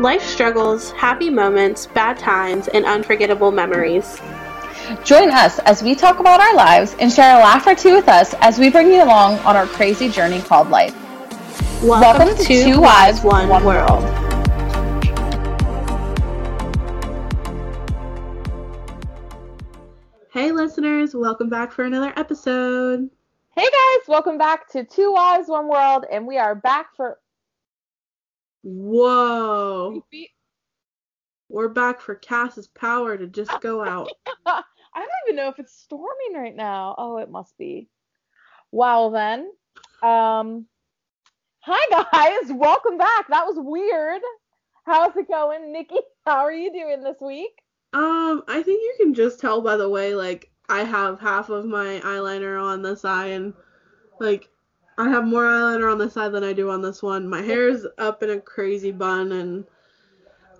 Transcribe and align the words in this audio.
Life 0.00 0.22
struggles, 0.22 0.92
happy 0.92 1.28
moments, 1.28 1.88
bad 1.88 2.20
times, 2.20 2.68
and 2.68 2.84
unforgettable 2.84 3.50
memories. 3.50 4.20
Join 5.02 5.28
us 5.32 5.58
as 5.60 5.82
we 5.82 5.96
talk 5.96 6.20
about 6.20 6.38
our 6.38 6.54
lives 6.54 6.94
and 7.00 7.12
share 7.12 7.36
a 7.36 7.40
laugh 7.40 7.66
or 7.66 7.74
two 7.74 7.94
with 7.94 8.08
us 8.08 8.32
as 8.34 8.60
we 8.60 8.70
bring 8.70 8.92
you 8.92 9.02
along 9.02 9.38
on 9.40 9.56
our 9.56 9.66
crazy 9.66 10.08
journey 10.08 10.40
called 10.40 10.70
life. 10.70 10.94
Welcome, 11.82 12.28
Welcome 12.28 12.44
to 12.44 12.64
Two 12.64 12.80
Wives, 12.80 13.24
One, 13.24 13.48
One 13.48 13.64
World. 13.64 14.04
Hey, 20.32 20.52
listeners, 20.52 21.12
welcome 21.12 21.48
back 21.48 21.72
for 21.72 21.84
another 21.84 22.12
episode. 22.14 23.10
Hey, 23.56 23.66
guys, 23.66 24.06
welcome 24.06 24.38
back 24.38 24.70
to 24.70 24.84
Two 24.84 25.12
Wives, 25.12 25.48
One 25.48 25.66
World, 25.66 26.04
and 26.08 26.24
we 26.24 26.38
are 26.38 26.54
back 26.54 26.94
for 26.94 27.18
Whoa. 28.70 30.04
We're 31.48 31.68
back 31.68 32.02
for 32.02 32.14
Cass's 32.14 32.66
power 32.66 33.16
to 33.16 33.26
just 33.26 33.62
go 33.62 33.82
out. 33.84 34.10
I 34.44 34.62
don't 34.94 35.08
even 35.26 35.36
know 35.36 35.48
if 35.48 35.58
it's 35.58 35.72
storming 35.72 36.34
right 36.34 36.54
now. 36.54 36.94
Oh, 36.98 37.16
it 37.16 37.30
must 37.30 37.56
be. 37.56 37.88
Wow, 38.70 39.08
then. 39.08 39.50
Um 40.02 40.66
Hi 41.60 42.04
guys, 42.12 42.52
welcome 42.52 42.98
back. 42.98 43.28
That 43.28 43.46
was 43.46 43.56
weird. 43.58 44.20
How's 44.84 45.16
it 45.16 45.28
going? 45.28 45.72
Nikki, 45.72 45.96
how 46.26 46.44
are 46.44 46.52
you 46.52 46.70
doing 46.70 47.02
this 47.02 47.20
week? 47.22 47.62
Um, 47.94 48.42
I 48.48 48.62
think 48.62 48.82
you 48.82 48.94
can 48.98 49.14
just 49.14 49.40
tell 49.40 49.62
by 49.62 49.78
the 49.78 49.88
way 49.88 50.14
like 50.14 50.50
I 50.68 50.84
have 50.84 51.20
half 51.20 51.48
of 51.48 51.64
my 51.64 52.02
eyeliner 52.04 52.62
on 52.62 52.82
this 52.82 53.06
eye 53.06 53.28
and 53.28 53.54
like 54.20 54.50
I 54.98 55.08
have 55.08 55.24
more 55.24 55.44
eyeliner 55.44 55.90
on 55.90 55.98
this 55.98 56.14
side 56.14 56.32
than 56.32 56.42
I 56.42 56.52
do 56.52 56.70
on 56.70 56.82
this 56.82 57.04
one. 57.04 57.28
My 57.28 57.40
hair 57.40 57.68
is 57.68 57.86
up 57.98 58.24
in 58.24 58.30
a 58.30 58.40
crazy 58.40 58.90
bun, 58.90 59.30
and 59.30 59.64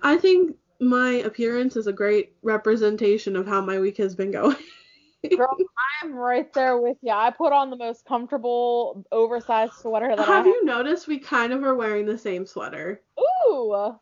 I 0.05 0.17
think 0.17 0.57
my 0.79 1.15
appearance 1.25 1.75
is 1.75 1.89
a 1.89 1.93
great 1.93 2.35
representation 2.43 3.35
of 3.35 3.49
how 3.49 3.61
my 3.61 3.81
week 3.81 3.97
has 3.97 4.15
been 4.15 4.31
going. 4.31 4.57
Girl, 5.37 5.57
I'm 6.01 6.15
right 6.15 6.53
there 6.53 6.79
with 6.79 6.99
you. 7.03 7.11
I 7.11 7.31
put 7.31 7.53
on 7.53 7.71
the 7.71 7.77
most 7.77 8.05
comfortable, 8.05 9.05
oversized 9.11 9.73
sweater 9.75 10.09
that 10.11 10.21
have 10.21 10.29
I 10.29 10.37
have. 10.37 10.47
Have 10.47 10.55
you 10.55 10.65
noticed 10.65 11.09
we 11.09 11.19
kind 11.19 11.53
of 11.53 11.65
are 11.65 11.75
wearing 11.75 12.07
the 12.07 12.17
same 12.17 12.47
sweater? 12.47 13.03
Ooh, 13.19 13.99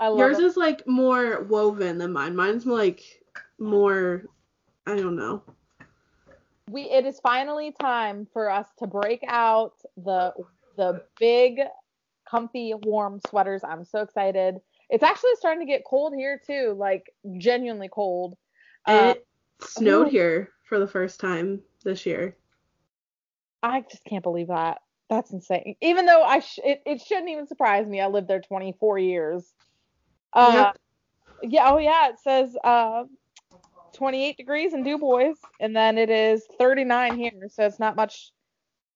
I 0.00 0.08
love 0.08 0.18
Yours 0.18 0.40
it. 0.40 0.46
is 0.46 0.56
like 0.56 0.84
more 0.88 1.44
woven 1.44 1.98
than 1.98 2.12
mine. 2.12 2.34
Mine's 2.34 2.66
like 2.66 3.04
more, 3.60 4.24
I 4.88 4.96
don't 4.96 5.14
know 5.14 5.44
we 6.70 6.82
it 6.82 7.04
is 7.04 7.20
finally 7.20 7.74
time 7.80 8.26
for 8.32 8.50
us 8.50 8.66
to 8.78 8.86
break 8.86 9.22
out 9.26 9.74
the 9.96 10.32
the 10.76 11.02
big 11.18 11.60
comfy 12.28 12.74
warm 12.74 13.20
sweaters. 13.28 13.62
I'm 13.64 13.84
so 13.84 14.00
excited. 14.00 14.56
It's 14.88 15.02
actually 15.02 15.34
starting 15.36 15.66
to 15.66 15.70
get 15.70 15.84
cold 15.84 16.14
here 16.14 16.40
too, 16.44 16.74
like 16.78 17.12
genuinely 17.38 17.88
cold. 17.88 18.36
Uh, 18.86 19.14
it 19.14 19.26
snowed 19.60 20.08
here 20.08 20.50
for 20.68 20.78
the 20.78 20.86
first 20.86 21.20
time 21.20 21.60
this 21.84 22.06
year. 22.06 22.36
I 23.62 23.82
just 23.90 24.04
can't 24.04 24.22
believe 24.22 24.48
that. 24.48 24.78
That's 25.08 25.32
insane. 25.32 25.74
Even 25.80 26.06
though 26.06 26.22
I 26.22 26.38
sh- 26.38 26.60
it, 26.64 26.82
it 26.86 27.00
shouldn't 27.00 27.28
even 27.28 27.46
surprise 27.46 27.86
me. 27.86 28.00
I 28.00 28.06
lived 28.06 28.28
there 28.28 28.40
24 28.40 28.98
years. 28.98 29.52
Uh, 30.32 30.72
yep. 31.42 31.52
Yeah. 31.52 31.72
Oh 31.72 31.78
yeah. 31.78 32.10
It 32.10 32.20
says 32.20 32.56
uh, 32.62 33.04
28 34.00 34.38
degrees 34.38 34.72
in 34.72 34.82
DuBois, 34.82 35.34
and 35.60 35.76
then 35.76 35.98
it 35.98 36.08
is 36.08 36.42
39 36.58 37.18
here. 37.18 37.32
So 37.50 37.66
it's 37.66 37.78
not 37.78 37.96
much, 37.96 38.32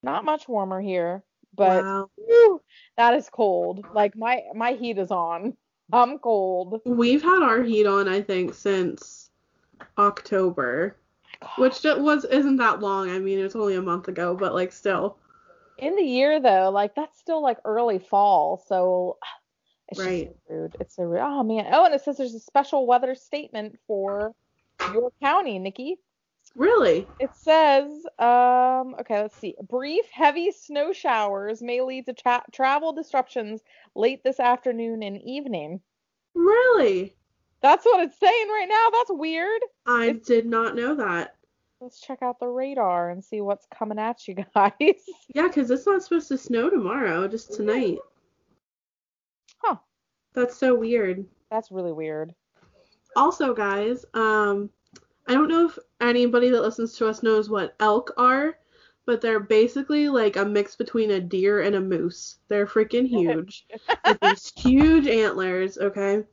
not 0.02 0.24
much 0.24 0.48
warmer 0.48 0.80
here. 0.80 1.22
But 1.54 1.84
wow. 1.84 2.10
whew, 2.16 2.62
that 2.96 3.12
is 3.12 3.28
cold. 3.30 3.84
Like 3.92 4.16
my 4.16 4.40
my 4.54 4.72
heat 4.72 4.96
is 4.96 5.10
on. 5.10 5.58
I'm 5.92 6.18
cold. 6.18 6.80
We've 6.86 7.22
had 7.22 7.42
our 7.42 7.62
heat 7.62 7.86
on, 7.86 8.08
I 8.08 8.22
think, 8.22 8.54
since 8.54 9.28
October, 9.98 10.96
which 11.58 11.84
was 11.84 12.24
isn't 12.24 12.56
that 12.56 12.80
long. 12.80 13.10
I 13.10 13.18
mean, 13.18 13.38
it 13.38 13.42
was 13.42 13.56
only 13.56 13.76
a 13.76 13.82
month 13.82 14.08
ago, 14.08 14.34
but 14.34 14.54
like 14.54 14.72
still. 14.72 15.18
In 15.76 15.96
the 15.96 16.02
year 16.02 16.40
though, 16.40 16.70
like 16.70 16.94
that's 16.94 17.18
still 17.18 17.42
like 17.42 17.58
early 17.66 17.98
fall, 17.98 18.64
so 18.66 19.18
it's 19.88 20.00
right. 20.00 20.34
rude. 20.48 20.76
It's 20.80 20.98
a 20.98 21.02
oh 21.02 21.42
man. 21.42 21.66
Oh, 21.70 21.84
and 21.84 21.94
it 21.94 22.00
says 22.00 22.16
there's 22.16 22.34
a 22.34 22.40
special 22.40 22.86
weather 22.86 23.14
statement 23.14 23.78
for 23.86 24.34
your 24.92 25.10
county, 25.22 25.58
Nikki. 25.58 25.98
Really? 26.56 27.06
It 27.18 27.30
says, 27.34 27.90
um, 28.18 28.94
okay, 29.00 29.22
let's 29.22 29.36
see. 29.36 29.54
Brief, 29.68 30.04
heavy 30.10 30.52
snow 30.52 30.92
showers 30.92 31.62
may 31.62 31.80
lead 31.80 32.06
to 32.06 32.12
tra- 32.12 32.44
travel 32.52 32.92
disruptions 32.92 33.62
late 33.94 34.22
this 34.22 34.38
afternoon 34.38 35.02
and 35.02 35.20
evening. 35.22 35.80
Really? 36.34 37.16
That's 37.60 37.84
what 37.84 38.04
it's 38.04 38.18
saying 38.18 38.48
right 38.48 38.68
now. 38.68 38.90
That's 38.90 39.10
weird. 39.12 39.62
I 39.86 40.06
it's, 40.06 40.28
did 40.28 40.46
not 40.46 40.76
know 40.76 40.94
that. 40.96 41.34
Let's 41.80 42.00
check 42.00 42.22
out 42.22 42.38
the 42.38 42.46
radar 42.46 43.10
and 43.10 43.24
see 43.24 43.40
what's 43.40 43.66
coming 43.76 43.98
at 43.98 44.28
you 44.28 44.34
guys. 44.34 44.72
yeah, 45.34 45.48
because 45.48 45.70
it's 45.70 45.86
not 45.86 46.02
supposed 46.02 46.28
to 46.28 46.38
snow 46.38 46.70
tomorrow, 46.70 47.26
just 47.26 47.52
tonight. 47.52 47.98
Huh. 49.58 49.76
That's 50.34 50.56
so 50.56 50.74
weird. 50.74 51.24
That's 51.50 51.72
really 51.72 51.92
weird 51.92 52.34
also, 53.16 53.54
guys, 53.54 54.04
um, 54.14 54.70
I 55.26 55.34
don't 55.34 55.48
know 55.48 55.66
if 55.66 55.78
anybody 56.00 56.50
that 56.50 56.62
listens 56.62 56.96
to 56.98 57.08
us 57.08 57.22
knows 57.22 57.48
what 57.48 57.74
elk 57.80 58.12
are, 58.16 58.58
but 59.06 59.20
they're 59.20 59.40
basically 59.40 60.08
like 60.08 60.36
a 60.36 60.44
mix 60.44 60.76
between 60.76 61.12
a 61.12 61.20
deer 61.20 61.62
and 61.62 61.76
a 61.76 61.80
moose. 61.80 62.38
They're 62.48 62.66
freaking 62.66 63.06
huge. 63.08 63.66
with 64.06 64.20
these 64.20 64.52
huge 64.56 65.06
antlers, 65.06 65.78
okay? 65.78 66.24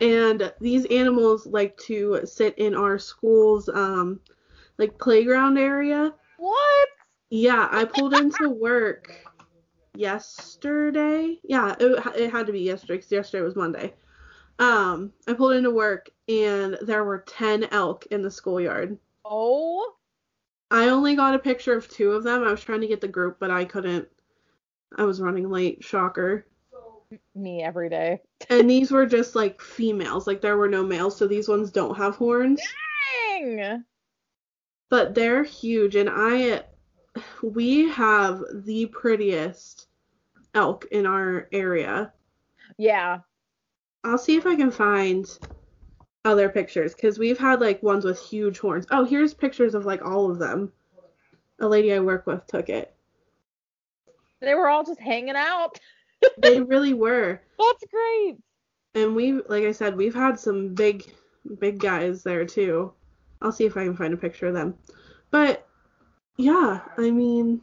And 0.00 0.52
these 0.60 0.86
animals 0.86 1.46
like 1.46 1.76
to 1.78 2.20
sit 2.24 2.58
in 2.58 2.74
our 2.74 2.98
school's 2.98 3.68
um 3.68 4.20
like 4.78 4.98
playground 4.98 5.58
area. 5.58 6.14
What? 6.38 6.88
Yeah, 7.28 7.68
I 7.70 7.84
pulled 7.84 8.14
into 8.14 8.48
work 8.48 9.12
yesterday. 9.94 11.38
Yeah, 11.44 11.76
it, 11.78 12.06
it 12.16 12.30
had 12.30 12.46
to 12.46 12.52
be 12.52 12.60
yesterday 12.60 12.96
because 12.96 13.12
yesterday 13.12 13.44
was 13.44 13.56
Monday. 13.56 13.94
Um, 14.60 15.14
I 15.26 15.32
pulled 15.32 15.54
into 15.54 15.70
work 15.70 16.10
and 16.28 16.76
there 16.82 17.02
were 17.02 17.24
10 17.26 17.68
elk 17.72 18.06
in 18.10 18.20
the 18.22 18.30
schoolyard. 18.30 18.98
Oh. 19.24 19.94
I 20.70 20.90
only 20.90 21.16
got 21.16 21.34
a 21.34 21.38
picture 21.38 21.74
of 21.74 21.88
two 21.88 22.12
of 22.12 22.22
them. 22.22 22.44
I 22.44 22.50
was 22.50 22.62
trying 22.62 22.82
to 22.82 22.86
get 22.86 23.00
the 23.00 23.08
group, 23.08 23.38
but 23.40 23.50
I 23.50 23.64
couldn't. 23.64 24.06
I 24.96 25.04
was 25.04 25.20
running 25.20 25.48
late. 25.48 25.82
Shocker. 25.82 26.46
Me 27.34 27.62
every 27.62 27.88
day. 27.88 28.20
and 28.50 28.68
these 28.70 28.92
were 28.92 29.06
just 29.06 29.34
like 29.34 29.60
females. 29.62 30.26
Like 30.26 30.42
there 30.42 30.58
were 30.58 30.68
no 30.68 30.84
males, 30.84 31.16
so 31.16 31.26
these 31.26 31.48
ones 31.48 31.70
don't 31.70 31.96
have 31.96 32.16
horns. 32.16 32.60
Dang. 33.40 33.84
But 34.90 35.14
they're 35.14 35.42
huge 35.42 35.96
and 35.96 36.10
I 36.12 36.64
we 37.42 37.88
have 37.88 38.42
the 38.52 38.86
prettiest 38.86 39.88
elk 40.54 40.84
in 40.92 41.06
our 41.06 41.48
area. 41.50 42.12
Yeah. 42.76 43.20
I'll 44.04 44.18
see 44.18 44.36
if 44.36 44.46
I 44.46 44.56
can 44.56 44.70
find 44.70 45.26
other 46.24 46.48
pictures 46.48 46.94
because 46.94 47.18
we've 47.18 47.38
had 47.38 47.60
like 47.60 47.82
ones 47.82 48.04
with 48.04 48.20
huge 48.20 48.58
horns. 48.58 48.86
Oh, 48.90 49.04
here's 49.04 49.34
pictures 49.34 49.74
of 49.74 49.84
like 49.84 50.02
all 50.02 50.30
of 50.30 50.38
them. 50.38 50.72
A 51.60 51.68
lady 51.68 51.92
I 51.92 52.00
work 52.00 52.26
with 52.26 52.46
took 52.46 52.68
it. 52.68 52.94
They 54.40 54.54
were 54.54 54.68
all 54.68 54.84
just 54.84 55.00
hanging 55.00 55.36
out. 55.36 55.78
they 56.38 56.60
really 56.60 56.94
were. 56.94 57.40
That's 57.58 57.84
great. 57.90 58.38
And 58.94 59.14
we, 59.14 59.34
like 59.48 59.64
I 59.64 59.72
said, 59.72 59.96
we've 59.96 60.14
had 60.14 60.38
some 60.38 60.74
big, 60.74 61.04
big 61.58 61.78
guys 61.78 62.22
there 62.22 62.44
too. 62.44 62.92
I'll 63.42 63.52
see 63.52 63.64
if 63.64 63.76
I 63.76 63.84
can 63.84 63.96
find 63.96 64.12
a 64.12 64.18
picture 64.18 64.46
of 64.46 64.54
them. 64.54 64.74
But 65.30 65.66
yeah, 66.36 66.80
I 66.96 67.10
mean, 67.10 67.60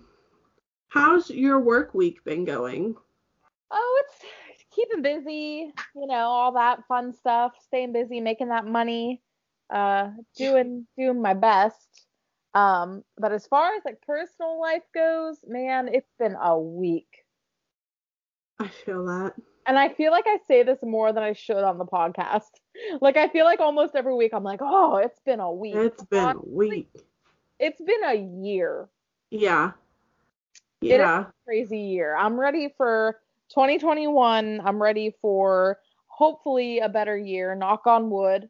how's 0.87 1.29
your 1.29 1.59
work 1.59 1.93
week 1.93 2.23
been 2.23 2.45
going? 2.45 2.95
Oh, 3.71 4.03
it's 4.05 4.16
keeping 4.77 5.01
busy, 5.01 5.73
you 5.95 6.07
know, 6.07 6.13
all 6.13 6.53
that 6.53 6.85
fun 6.87 7.11
stuff, 7.13 7.53
staying 7.65 7.93
busy, 7.93 8.21
making 8.21 8.49
that 8.49 8.65
money, 8.65 9.21
uh, 9.73 10.09
doing 10.37 10.85
doing 10.97 11.21
my 11.21 11.33
best. 11.33 12.05
Um, 12.53 13.03
but 13.17 13.31
as 13.31 13.45
far 13.47 13.73
as 13.75 13.81
like 13.83 14.01
personal 14.01 14.61
life 14.61 14.83
goes, 14.93 15.37
man, 15.47 15.89
it's 15.91 16.11
been 16.19 16.35
a 16.41 16.57
week. 16.57 17.25
I 18.59 18.67
feel 18.67 19.05
that. 19.05 19.33
And 19.65 19.77
I 19.77 19.89
feel 19.89 20.11
like 20.11 20.25
I 20.27 20.37
say 20.47 20.63
this 20.63 20.79
more 20.81 21.11
than 21.11 21.23
I 21.23 21.33
should 21.33 21.63
on 21.63 21.77
the 21.77 21.85
podcast. 21.85 22.43
Like 23.01 23.17
I 23.17 23.27
feel 23.27 23.43
like 23.43 23.59
almost 23.59 23.95
every 23.95 24.13
week 24.13 24.33
I'm 24.35 24.43
like, 24.43 24.59
oh, 24.61 24.97
it's 24.97 25.19
been 25.25 25.39
a 25.39 25.51
week. 25.51 25.73
It's 25.73 26.03
been 26.03 26.23
Honestly, 26.23 26.51
a 26.51 26.55
week. 26.55 26.89
It's 27.59 27.81
been 27.81 28.03
a 28.05 28.43
year. 28.43 28.87
Yeah. 29.31 29.71
Yeah. 30.79 31.25
crazy 31.43 31.79
year. 31.79 32.15
I'm 32.15 32.39
ready 32.39 32.71
for 32.77 33.19
2021, 33.49 34.61
I'm 34.63 34.81
ready 34.81 35.15
for 35.21 35.79
hopefully 36.07 36.79
a 36.79 36.89
better 36.89 37.17
year. 37.17 37.55
Knock 37.55 37.87
on 37.87 38.09
wood. 38.09 38.49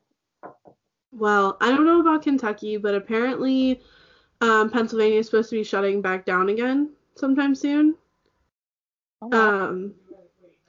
Well, 1.11 1.57
I 1.61 1.69
don't 1.69 1.85
know 1.85 2.01
about 2.01 2.23
Kentucky, 2.23 2.77
but 2.77 2.95
apparently 2.95 3.81
um, 4.41 4.69
Pennsylvania 4.69 5.19
is 5.19 5.25
supposed 5.27 5.49
to 5.49 5.55
be 5.55 5.63
shutting 5.63 6.01
back 6.01 6.25
down 6.25 6.49
again 6.49 6.91
sometime 7.15 7.55
soon. 7.55 7.95
Oh, 9.21 9.27
wow. 9.27 9.69
Um, 9.69 9.93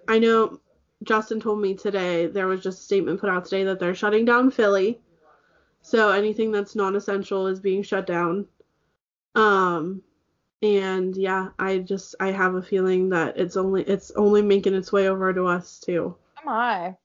I 0.08 0.18
know 0.18 0.60
Justin 1.02 1.40
told 1.40 1.60
me 1.60 1.74
today 1.74 2.26
there 2.26 2.46
was 2.46 2.62
just 2.62 2.80
a 2.80 2.84
statement 2.84 3.20
put 3.20 3.30
out 3.30 3.44
today 3.44 3.64
that 3.64 3.78
they're 3.78 3.94
shutting 3.94 4.24
down 4.24 4.50
Philly. 4.50 5.00
So 5.82 6.10
anything 6.10 6.50
that's 6.50 6.74
non-essential 6.74 7.46
is 7.46 7.60
being 7.60 7.82
shut 7.82 8.06
down. 8.06 8.46
Um 9.34 10.02
and 10.62 11.16
yeah, 11.16 11.48
I 11.58 11.78
just 11.78 12.14
I 12.20 12.32
have 12.32 12.54
a 12.54 12.62
feeling 12.62 13.10
that 13.10 13.38
it's 13.38 13.56
only 13.56 13.82
it's 13.82 14.10
only 14.12 14.42
making 14.42 14.74
its 14.74 14.92
way 14.92 15.08
over 15.08 15.32
to 15.32 15.46
us 15.46 15.78
too. 15.80 16.16
Am 16.42 16.48
I? 16.48 16.96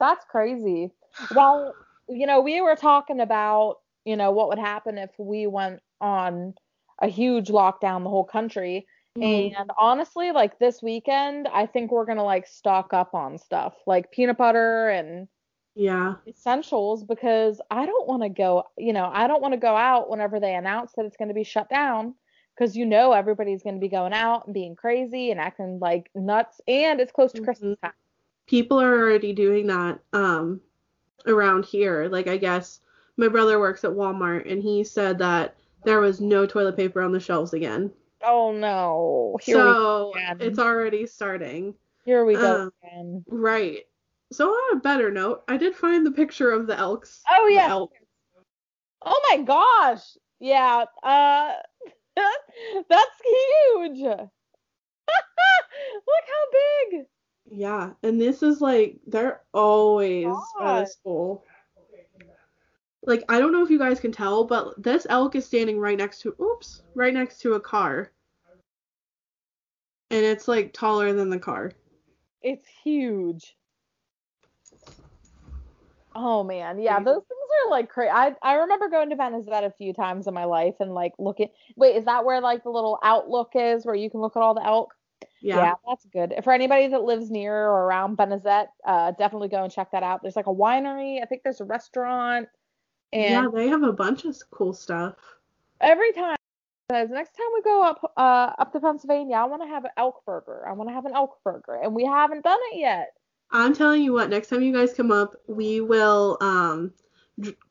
That's 0.00 0.24
crazy. 0.26 0.92
Well, 1.34 1.74
you 2.08 2.26
know, 2.26 2.40
we 2.40 2.60
were 2.60 2.76
talking 2.76 3.20
about, 3.20 3.78
you 4.04 4.16
know, 4.16 4.30
what 4.32 4.48
would 4.48 4.58
happen 4.58 4.98
if 4.98 5.10
we 5.18 5.46
went 5.46 5.80
on 6.00 6.54
a 7.00 7.08
huge 7.08 7.48
lockdown 7.48 8.02
the 8.02 8.10
whole 8.10 8.24
country. 8.24 8.86
Mhm. 9.16 9.54
And 9.56 9.70
honestly, 9.78 10.32
like 10.32 10.58
this 10.58 10.82
weekend, 10.82 11.48
I 11.48 11.66
think 11.66 11.90
we're 11.92 12.06
gonna 12.06 12.24
like 12.24 12.46
stock 12.46 12.92
up 12.92 13.14
on 13.14 13.38
stuff 13.38 13.74
like 13.86 14.10
peanut 14.10 14.38
butter 14.38 14.88
and 14.88 15.28
Yeah. 15.74 16.16
essentials 16.26 17.04
because 17.04 17.60
I 17.70 17.86
don't 17.86 18.06
want 18.08 18.22
to 18.22 18.28
go, 18.28 18.64
you 18.76 18.92
know, 18.92 19.10
I 19.12 19.26
don't 19.26 19.42
want 19.42 19.52
to 19.54 19.60
go 19.60 19.76
out 19.76 20.08
whenever 20.10 20.40
they 20.40 20.54
announce 20.54 20.92
that 20.92 21.04
it's 21.06 21.16
going 21.16 21.28
to 21.28 21.34
be 21.34 21.44
shut 21.44 21.68
down 21.68 22.14
because 22.62 22.76
you 22.76 22.86
know 22.86 23.12
everybody's 23.12 23.60
going 23.60 23.74
to 23.74 23.80
be 23.80 23.88
going 23.88 24.12
out 24.12 24.46
and 24.46 24.54
being 24.54 24.76
crazy 24.76 25.32
and 25.32 25.40
acting 25.40 25.80
like 25.80 26.08
nuts 26.14 26.60
and 26.68 27.00
it's 27.00 27.10
close 27.10 27.32
to 27.32 27.42
Christmas 27.42 27.76
time. 27.82 27.92
People 28.46 28.80
are 28.80 28.96
already 28.96 29.32
doing 29.32 29.66
that 29.66 29.98
um 30.12 30.60
around 31.26 31.64
here. 31.64 32.08
Like 32.08 32.28
I 32.28 32.36
guess 32.36 32.78
my 33.16 33.26
brother 33.26 33.58
works 33.58 33.82
at 33.82 33.90
Walmart 33.90 34.50
and 34.50 34.62
he 34.62 34.84
said 34.84 35.18
that 35.18 35.56
there 35.84 35.98
was 35.98 36.20
no 36.20 36.46
toilet 36.46 36.76
paper 36.76 37.02
on 37.02 37.10
the 37.10 37.18
shelves 37.18 37.52
again. 37.52 37.90
Oh 38.24 38.52
no. 38.52 39.38
Here 39.42 39.56
so 39.56 40.12
we 40.14 40.20
go 40.22 40.36
it's 40.38 40.60
already 40.60 41.06
starting. 41.06 41.74
Here 42.04 42.24
we 42.24 42.34
go 42.34 42.62
um, 42.62 42.72
again. 42.84 43.24
Right. 43.26 43.80
So 44.30 44.48
on 44.48 44.76
a 44.76 44.80
better 44.80 45.10
note, 45.10 45.42
I 45.48 45.56
did 45.56 45.74
find 45.74 46.06
the 46.06 46.12
picture 46.12 46.52
of 46.52 46.68
the 46.68 46.78
elks. 46.78 47.24
Oh 47.28 47.48
yeah. 47.48 47.70
elk. 47.70 47.92
Oh 49.04 49.20
my 49.30 49.42
gosh. 49.42 50.16
Yeah. 50.38 50.84
Uh 51.02 51.54
that's 52.88 53.20
huge. 53.24 54.00
Look 54.00 54.28
how 56.26 56.90
big. 56.90 57.06
Yeah, 57.50 57.90
and 58.02 58.20
this 58.20 58.42
is 58.42 58.60
like 58.60 58.98
they're 59.06 59.42
always 59.52 60.26
God. 60.58 60.86
the. 61.04 61.38
Like 63.04 63.24
I 63.28 63.40
don't 63.40 63.52
know 63.52 63.64
if 63.64 63.70
you 63.70 63.78
guys 63.78 64.00
can 64.00 64.12
tell, 64.12 64.44
but 64.44 64.80
this 64.82 65.06
elk 65.10 65.34
is 65.34 65.44
standing 65.44 65.78
right 65.78 65.98
next 65.98 66.20
to 66.22 66.34
oops, 66.40 66.82
right 66.94 67.12
next 67.12 67.40
to 67.40 67.54
a 67.54 67.60
car. 67.60 68.12
And 70.10 70.24
it's 70.24 70.46
like 70.46 70.72
taller 70.72 71.12
than 71.12 71.30
the 71.30 71.38
car. 71.38 71.72
It's 72.42 72.66
huge. 72.84 73.56
Oh 76.14 76.44
man, 76.44 76.78
yeah, 76.78 76.98
those 77.00 77.22
things 77.22 77.40
are 77.64 77.70
like 77.70 77.88
crazy. 77.88 78.10
I 78.10 78.34
I 78.42 78.54
remember 78.54 78.88
going 78.88 79.10
to 79.10 79.16
Benezette 79.16 79.64
a 79.64 79.70
few 79.70 79.92
times 79.92 80.26
in 80.26 80.34
my 80.34 80.44
life 80.44 80.74
and 80.80 80.92
like 80.94 81.12
looking. 81.18 81.48
Wait, 81.76 81.96
is 81.96 82.04
that 82.04 82.24
where 82.24 82.40
like 82.40 82.64
the 82.64 82.70
little 82.70 82.98
outlook 83.02 83.52
is, 83.54 83.86
where 83.86 83.94
you 83.94 84.10
can 84.10 84.20
look 84.20 84.36
at 84.36 84.42
all 84.42 84.54
the 84.54 84.64
elk? 84.64 84.94
Yeah. 85.40 85.74
that's 85.88 86.04
good. 86.12 86.34
For 86.44 86.52
anybody 86.52 86.88
that 86.88 87.02
lives 87.02 87.30
near 87.30 87.54
or 87.54 87.84
around 87.86 88.16
Benezette, 88.16 88.68
uh, 88.86 89.12
definitely 89.12 89.48
go 89.48 89.62
and 89.64 89.72
check 89.72 89.90
that 89.92 90.02
out. 90.02 90.22
There's 90.22 90.36
like 90.36 90.46
a 90.46 90.54
winery. 90.54 91.22
I 91.22 91.26
think 91.26 91.42
there's 91.42 91.60
a 91.60 91.64
restaurant, 91.64 92.48
Yeah, 93.12 93.46
they 93.52 93.68
have 93.68 93.82
a 93.82 93.92
bunch 93.92 94.24
of 94.24 94.36
cool 94.50 94.72
stuff. 94.72 95.14
every 95.80 96.12
time. 96.12 96.36
Says 96.90 97.08
next 97.10 97.30
time 97.36 97.46
we 97.54 97.62
go 97.62 97.82
up 97.82 98.12
uh 98.18 98.52
up 98.58 98.72
to 98.72 98.80
Pennsylvania, 98.80 99.36
I 99.36 99.44
want 99.46 99.62
to 99.62 99.68
have 99.68 99.84
an 99.84 99.92
elk 99.96 100.22
burger. 100.26 100.66
I 100.68 100.72
want 100.72 100.90
to 100.90 100.94
have 100.94 101.06
an 101.06 101.12
elk 101.14 101.38
burger, 101.42 101.80
and 101.82 101.94
we 101.94 102.04
haven't 102.04 102.44
done 102.44 102.58
it 102.72 102.78
yet. 102.78 103.14
I'm 103.52 103.74
telling 103.74 104.02
you 104.02 104.12
what, 104.12 104.30
next 104.30 104.48
time 104.48 104.62
you 104.62 104.72
guys 104.72 104.94
come 104.94 105.10
up, 105.12 105.34
we 105.46 105.80
will 105.80 106.38
um 106.40 106.92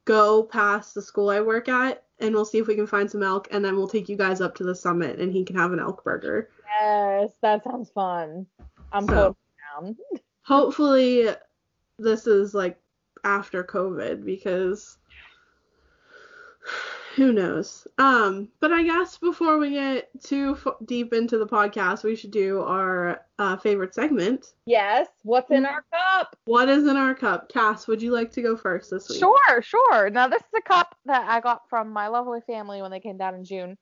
go 0.06 0.44
past 0.44 0.94
the 0.94 1.01
school 1.01 1.30
I 1.30 1.39
work 1.42 1.69
at 1.69 2.04
and 2.19 2.33
we'll 2.33 2.45
see 2.45 2.57
if 2.57 2.68
we 2.68 2.75
can 2.75 2.88
find 2.88 3.10
some 3.10 3.24
elk 3.24 3.48
and 3.51 3.63
then 3.63 3.75
we'll 3.75 3.88
take 3.88 4.10
you 4.10 4.18
guys 4.18 4.42
up 4.42 4.56
to 4.56 4.63
the 4.63 4.75
summit 4.75 5.19
and 5.19 5.31
he 5.31 5.44
can 5.45 5.56
have 5.56 5.72
an 5.72 5.80
elk 5.80 6.04
burger. 6.04 6.50
Yes, 6.80 7.31
that 7.42 7.63
sounds 7.63 7.89
fun. 7.89 8.45
I'm 8.92 9.07
So- 9.07 9.36
down. 9.80 9.95
hopefully 10.44 11.28
this 12.00 12.25
is 12.27 12.54
like 12.54 12.77
after 13.24 13.63
covid 13.63 14.25
because 14.25 14.98
who 17.16 17.31
knows 17.34 17.86
um 17.98 18.48
but 18.60 18.72
i 18.72 18.84
guess 18.84 19.18
before 19.18 19.58
we 19.58 19.72
get 19.72 20.10
too 20.24 20.56
f- 20.66 20.75
deep 20.86 21.13
into 21.13 21.38
the 21.38 21.46
podcast 21.46 22.04
we 22.04 22.16
should 22.16 22.31
do 22.31 22.62
our 22.62 23.22
uh, 23.40 23.58
favorite 23.58 23.94
segment 23.94 24.54
Yes, 24.66 25.08
what's 25.24 25.50
in 25.52 25.66
our 25.66 25.84
cup? 25.94 26.36
what 26.46 26.69
is 26.69 26.86
in 26.88 26.96
our 26.96 27.13
cup 27.16 27.50
cass 27.52 27.88
would 27.88 28.02
you 28.02 28.12
like 28.12 28.31
to 28.34 28.42
go 28.42 28.56
first 28.56 28.92
this 28.92 29.10
week 29.10 29.19
Sure, 29.19 29.62
sure. 29.62 30.10
Now 30.10 30.28
this 30.28 30.42
is 30.42 30.48
a 30.58 30.62
cup 30.62 30.96
that 31.06 31.28
I 31.30 31.40
got 31.40 31.68
from 31.69 31.90
my 31.90 32.08
lovely 32.08 32.40
family 32.48 32.81
when 32.81 32.92
they 32.92 33.00
came 33.00 33.18
down 33.18 33.36
in 33.36 33.44
June. 33.44 33.78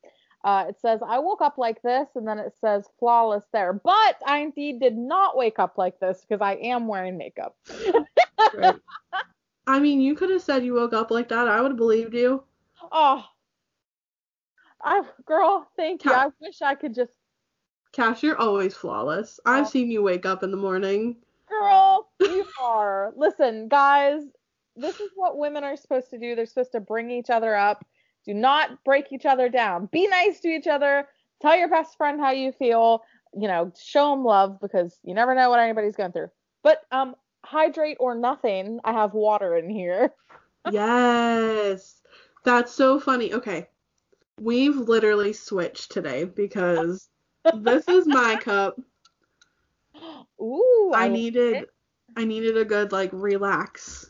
Uh, 0.45 0.67
it 0.69 0.75
says 0.81 1.01
I 1.05 1.19
woke 1.19 1.41
up 1.41 1.57
like 1.57 1.81
this, 1.81 2.07
and 2.15 2.25
then 2.25 2.39
it 2.39 2.53
says 2.61 2.87
flawless 2.97 3.43
there. 3.51 3.73
But 3.73 4.15
I 4.25 4.37
indeed 4.39 4.79
did 4.79 4.95
not 4.97 5.35
wake 5.35 5.59
up 5.59 5.77
like 5.77 5.99
this 5.99 6.21
because 6.21 6.41
I 6.41 6.53
am 6.53 6.87
wearing 6.87 7.17
makeup. 7.17 7.57
Right. 8.55 8.75
i 9.67 9.79
mean 9.79 9.99
you 10.01 10.15
could 10.15 10.29
have 10.29 10.41
said 10.41 10.63
you 10.63 10.73
woke 10.73 10.93
up 10.93 11.11
like 11.11 11.29
that 11.29 11.47
i 11.47 11.61
would 11.61 11.71
have 11.71 11.77
believed 11.77 12.13
you 12.15 12.41
Oh, 12.91 13.23
I 14.81 15.01
girl, 15.25 15.67
thank 15.75 16.05
you. 16.05 16.11
I 16.11 16.27
wish 16.41 16.61
I 16.61 16.75
could 16.75 16.95
just 16.95 17.11
Cass, 17.91 18.21
you're 18.23 18.37
always 18.37 18.75
flawless 18.75 19.39
i've 19.45 19.65
Oh. 19.65 19.69
seen 19.69 19.89
you 19.91 20.01
wake 20.03 20.25
up 20.25 20.43
in 20.43 20.51
the 20.51 20.57
morning 20.57 21.17
Girl, 21.49 22.07
you 22.19 22.45
are. 22.61 23.11
Listen, 23.17 23.67
guys, 23.67 24.21
this 24.75 24.99
is 24.99 25.09
what 25.15 25.39
women 25.39 25.63
are 25.63 25.75
supposed 25.75 26.11
to 26.11 26.19
do. 26.19 26.35
They're 26.35 26.45
supposed 26.45 26.73
to 26.73 26.79
bring 26.79 27.09
each 27.09 27.31
other 27.31 27.55
up. 27.55 27.83
Do 28.23 28.35
not 28.35 28.83
break 28.83 29.11
each 29.11 29.25
other 29.25 29.49
down. 29.49 29.87
Be 29.87 30.05
nice 30.07 30.39
to 30.41 30.47
each 30.47 30.67
other. 30.67 31.07
Tell 31.41 31.57
your 31.57 31.67
best 31.67 31.97
friend 31.97 32.19
how 32.21 32.29
you 32.31 32.51
feel. 32.51 33.01
You 33.33 33.47
know, 33.47 33.71
show 33.81 34.11
them 34.11 34.23
love 34.23 34.59
because 34.61 34.99
you 35.03 35.15
never 35.15 35.33
know 35.33 35.49
what 35.49 35.59
anybody's 35.59 35.95
going 35.95 36.11
through. 36.11 36.29
But 36.61 36.83
um, 36.91 37.15
hydrate 37.43 37.97
or 37.99 38.13
nothing. 38.13 38.79
I 38.83 38.93
have 38.93 39.13
water 39.13 39.57
in 39.57 39.69
here. 39.69 40.13
Yes. 40.71 41.98
That's 42.43 42.73
so 42.73 42.99
funny. 42.99 43.33
Okay. 43.33 43.67
We've 44.39 44.77
literally 44.77 45.33
switched 45.33 45.91
today 45.91 46.23
because 46.23 47.09
this 47.53 47.87
is 47.87 48.07
my 48.07 48.35
cup. 48.41 48.79
Ooh, 50.41 50.91
I 50.95 51.09
needed 51.09 51.55
it. 51.57 51.69
I 52.15 52.25
needed 52.25 52.57
a 52.57 52.65
good 52.65 52.91
like 52.91 53.09
relax 53.13 54.09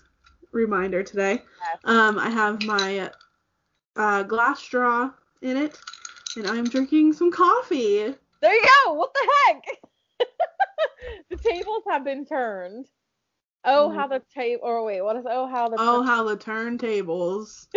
reminder 0.52 1.04
today. 1.04 1.34
Yes. 1.34 1.80
Um 1.84 2.18
I 2.20 2.30
have 2.30 2.64
my 2.64 3.12
uh 3.96 4.24
glass 4.24 4.60
straw 4.60 5.12
in 5.42 5.58
it 5.58 5.78
and 6.38 6.48
I'm 6.48 6.66
drinking 6.66 7.14
some 7.14 7.32
coffee. 7.32 8.14
There 8.42 8.54
you 8.54 8.68
go. 8.86 8.94
What 8.94 9.14
the 9.14 9.32
heck? 9.48 9.64
the 11.30 11.38
tables 11.38 11.84
have 11.90 12.06
been 12.06 12.26
turned. 12.26 12.86
Oh, 13.66 13.90
how 13.92 14.08
the 14.08 14.22
table. 14.34 14.62
Or 14.64 14.84
wait, 14.86 15.02
what 15.02 15.18
is? 15.18 15.26
Oh, 15.30 15.48
how 15.48 15.70
the. 15.70 15.76
Oh, 15.80 16.04
how 16.04 16.24
the 16.24 16.38
turntables. 16.38 17.68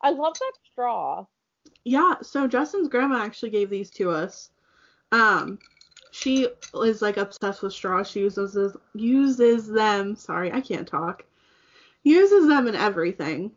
I 0.00 0.10
love 0.10 0.34
that 0.34 0.52
straw. 0.70 1.26
Yeah, 1.84 2.14
so 2.22 2.46
Justin's 2.46 2.88
grandma 2.88 3.22
actually 3.24 3.50
gave 3.50 3.70
these 3.70 3.90
to 3.92 4.10
us. 4.10 4.50
Um, 5.10 5.58
she 6.12 6.48
is 6.74 7.02
like 7.02 7.16
obsessed 7.16 7.62
with 7.62 7.72
straws. 7.72 8.10
She 8.10 8.20
uses 8.20 8.76
uses 8.94 9.68
them. 9.68 10.14
Sorry, 10.16 10.52
I 10.52 10.60
can't 10.60 10.86
talk. 10.86 11.24
Uses 12.04 12.46
them 12.46 12.68
in 12.68 12.74
everything. 12.74 13.52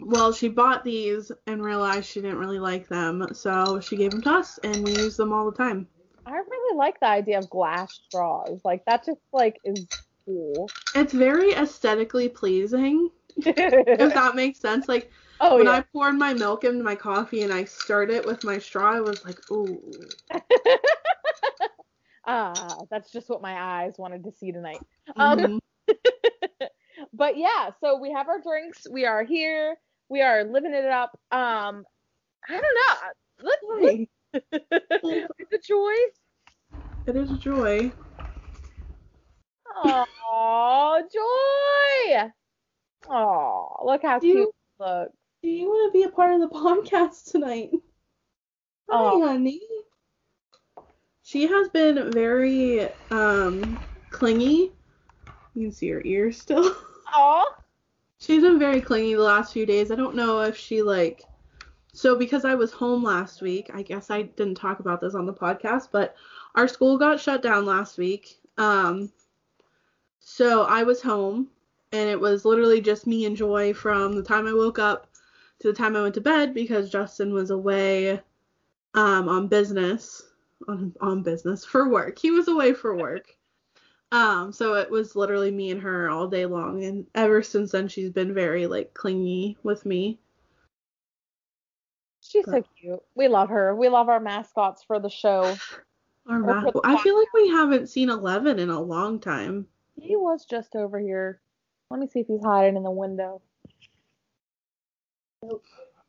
Well, 0.00 0.32
she 0.32 0.48
bought 0.48 0.82
these 0.82 1.30
and 1.46 1.62
realized 1.62 2.08
she 2.08 2.20
didn't 2.20 2.38
really 2.38 2.58
like 2.58 2.88
them, 2.88 3.28
so 3.32 3.78
she 3.80 3.96
gave 3.96 4.10
them 4.10 4.22
to 4.22 4.30
us, 4.30 4.58
and 4.64 4.84
we 4.84 4.96
use 4.96 5.16
them 5.16 5.32
all 5.32 5.48
the 5.48 5.56
time. 5.56 5.86
I 6.26 6.32
really 6.32 6.76
like 6.76 7.00
the 7.00 7.06
idea 7.06 7.38
of 7.38 7.50
glass 7.50 8.00
straws. 8.08 8.60
Like 8.64 8.84
that 8.86 9.04
just 9.04 9.20
like 9.32 9.58
is 9.64 9.86
cool. 10.24 10.68
It's 10.94 11.12
very 11.12 11.52
aesthetically 11.52 12.28
pleasing, 12.28 13.10
if 13.36 14.14
that 14.14 14.34
makes 14.36 14.60
sense. 14.60 14.88
Like 14.88 15.10
oh 15.40 15.56
when 15.56 15.66
yeah. 15.66 15.72
I 15.72 15.84
poured 15.92 16.14
my 16.16 16.34
milk 16.34 16.64
into 16.64 16.84
my 16.84 16.94
coffee 16.94 17.42
and 17.42 17.52
I 17.52 17.64
stirred 17.64 18.10
it 18.10 18.24
with 18.24 18.44
my 18.44 18.58
straw, 18.58 18.94
I 18.94 19.00
was 19.00 19.24
like, 19.24 19.38
ooh. 19.50 19.80
ah, 22.26 22.76
that's 22.90 23.10
just 23.10 23.28
what 23.28 23.42
my 23.42 23.82
eyes 23.82 23.94
wanted 23.98 24.24
to 24.24 24.32
see 24.32 24.52
tonight. 24.52 24.80
Um, 25.16 25.38
Mhm. 25.40 25.58
but 27.12 27.36
yeah, 27.36 27.70
so 27.80 27.98
we 27.98 28.12
have 28.12 28.28
our 28.28 28.40
drinks. 28.40 28.86
We 28.90 29.06
are 29.06 29.24
here. 29.24 29.76
We 30.08 30.22
are 30.22 30.44
living 30.44 30.74
it 30.74 30.84
up. 30.84 31.10
Um, 31.30 31.84
I 32.48 32.52
don't 32.60 32.62
know. 32.62 32.94
Let's, 33.40 33.62
Hey, 33.80 34.08
it's 34.34 35.52
a 35.52 35.58
joy. 35.58 35.92
it 37.06 37.16
is 37.16 37.30
a 37.32 37.38
joy. 37.38 37.92
Oh, 39.84 41.02
joy! 41.12 42.30
Oh, 43.10 43.82
look 43.84 44.02
how 44.02 44.16
You- 44.16 44.20
cute 44.34 44.48
it 44.48 44.54
looks. 44.82 45.12
Do 45.42 45.48
you 45.48 45.66
want 45.68 45.92
to 45.92 45.98
be 45.98 46.04
a 46.04 46.08
part 46.10 46.34
of 46.34 46.40
the 46.40 46.48
podcast 46.48 47.30
tonight? 47.30 47.70
Hi, 48.90 48.98
Oh. 49.14 49.26
honey. 49.26 49.60
she 51.24 51.46
has 51.46 51.68
been 51.70 52.12
very 52.12 52.88
um 53.10 53.80
clingy. 54.10 54.72
You 55.54 55.62
can 55.68 55.72
see 55.72 55.88
her 55.88 56.02
ears 56.04 56.38
still. 56.38 56.74
Aw. 57.14 57.44
She's 58.18 58.42
been 58.42 58.58
very 58.58 58.80
clingy 58.80 59.14
the 59.14 59.22
last 59.22 59.52
few 59.52 59.66
days. 59.66 59.90
I 59.90 59.96
don't 59.96 60.14
know 60.14 60.40
if 60.42 60.56
she 60.56 60.82
like 60.82 61.24
so 61.94 62.16
because 62.16 62.44
I 62.44 62.54
was 62.54 62.72
home 62.72 63.02
last 63.02 63.42
week, 63.42 63.70
I 63.72 63.82
guess 63.82 64.10
I 64.10 64.22
didn't 64.22 64.54
talk 64.56 64.80
about 64.80 65.00
this 65.00 65.14
on 65.14 65.26
the 65.26 65.32
podcast, 65.32 65.88
but 65.92 66.14
our 66.54 66.66
school 66.66 66.98
got 66.98 67.20
shut 67.20 67.42
down 67.42 67.66
last 67.66 67.98
week. 67.98 68.38
Um 68.58 69.12
so 70.20 70.62
I 70.62 70.84
was 70.84 71.02
home 71.02 71.48
and 71.92 72.08
it 72.08 72.18
was 72.18 72.44
literally 72.44 72.80
just 72.80 73.06
me 73.06 73.26
and 73.26 73.36
Joy 73.36 73.74
from 73.74 74.14
the 74.14 74.22
time 74.22 74.46
I 74.46 74.54
woke 74.54 74.78
up 74.78 75.08
to 75.60 75.68
the 75.68 75.74
time 75.74 75.96
I 75.96 76.02
went 76.02 76.14
to 76.14 76.20
bed 76.20 76.54
because 76.54 76.90
Justin 76.90 77.32
was 77.34 77.50
away 77.50 78.20
um 78.94 79.28
on 79.28 79.48
business 79.48 80.22
on 80.68 80.94
on 81.00 81.22
business 81.22 81.64
for 81.64 81.88
work. 81.88 82.18
He 82.18 82.30
was 82.30 82.48
away 82.48 82.72
for 82.72 82.96
work. 82.96 83.36
Um, 84.12 84.52
so 84.52 84.74
it 84.74 84.90
was 84.90 85.16
literally 85.16 85.50
me 85.50 85.70
and 85.70 85.80
her 85.80 86.10
all 86.10 86.28
day 86.28 86.44
long, 86.44 86.84
and 86.84 87.06
ever 87.14 87.42
since 87.42 87.72
then 87.72 87.88
she's 87.88 88.10
been 88.10 88.34
very 88.34 88.66
like 88.66 88.92
clingy 88.92 89.56
with 89.62 89.86
me. 89.86 90.18
She's 92.32 92.46
so 92.46 92.64
cute. 92.80 93.00
We 93.14 93.28
love 93.28 93.50
her. 93.50 93.76
We 93.76 93.90
love 93.90 94.08
our 94.08 94.20
mascots 94.20 94.82
for 94.82 94.98
the 94.98 95.10
show. 95.10 95.56
Our 96.28 96.38
ma- 96.38 96.62
the 96.62 96.80
I 96.84 97.02
feel 97.02 97.18
like 97.18 97.32
we 97.34 97.48
haven't 97.48 97.88
seen 97.88 98.08
Eleven 98.08 98.60
in 98.60 98.70
a 98.70 98.80
long 98.80 99.18
time. 99.18 99.66
He 100.00 100.14
was 100.14 100.46
just 100.48 100.76
over 100.76 101.00
here. 101.00 101.40
Let 101.90 101.98
me 101.98 102.06
see 102.06 102.20
if 102.20 102.28
he's 102.28 102.44
hiding 102.44 102.76
in 102.76 102.84
the 102.84 102.92
window. 102.92 103.42
Nope. 105.42 105.64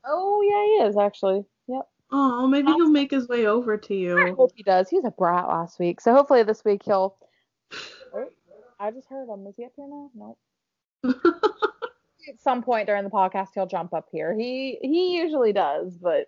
Oh 0.05 0.41
yeah, 0.43 0.83
he 0.83 0.87
is 0.89 0.97
actually. 0.97 1.43
Yep. 1.67 1.87
Oh, 2.11 2.45
maybe 2.45 2.67
he'll 2.67 2.91
make 2.91 3.09
his 3.09 3.27
way 3.27 3.47
over 3.47 3.75
to 3.75 3.95
you. 3.95 4.19
I 4.19 4.29
hope 4.33 4.51
he 4.55 4.61
does. 4.61 4.87
He 4.87 4.97
was 4.97 5.05
a 5.05 5.11
brat 5.11 5.47
last 5.47 5.79
week, 5.79 5.99
so 5.99 6.13
hopefully 6.13 6.43
this 6.43 6.63
week 6.63 6.83
he'll. 6.85 7.17
Oh, 8.15 8.29
I 8.79 8.91
just 8.91 9.09
heard 9.09 9.27
him. 9.27 9.47
Is 9.47 9.55
he 9.57 9.65
up 9.65 9.71
here 9.75 9.87
now? 9.87 10.11
Nope. 10.13 10.37
At 12.29 12.41
some 12.41 12.63
point 12.63 12.87
during 12.87 13.03
the 13.03 13.09
podcast, 13.09 13.49
he'll 13.53 13.65
jump 13.65 13.93
up 13.93 14.07
here. 14.11 14.35
He 14.37 14.79
he 14.81 15.17
usually 15.17 15.53
does, 15.53 15.97
but 15.97 16.27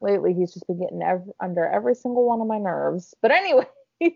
lately 0.00 0.32
he's 0.34 0.52
just 0.52 0.66
been 0.66 0.80
getting 0.80 1.02
ev- 1.02 1.30
under 1.40 1.66
every 1.66 1.94
single 1.94 2.26
one 2.26 2.40
of 2.40 2.46
my 2.46 2.58
nerves. 2.58 3.14
But 3.20 3.30
anyway, 3.32 3.66
I 4.02 4.10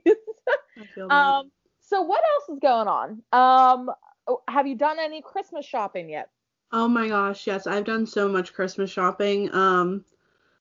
feel 0.95 1.09
that. 1.09 1.15
um, 1.15 1.51
so 1.81 2.03
what 2.03 2.23
else 2.35 2.57
is 2.57 2.59
going 2.61 2.89
on? 2.89 3.23
Um, 3.33 3.91
oh, 4.27 4.43
have 4.49 4.67
you 4.67 4.77
done 4.77 4.99
any 5.01 5.21
Christmas 5.23 5.67
shopping 5.67 6.09
yet? 6.09 6.31
Oh 6.73 6.89
my 6.89 7.09
gosh, 7.09 7.47
yes, 7.47 7.67
I've 7.67 7.85
done 7.85 8.07
so 8.07 8.29
much 8.29 8.53
Christmas 8.55 8.91
shopping. 8.91 9.53
Um 9.55 10.05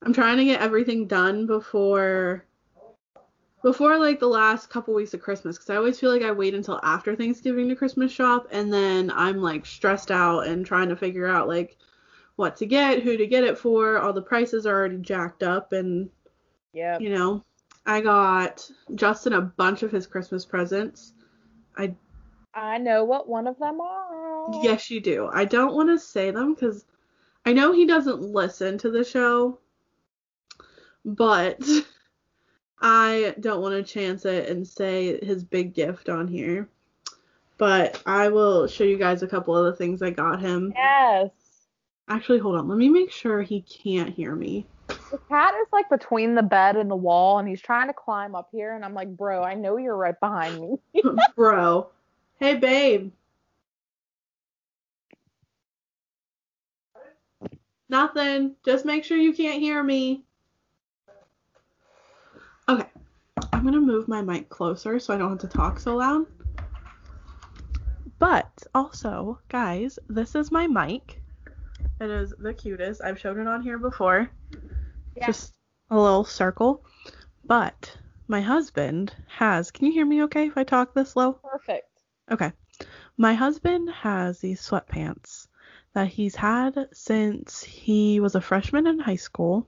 I'm 0.05 0.13
trying 0.13 0.37
to 0.37 0.45
get 0.45 0.61
everything 0.61 1.07
done 1.07 1.45
before 1.47 2.45
before 3.63 3.97
like 3.97 4.19
the 4.19 4.27
last 4.27 4.69
couple 4.69 4.93
weeks 4.93 5.13
of 5.15 5.21
Christmas 5.21 5.57
cuz 5.57 5.69
I 5.69 5.77
always 5.77 5.99
feel 5.99 6.11
like 6.11 6.21
I 6.21 6.31
wait 6.31 6.53
until 6.53 6.79
after 6.83 7.15
Thanksgiving 7.15 7.69
to 7.69 7.75
Christmas 7.75 8.11
shop 8.11 8.47
and 8.51 8.71
then 8.71 9.11
I'm 9.15 9.37
like 9.41 9.65
stressed 9.65 10.11
out 10.11 10.41
and 10.47 10.65
trying 10.65 10.89
to 10.89 10.95
figure 10.95 11.27
out 11.27 11.47
like 11.47 11.77
what 12.35 12.55
to 12.57 12.65
get, 12.65 13.03
who 13.03 13.17
to 13.17 13.27
get 13.27 13.43
it 13.43 13.57
for. 13.57 13.97
All 13.99 14.13
the 14.13 14.21
prices 14.21 14.65
are 14.67 14.75
already 14.75 14.97
jacked 14.97 15.43
up 15.43 15.71
and 15.73 16.09
Yeah. 16.73 16.99
you 16.99 17.09
know, 17.09 17.43
I 17.85 18.01
got 18.01 18.69
Justin 18.95 19.33
a 19.33 19.41
bunch 19.41 19.83
of 19.83 19.91
his 19.91 20.07
Christmas 20.07 20.45
presents. 20.45 21.13
I 21.77 21.95
I 22.53 22.77
know 22.77 23.03
what 23.03 23.27
one 23.27 23.47
of 23.47 23.57
them 23.59 23.81
are. 23.81 24.63
Yes, 24.63 24.91
you 24.91 24.99
do. 24.99 25.29
I 25.33 25.45
don't 25.45 25.73
want 25.73 25.89
to 25.89 25.97
say 25.97 26.31
them 26.31 26.53
because 26.53 26.85
I 27.45 27.53
know 27.53 27.71
he 27.71 27.85
doesn't 27.85 28.21
listen 28.21 28.77
to 28.79 28.91
the 28.91 29.03
show, 29.03 29.59
but 31.05 31.59
I 32.85 33.33
don't 33.39 33.61
want 33.61 33.73
to 33.73 33.93
chance 33.93 34.25
it 34.25 34.49
and 34.49 34.67
say 34.67 35.17
his 35.25 35.43
big 35.43 35.73
gift 35.73 36.09
on 36.09 36.27
here. 36.27 36.67
But 37.57 38.03
I 38.05 38.27
will 38.27 38.67
show 38.67 38.83
you 38.83 38.97
guys 38.97 39.23
a 39.23 39.27
couple 39.27 39.55
of 39.55 39.65
the 39.65 39.77
things 39.77 40.01
I 40.01 40.09
got 40.09 40.41
him. 40.41 40.73
Yes. 40.75 41.29
Actually, 42.09 42.39
hold 42.39 42.57
on. 42.57 42.67
Let 42.67 42.77
me 42.77 42.89
make 42.89 43.09
sure 43.09 43.41
he 43.41 43.61
can't 43.61 44.13
hear 44.13 44.35
me. 44.35 44.67
The 44.89 45.19
cat 45.29 45.53
is 45.61 45.67
like 45.71 45.89
between 45.89 46.35
the 46.35 46.43
bed 46.43 46.75
and 46.75 46.91
the 46.91 46.95
wall, 46.95 47.39
and 47.39 47.47
he's 47.47 47.61
trying 47.61 47.87
to 47.87 47.93
climb 47.93 48.35
up 48.35 48.49
here, 48.51 48.75
and 48.75 48.83
I'm 48.83 48.93
like, 48.93 49.07
bro, 49.15 49.43
I 49.43 49.53
know 49.53 49.77
you're 49.77 49.95
right 49.95 50.19
behind 50.19 50.59
me. 50.59 50.77
Bro. 51.35 51.89
Hey, 52.39 52.55
babe. 52.55 53.13
Nothing. 57.87 58.55
Just 58.65 58.83
make 58.83 59.05
sure 59.05 59.17
you 59.17 59.31
can't 59.31 59.61
hear 59.61 59.81
me. 59.81 60.25
Okay. 62.67 62.87
I'm 63.63 63.71
going 63.71 63.79
to 63.79 63.93
move 63.93 64.09
my 64.09 64.21
mic 64.21 64.49
closer 64.49 64.99
so 64.99 65.13
I 65.13 65.17
don't 65.17 65.29
have 65.29 65.39
to 65.39 65.47
talk 65.47 65.79
so 65.79 65.95
loud. 65.95 66.25
But 68.19 68.51
also, 68.75 69.39
guys, 69.47 69.97
this 70.09 70.35
is 70.35 70.51
my 70.51 70.67
mic. 70.67 71.21
It 72.01 72.09
is 72.09 72.33
the 72.37 72.53
cutest. 72.53 73.01
I've 73.01 73.17
shown 73.17 73.39
it 73.39 73.47
on 73.47 73.61
here 73.61 73.77
before. 73.77 74.29
Yeah. 75.15 75.27
Just 75.27 75.53
a 75.89 75.97
little 75.97 76.25
circle. 76.25 76.83
But 77.45 77.95
my 78.27 78.41
husband 78.41 79.15
has. 79.27 79.71
Can 79.71 79.85
you 79.85 79.93
hear 79.93 80.05
me 80.05 80.23
okay 80.23 80.47
if 80.47 80.57
I 80.57 80.65
talk 80.65 80.93
this 80.93 81.15
low? 81.15 81.31
Perfect. 81.31 81.87
Okay. 82.29 82.51
My 83.15 83.33
husband 83.33 83.89
has 83.91 84.39
these 84.39 84.61
sweatpants 84.61 85.47
that 85.93 86.09
he's 86.09 86.35
had 86.35 86.89
since 86.91 87.63
he 87.63 88.19
was 88.19 88.35
a 88.35 88.41
freshman 88.41 88.87
in 88.87 88.99
high 88.99 89.15
school. 89.15 89.65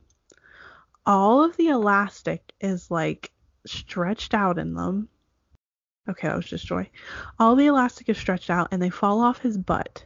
All 1.05 1.41
of 1.41 1.55
the 1.55 1.69
elastic 1.69 2.51
is 2.59 2.91
like 2.91 3.31
stretched 3.65 4.34
out 4.34 4.57
in 4.57 4.74
them. 4.74 5.10
Okay, 6.07 6.27
that 6.27 6.36
was 6.36 6.45
just 6.45 6.67
joy. 6.67 6.89
All 7.39 7.55
the 7.55 7.65
elastic 7.65 8.10
is 8.10 8.17
stretched 8.17 8.50
out 8.50 8.69
and 8.72 8.81
they 8.81 8.89
fall 8.89 9.22
off 9.22 9.39
his 9.39 9.57
butt. 9.57 10.03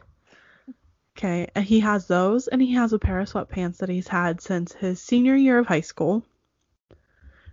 Okay, 1.18 1.50
and 1.54 1.66
he 1.66 1.82
has 1.82 2.08
those 2.08 2.48
and 2.48 2.62
he 2.62 2.74
has 2.74 2.94
a 2.94 3.00
pair 3.00 3.20
of 3.20 3.30
sweatpants 3.30 3.78
that 3.78 3.89
he's 3.89 4.08
had 4.08 4.42
since 4.42 4.74
his 4.74 5.01
senior 5.01 5.36
year 5.36 5.60
of 5.60 5.68
high 5.68 5.82
school. 5.82 6.24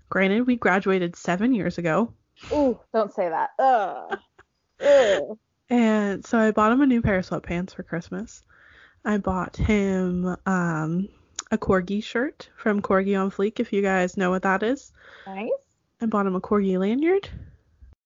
Granted, 0.09 0.47
we 0.47 0.57
graduated 0.57 1.17
seven 1.17 1.53
years 1.53 1.79
ago. 1.79 2.13
Ooh, 2.53 2.79
don't 2.93 3.13
say 3.13 3.29
that. 3.29 3.51
Ugh. 3.59 4.19
And 5.69 6.25
so 6.25 6.39
I 6.39 6.53
bought 6.53 6.73
him 6.73 6.81
a 6.81 6.87
new 6.87 7.03
pair 7.03 7.19
of 7.19 7.29
sweatpants 7.29 7.75
for 7.75 7.83
Christmas. 7.83 8.43
I 9.05 9.19
bought 9.19 9.57
him 9.57 10.37
um, 10.47 11.09
a 11.51 11.59
corgi 11.59 12.03
shirt 12.03 12.51
from 12.57 12.83
Corgi 12.83 13.21
on 13.21 13.31
Fleek, 13.31 13.59
if 13.61 13.73
you 13.73 13.83
guys 13.83 14.17
know 14.17 14.31
what 14.31 14.43
that 14.43 14.63
is. 14.63 14.93
Nice. 15.27 15.51
I 16.01 16.07
bought 16.07 16.27
him 16.27 16.37
a 16.37 16.41
corgi 16.41 16.79
lanyard. 16.79 17.29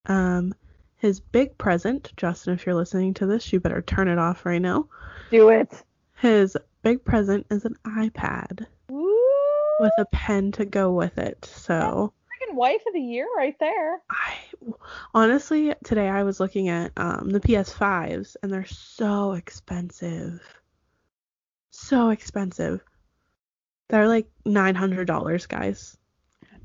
Um, 0.06 0.54
his 0.96 1.18
big 1.18 1.56
present, 1.58 2.12
Justin, 2.16 2.54
if 2.54 2.66
you're 2.66 2.74
listening 2.74 3.14
to 3.14 3.26
this, 3.26 3.52
you 3.52 3.60
better 3.60 3.82
turn 3.82 4.08
it 4.08 4.18
off 4.18 4.44
right 4.44 4.60
now. 4.60 4.88
Do 5.30 5.48
it. 5.48 5.82
His 6.16 6.56
big 6.82 7.04
present 7.04 7.46
is 7.50 7.64
an 7.64 7.76
iPad 7.86 8.66
Ooh. 8.92 9.76
with 9.80 9.92
a 9.98 10.04
pen 10.12 10.52
to 10.52 10.64
go 10.64 10.92
with 10.92 11.18
it. 11.18 11.44
So 11.44 12.12
Freaking 12.28 12.54
wife 12.54 12.82
of 12.86 12.92
the 12.92 13.00
year 13.00 13.26
right 13.36 13.58
there. 13.58 14.02
I 14.10 14.36
honestly 15.14 15.74
today 15.84 16.08
I 16.08 16.22
was 16.22 16.38
looking 16.38 16.68
at 16.68 16.92
um 16.96 17.30
the 17.30 17.40
PS5s 17.40 18.36
and 18.42 18.52
they're 18.52 18.66
so 18.66 19.32
expensive. 19.32 20.40
So 21.70 22.10
expensive. 22.10 22.84
They're 23.88 24.08
like 24.08 24.28
nine 24.44 24.74
hundred 24.74 25.06
dollars, 25.06 25.46
guys. 25.46 25.96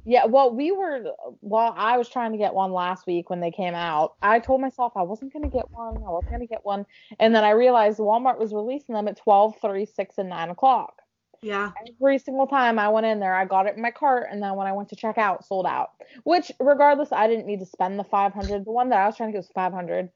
Yeah, 0.05 0.25
well, 0.25 0.53
we 0.53 0.71
were, 0.71 1.03
well, 1.41 1.73
I 1.75 1.97
was 1.97 2.07
trying 2.07 2.31
to 2.31 2.37
get 2.37 2.53
one 2.53 2.71
last 2.71 3.07
week 3.07 3.31
when 3.31 3.39
they 3.39 3.49
came 3.49 3.73
out. 3.73 4.13
I 4.21 4.39
told 4.39 4.61
myself 4.61 4.93
I 4.95 5.01
wasn't 5.01 5.33
going 5.33 5.43
to 5.43 5.49
get 5.49 5.69
one. 5.71 5.97
I 5.97 6.11
wasn't 6.11 6.29
going 6.29 6.41
to 6.41 6.47
get 6.47 6.63
one. 6.63 6.85
And 7.19 7.33
then 7.33 7.43
I 7.43 7.51
realized 7.51 7.97
Walmart 7.97 8.37
was 8.37 8.53
releasing 8.53 8.93
them 8.93 9.07
at 9.07 9.17
12, 9.17 9.55
3, 9.59 9.85
6, 9.85 10.17
and 10.19 10.29
9 10.29 10.49
o'clock. 10.51 11.01
Yeah. 11.41 11.71
Every 11.99 12.19
single 12.19 12.45
time 12.45 12.77
I 12.77 12.87
went 12.89 13.07
in 13.07 13.19
there, 13.19 13.33
I 13.33 13.45
got 13.45 13.65
it 13.65 13.75
in 13.75 13.81
my 13.81 13.91
cart. 13.91 14.27
And 14.31 14.41
then 14.41 14.55
when 14.55 14.67
I 14.67 14.73
went 14.73 14.89
to 14.89 14.95
check 14.95 15.17
out, 15.17 15.43
sold 15.43 15.65
out. 15.65 15.91
Which, 16.23 16.51
regardless, 16.59 17.11
I 17.11 17.27
didn't 17.27 17.47
need 17.47 17.59
to 17.59 17.65
spend 17.65 17.97
the 17.97 18.03
500. 18.03 18.63
The 18.63 18.71
one 18.71 18.89
that 18.89 18.99
I 18.99 19.07
was 19.07 19.17
trying 19.17 19.29
to 19.29 19.33
get 19.33 19.39
was 19.39 19.51
500. 19.55 20.09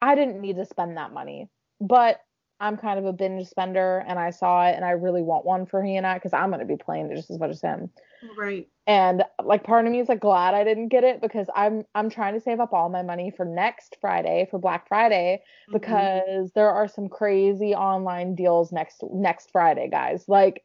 I 0.00 0.14
didn't 0.14 0.40
need 0.40 0.56
to 0.56 0.64
spend 0.64 0.96
that 0.96 1.12
money. 1.12 1.48
But 1.80 2.20
I'm 2.62 2.76
kind 2.78 2.98
of 2.98 3.04
a 3.04 3.12
binge 3.12 3.46
spender 3.48 4.04
and 4.06 4.18
I 4.18 4.30
saw 4.30 4.66
it 4.68 4.76
and 4.76 4.84
I 4.84 4.92
really 4.92 5.22
want 5.22 5.44
one 5.44 5.66
for 5.66 5.82
he 5.82 5.96
and 5.96 6.06
I 6.06 6.14
because 6.14 6.32
I'm 6.32 6.48
going 6.50 6.60
to 6.60 6.66
be 6.66 6.76
playing 6.76 7.10
it 7.10 7.16
just 7.16 7.30
as 7.30 7.38
much 7.38 7.50
as 7.50 7.60
him 7.60 7.90
Right. 8.38 8.68
and 8.86 9.24
like 9.44 9.64
part 9.64 9.84
of 9.84 9.90
me 9.92 9.98
is 9.98 10.08
like 10.08 10.20
glad 10.20 10.54
I 10.54 10.62
didn't 10.64 10.88
get 10.88 11.02
it 11.04 11.20
because 11.20 11.48
I'm 11.56 11.84
I'm 11.94 12.08
trying 12.08 12.34
to 12.34 12.40
save 12.40 12.60
up 12.60 12.72
all 12.72 12.88
my 12.88 13.02
money 13.02 13.32
for 13.36 13.44
next 13.44 13.96
Friday 14.00 14.46
for 14.50 14.58
Black 14.58 14.86
Friday 14.88 15.42
Mhm. 15.68 15.72
because 15.72 16.52
there 16.52 16.70
are 16.70 16.86
some 16.88 17.08
crazy 17.08 17.74
online 17.74 18.34
deals 18.36 18.70
next 18.72 19.02
next 19.12 19.50
Friday, 19.50 19.88
guys. 19.90 20.24
Like 20.28 20.62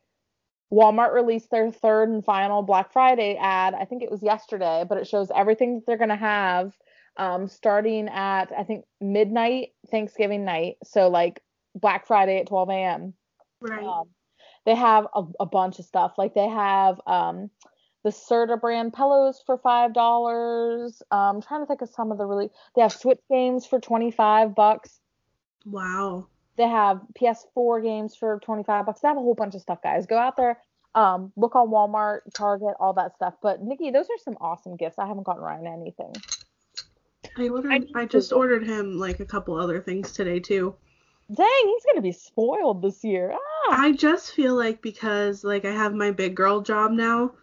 Walmart 0.72 1.14
released 1.14 1.50
their 1.50 1.72
third 1.72 2.10
and 2.10 2.24
final 2.24 2.62
Black 2.62 2.92
Friday 2.92 3.38
ad. 3.38 3.74
I 3.74 3.86
think 3.86 4.04
it 4.04 4.12
was 4.12 4.22
yesterday, 4.22 4.84
but 4.88 4.98
it 4.98 5.08
shows 5.08 5.32
everything 5.34 5.76
that 5.76 5.86
they're 5.88 5.98
gonna 5.98 6.16
have 6.16 6.78
um, 7.16 7.48
starting 7.48 8.08
at 8.10 8.52
I 8.56 8.64
think 8.64 8.86
midnight 9.02 9.70
Thanksgiving 9.90 10.46
night. 10.46 10.76
So 10.84 11.08
like 11.08 11.42
Black 11.80 12.08
Friday 12.08 12.40
at 12.40 12.48
12 12.48 12.70
a.m. 12.70 13.14
right. 13.62 13.84
Um, 13.84 14.10
they 14.66 14.76
have 14.76 15.08
a, 15.16 15.24
a 15.40 15.46
bunch 15.46 15.80
of 15.80 15.86
stuff. 15.86 16.16
Like 16.18 16.34
they 16.34 16.48
have 16.48 17.00
um, 17.08 17.50
the 18.04 18.10
Serta 18.10 18.60
brand 18.60 18.94
pillows 18.94 19.42
for 19.46 19.58
five 19.58 19.94
dollars. 19.94 21.02
Um, 21.10 21.38
I'm 21.38 21.42
trying 21.42 21.62
to 21.62 21.66
think 21.66 21.82
of 21.82 21.90
some 21.90 22.12
of 22.12 22.18
the 22.18 22.26
really. 22.26 22.50
They 22.76 22.82
have 22.82 22.92
Switch 22.92 23.20
games 23.30 23.66
for 23.66 23.80
twenty 23.80 24.12
five 24.12 24.56
bucks. 24.56 25.00
Wow. 25.66 26.28
They 26.58 26.68
have 26.68 27.02
PS4 27.20 27.84
games 27.84 28.16
for 28.16 28.40
25 28.44 28.86
bucks. 28.86 29.02
They 29.02 29.08
have 29.08 29.18
a 29.18 29.22
whole 29.22 29.36
bunch 29.36 29.54
of 29.54 29.62
stuff, 29.62 29.82
guys. 29.84 30.08
Go 30.08 30.18
out 30.18 30.36
there, 30.36 30.60
um, 30.96 31.32
look 31.36 31.56
on 31.56 31.70
Walmart, 31.70 32.22
Target, 32.34 32.76
all 32.80 32.94
that 32.94 33.16
stuff. 33.16 33.36
But 33.42 33.62
Nikki, 33.62 33.92
those 33.92 34.06
are 34.06 34.18
some 34.24 34.38
awesome 34.42 34.76
gifts. 34.76 34.98
I 34.98 35.06
haven't 35.06 35.24
gotten 35.24 35.44
Ryan 35.44 35.68
anything. 35.68 36.14
I 37.38 37.50
ordered. 37.50 37.86
I 37.96 38.02
I, 38.02 38.06
just 38.06 38.34
ordered 38.34 38.66
him 38.66 38.98
like 38.98 39.20
a 39.20 39.26
couple 39.26 39.56
other 39.56 39.80
things 39.80 40.12
today 40.12 40.40
too. 40.40 40.76
Dang, 41.34 41.48
he's 41.66 41.86
gonna 41.86 42.02
be 42.02 42.12
spoiled 42.14 42.82
this 42.82 43.04
year. 43.04 43.34
Ah, 43.34 43.82
I 43.82 43.92
just 43.92 44.34
feel 44.34 44.56
like 44.56 44.82
because 44.82 45.44
like 45.44 45.66
I 45.66 45.72
have 45.72 45.94
my 45.94 46.12
big 46.12 46.36
girl 46.36 46.62
job 46.62 46.92
now, 46.92 47.34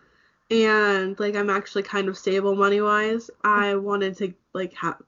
and 0.50 1.18
like 1.20 1.34
I'm 1.36 1.50
actually 1.50 1.82
kind 1.82 2.08
of 2.08 2.16
stable 2.16 2.54
money 2.56 2.80
wise. 2.80 3.30
I 3.42 3.74
wanted 3.74 4.16
to 4.18 4.32
like 4.54 4.72
have. 4.74 5.02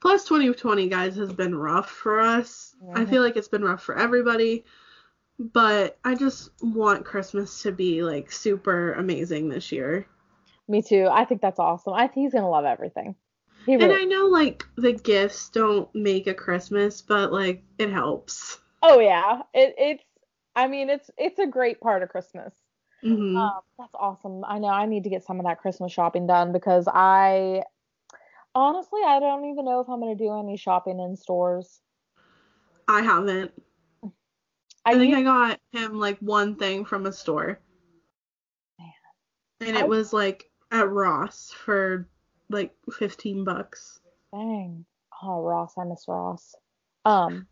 Plus 0.00 0.24
2020 0.24 0.88
guys 0.88 1.16
has 1.16 1.32
been 1.32 1.54
rough 1.54 1.90
for 1.90 2.20
us. 2.20 2.76
I 2.94 3.04
feel 3.06 3.22
like 3.22 3.36
it's 3.36 3.48
been 3.48 3.64
rough 3.64 3.82
for 3.82 3.96
everybody. 3.98 4.64
But 5.38 5.98
I 6.04 6.14
just 6.14 6.50
want 6.62 7.04
Christmas 7.04 7.62
to 7.62 7.72
be 7.72 8.02
like 8.02 8.30
super 8.32 8.92
amazing 8.94 9.48
this 9.48 9.72
year. 9.72 10.06
me 10.68 10.82
too. 10.82 11.08
I 11.10 11.24
think 11.24 11.40
that's 11.42 11.58
awesome. 11.58 11.92
I 11.94 12.06
think 12.06 12.24
he's 12.24 12.32
gonna 12.32 12.48
love 12.50 12.64
everything. 12.64 13.14
And. 13.66 13.92
I 13.92 14.04
know 14.04 14.26
like 14.26 14.64
the 14.76 14.92
gifts 14.92 15.48
don't 15.50 15.92
make 15.94 16.26
a 16.26 16.34
Christmas, 16.34 17.02
but 17.02 17.32
like 17.32 17.62
it 17.78 17.90
helps. 17.90 18.58
oh 18.82 19.00
yeah, 19.00 19.42
it, 19.54 19.74
it's. 19.78 20.04
I 20.54 20.68
mean, 20.68 20.88
it's 20.88 21.10
it's 21.18 21.38
a 21.38 21.46
great 21.46 21.80
part 21.80 22.02
of 22.02 22.08
Christmas. 22.08 22.54
hmm 23.02 23.36
Um, 23.36 23.60
that's 23.78 23.94
awesome. 23.94 24.44
I 24.44 24.58
know 24.58 24.68
I 24.68 24.86
need 24.86 25.04
to 25.04 25.10
get 25.10 25.24
some 25.24 25.38
of 25.40 25.46
that 25.46 25.58
Christmas 25.60 25.92
shopping 25.92 26.26
done 26.26 26.52
because 26.52 26.88
I 26.88 27.62
honestly 28.54 29.00
I 29.06 29.20
don't 29.20 29.44
even 29.50 29.64
know 29.64 29.80
if 29.80 29.88
I'm 29.88 30.00
gonna 30.00 30.14
do 30.14 30.32
any 30.38 30.56
shopping 30.56 30.98
in 31.00 31.16
stores. 31.16 31.80
I 32.88 33.02
haven't. 33.02 33.52
I, 34.84 34.92
I 34.92 34.98
think 34.98 35.10
used- 35.10 35.18
I 35.20 35.22
got 35.24 35.60
him 35.72 35.98
like 35.98 36.18
one 36.20 36.54
thing 36.56 36.84
from 36.84 37.06
a 37.06 37.12
store. 37.12 37.58
Man. 38.78 38.88
And 39.60 39.76
I- 39.76 39.80
it 39.80 39.88
was 39.88 40.12
like 40.12 40.48
at 40.70 40.88
Ross 40.88 41.50
for 41.50 42.08
like 42.48 42.72
15 42.92 43.44
bucks. 43.44 44.00
Dang. 44.32 44.84
Oh, 45.22 45.42
Ross, 45.42 45.74
I 45.78 45.84
miss 45.84 46.04
Ross. 46.08 46.54
Um, 47.04 47.46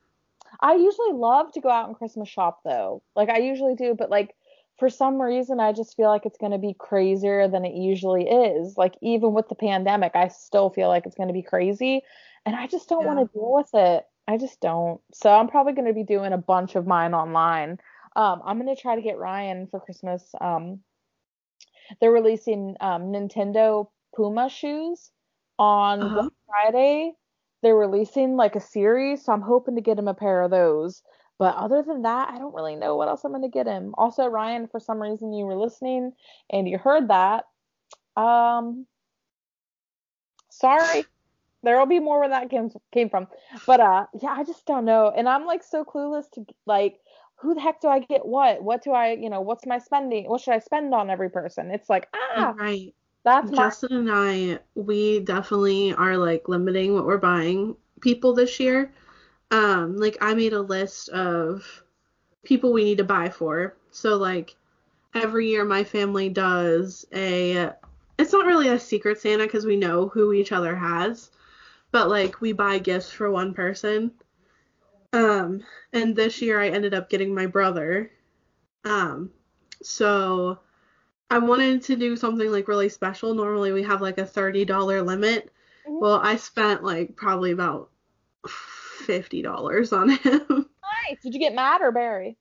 I 0.60 0.74
usually 0.74 1.12
love 1.12 1.52
to 1.52 1.60
go 1.60 1.70
out 1.70 1.88
and 1.88 1.96
Christmas 1.96 2.28
shop 2.28 2.60
though. 2.64 3.02
Like 3.16 3.28
I 3.28 3.38
usually 3.38 3.74
do, 3.74 3.94
but 3.94 4.10
like 4.10 4.34
for 4.78 4.88
some 4.88 5.20
reason 5.20 5.60
I 5.60 5.72
just 5.72 5.96
feel 5.96 6.08
like 6.08 6.26
it's 6.26 6.38
going 6.38 6.52
to 6.52 6.58
be 6.58 6.74
crazier 6.78 7.48
than 7.48 7.64
it 7.64 7.74
usually 7.74 8.28
is. 8.28 8.76
Like 8.76 8.94
even 9.00 9.32
with 9.32 9.48
the 9.48 9.54
pandemic, 9.54 10.12
I 10.14 10.28
still 10.28 10.70
feel 10.70 10.88
like 10.88 11.06
it's 11.06 11.16
going 11.16 11.28
to 11.28 11.34
be 11.34 11.42
crazy, 11.42 12.02
and 12.44 12.54
I 12.54 12.66
just 12.66 12.88
don't 12.88 13.06
want 13.06 13.20
to 13.20 13.32
deal 13.32 13.52
with 13.52 13.70
it. 13.74 14.04
I 14.26 14.38
just 14.38 14.60
don't. 14.60 15.00
So 15.12 15.30
I'm 15.30 15.48
probably 15.48 15.74
going 15.74 15.88
to 15.88 15.94
be 15.94 16.04
doing 16.04 16.32
a 16.32 16.38
bunch 16.38 16.76
of 16.76 16.86
mine 16.86 17.14
online. 17.14 17.78
Um, 18.16 18.42
I'm 18.44 18.60
going 18.60 18.74
to 18.74 18.80
try 18.80 18.96
to 18.96 19.02
get 19.02 19.18
Ryan 19.18 19.66
for 19.66 19.80
Christmas. 19.80 20.24
Um, 20.40 20.80
they're 22.00 22.12
releasing 22.12 22.76
um, 22.80 23.12
Nintendo 23.12 23.88
Puma 24.14 24.48
shoes 24.48 25.10
on 25.58 26.02
Uh-huh. 26.02 26.30
Friday. 26.46 27.14
They're 27.62 27.76
releasing 27.76 28.36
like 28.36 28.56
a 28.56 28.60
series, 28.60 29.24
so 29.24 29.32
I'm 29.32 29.40
hoping 29.42 29.76
to 29.76 29.80
get 29.82 29.98
him 29.98 30.08
a 30.08 30.14
pair 30.14 30.42
of 30.42 30.50
those. 30.50 31.02
But 31.38 31.56
other 31.56 31.82
than 31.82 32.02
that, 32.02 32.28
I 32.30 32.38
don't 32.38 32.54
really 32.54 32.76
know 32.76 32.96
what 32.96 33.08
else 33.08 33.24
I'm 33.24 33.32
going 33.32 33.42
to 33.42 33.48
get 33.48 33.66
him. 33.66 33.94
Also, 33.98 34.26
Ryan, 34.26 34.68
for 34.68 34.78
some 34.80 35.00
reason 35.02 35.32
you 35.32 35.46
were 35.46 35.56
listening 35.56 36.12
and 36.50 36.68
you 36.68 36.78
heard 36.78 37.08
that. 37.08 37.46
Um, 38.16 38.86
sorry. 40.50 41.04
There 41.62 41.78
will 41.78 41.86
be 41.86 42.00
more 42.00 42.20
where 42.20 42.28
that 42.28 42.50
came 42.50 42.70
came 42.92 43.08
from. 43.10 43.26
But 43.66 43.80
uh, 43.80 44.06
yeah, 44.20 44.30
I 44.32 44.44
just 44.44 44.66
don't 44.66 44.84
know. 44.84 45.10
And 45.16 45.28
I'm 45.28 45.46
like 45.46 45.62
so 45.64 45.84
clueless 45.84 46.30
to 46.32 46.44
like 46.66 47.00
who 47.36 47.54
the 47.54 47.60
heck 47.60 47.80
do 47.80 47.88
I 47.88 48.00
get 48.00 48.24
what? 48.26 48.62
What 48.62 48.82
do 48.84 48.92
I, 48.92 49.12
you 49.12 49.30
know, 49.30 49.40
what's 49.40 49.66
my 49.66 49.78
spending? 49.78 50.28
What 50.28 50.40
should 50.42 50.54
I 50.54 50.58
spend 50.60 50.94
on 50.94 51.10
every 51.10 51.30
person? 51.30 51.70
It's 51.70 51.88
like, 51.90 52.08
ah, 52.14 52.54
Right. 52.58 52.94
That's 53.24 53.50
my 53.50 53.56
Justin 53.56 53.92
and 53.92 54.10
I, 54.10 54.58
we 54.74 55.20
definitely 55.20 55.94
are 55.94 56.16
like 56.16 56.48
limiting 56.48 56.94
what 56.94 57.06
we're 57.06 57.18
buying 57.18 57.76
people 58.00 58.34
this 58.34 58.60
year. 58.60 58.92
Um, 59.50 59.96
like 59.96 60.18
I 60.20 60.34
made 60.34 60.52
a 60.52 60.60
list 60.60 61.08
of 61.10 61.64
people 62.44 62.72
we 62.72 62.84
need 62.84 62.98
to 62.98 63.04
buy 63.04 63.28
for. 63.30 63.76
So 63.90 64.16
like 64.16 64.56
every 65.14 65.48
year 65.48 65.64
my 65.64 65.84
family 65.84 66.28
does 66.28 67.06
a 67.14 67.70
it's 68.18 68.32
not 68.32 68.46
really 68.46 68.68
a 68.68 68.78
secret 68.78 69.20
Santa 69.20 69.44
because 69.44 69.66
we 69.66 69.76
know 69.76 70.08
who 70.08 70.32
each 70.32 70.52
other 70.52 70.76
has, 70.76 71.30
but 71.90 72.08
like 72.08 72.40
we 72.40 72.52
buy 72.52 72.78
gifts 72.78 73.10
for 73.10 73.30
one 73.30 73.54
person. 73.54 74.12
Um, 75.12 75.62
and 75.92 76.14
this 76.14 76.42
year 76.42 76.60
I 76.60 76.68
ended 76.68 76.94
up 76.94 77.08
getting 77.08 77.34
my 77.34 77.46
brother. 77.46 78.10
Um, 78.84 79.30
so 79.82 80.58
I 81.30 81.38
wanted 81.38 81.82
to 81.84 81.96
do 81.96 82.16
something 82.16 82.50
like 82.50 82.68
really 82.68 82.88
special. 82.88 83.34
Normally 83.34 83.72
we 83.72 83.82
have 83.82 84.00
like 84.02 84.18
a 84.18 84.24
$30 84.24 85.02
limit. 85.04 85.50
Mhm. 85.86 86.00
Well, 86.00 86.20
I 86.22 86.36
spent 86.36 86.84
like 86.84 87.16
probably 87.16 87.52
about 87.52 87.90
$50 88.46 89.92
on 89.92 90.10
him. 90.10 90.68
nice. 91.08 91.20
Did 91.22 91.34
you 91.34 91.40
get 91.40 91.54
Matt 91.54 91.82
or 91.82 91.92
Barry? 91.92 92.36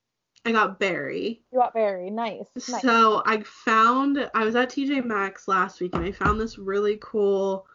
I 0.46 0.52
got 0.52 0.80
Barry. 0.80 1.42
You 1.52 1.60
got 1.60 1.74
Barry. 1.74 2.10
Nice. 2.10 2.48
nice. 2.70 2.82
So 2.82 3.24
I 3.26 3.42
found 3.44 4.30
I 4.34 4.44
was 4.44 4.56
at 4.56 4.70
TJ 4.70 5.06
Maxx 5.06 5.48
last 5.48 5.80
week 5.80 5.96
and 5.96 6.04
I 6.04 6.12
found 6.12 6.40
this 6.40 6.58
really 6.58 6.98
cool 7.02 7.66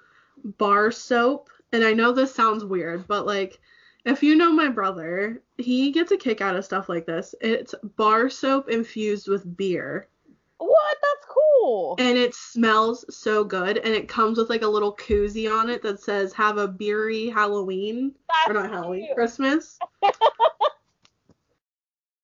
bar 0.59 0.91
soap. 0.91 1.49
And 1.73 1.83
I 1.85 1.93
know 1.93 2.13
this 2.13 2.35
sounds 2.35 2.65
weird, 2.65 3.07
but 3.09 3.27
like 3.27 3.59
if 4.05 4.23
you 4.23 4.37
know 4.37 4.53
my 4.53 4.69
brother, 4.69 5.43
he 5.57 5.91
gets 5.91 6.13
a 6.13 6.17
kick 6.17 6.41
out 6.41 6.57
of 6.57 6.65
stuff 6.65 6.89
like 6.89 7.07
this. 7.07 7.35
It's 7.41 7.75
bar 7.97 8.29
soap 8.31 8.69
infused 8.69 9.29
with 9.29 9.57
beer. 9.57 10.09
What? 10.59 10.97
That's 11.01 11.27
cool. 11.29 11.97
And 11.99 12.19
it 12.19 12.35
smells 12.35 13.05
so 13.15 13.45
good. 13.45 13.79
And 13.79 13.95
it 13.95 14.09
comes 14.09 14.39
with 14.39 14.51
like 14.51 14.63
a 14.63 14.69
little 14.69 14.95
koozie 14.97 15.51
on 15.51 15.71
it 15.71 15.83
that 15.83 16.01
says 16.01 16.33
have 16.33 16.59
a 16.59 16.69
beery 16.69 17.29
Halloween. 17.29 18.15
Or 18.47 18.55
That's 18.55 18.65
not 18.65 18.71
Halloween, 18.71 19.07
cute. 19.07 19.17
Christmas. 19.17 19.79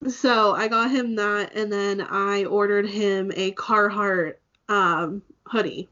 so 0.09 0.55
I 0.55 0.69
got 0.69 0.91
him 0.91 1.15
that 1.17 1.55
and 1.55 1.73
then 1.73 2.01
I 2.01 2.45
ordered 2.45 2.89
him 2.89 3.33
a 3.37 3.53
Carhartt 3.53 4.35
um 4.69 5.23
hoodie. 5.47 5.89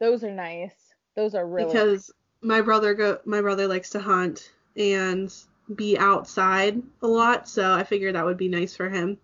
Those 0.00 0.24
are 0.24 0.30
nice. 0.30 0.74
Those 1.16 1.34
are 1.34 1.46
really 1.46 1.66
because 1.66 2.10
my 2.42 2.60
brother 2.60 2.94
go 2.94 3.18
my 3.24 3.40
brother 3.40 3.66
likes 3.66 3.90
to 3.90 4.00
hunt 4.00 4.52
and 4.76 5.32
be 5.74 5.96
outside 5.96 6.82
a 7.02 7.06
lot, 7.06 7.48
so 7.48 7.72
I 7.72 7.84
figured 7.84 8.14
that 8.14 8.24
would 8.24 8.36
be 8.36 8.48
nice 8.48 8.76
for 8.76 8.88
him. 8.88 9.18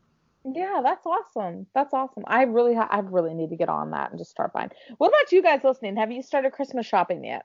Yeah, 0.44 0.80
that's 0.82 1.06
awesome. 1.06 1.66
That's 1.74 1.92
awesome. 1.92 2.24
I 2.26 2.44
really, 2.44 2.74
ha- 2.74 2.88
I 2.90 3.00
really 3.00 3.34
need 3.34 3.50
to 3.50 3.56
get 3.56 3.68
on 3.68 3.90
that 3.90 4.10
and 4.10 4.18
just 4.18 4.30
start 4.30 4.52
buying. 4.52 4.70
What 4.98 5.08
about 5.08 5.32
you 5.32 5.42
guys 5.42 5.60
listening? 5.62 5.96
Have 5.96 6.10
you 6.10 6.22
started 6.22 6.52
Christmas 6.52 6.86
shopping 6.86 7.24
yet? 7.24 7.44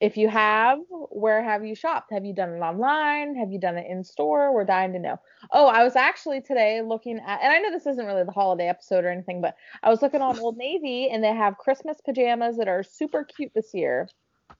If 0.00 0.16
you 0.16 0.28
have, 0.28 0.80
where 0.90 1.42
have 1.42 1.64
you 1.64 1.74
shopped? 1.74 2.12
Have 2.12 2.24
you 2.24 2.34
done 2.34 2.50
it 2.50 2.58
online? 2.58 3.36
Have 3.36 3.50
you 3.50 3.58
done 3.58 3.76
it 3.76 3.86
in 3.88 4.04
store? 4.04 4.52
We're 4.52 4.64
dying 4.64 4.92
to 4.92 4.98
know. 4.98 5.16
Oh, 5.50 5.66
I 5.66 5.82
was 5.82 5.96
actually 5.96 6.42
today 6.42 6.82
looking 6.82 7.18
at, 7.18 7.40
and 7.42 7.52
I 7.52 7.58
know 7.58 7.70
this 7.70 7.86
isn't 7.86 8.04
really 8.04 8.24
the 8.24 8.32
holiday 8.32 8.68
episode 8.68 9.04
or 9.04 9.10
anything, 9.10 9.40
but 9.40 9.56
I 9.82 9.88
was 9.88 10.02
looking 10.02 10.20
on 10.20 10.38
Old 10.38 10.56
Navy 10.56 11.08
and 11.10 11.24
they 11.24 11.32
have 11.32 11.58
Christmas 11.58 11.98
pajamas 12.04 12.56
that 12.58 12.68
are 12.68 12.82
super 12.82 13.24
cute 13.24 13.52
this 13.54 13.72
year. 13.72 14.08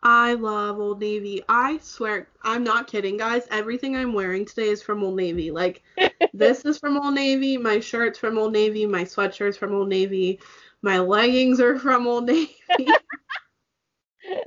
I 0.03 0.35
love 0.35 0.79
Old 0.79 1.01
Navy. 1.01 1.43
I 1.49 1.79
swear, 1.79 2.29
I'm 2.43 2.63
not 2.65 2.87
kidding, 2.87 3.17
guys. 3.17 3.47
Everything 3.51 3.97
I'm 3.97 4.13
wearing 4.13 4.45
today 4.45 4.69
is 4.69 4.83
from 4.83 5.03
Old 5.03 5.17
Navy. 5.17 5.51
Like, 5.51 5.83
this 6.35 6.65
is 6.65 6.79
from 6.79 6.99
Old 6.99 7.15
Navy. 7.15 7.57
My 7.57 7.81
shirt's 7.81 8.19
from 8.19 8.37
Old 8.39 8.53
Navy. 8.53 8.87
My 8.87 9.05
sweatshirt's 9.05 9.57
from 9.57 9.75
Old 9.75 9.89
Navy. 9.89 10.41
My 10.83 10.99
leggings 10.99 11.61
are 11.61 11.79
from 11.79 12.07
Old 12.07 12.27
Navy. 12.27 12.55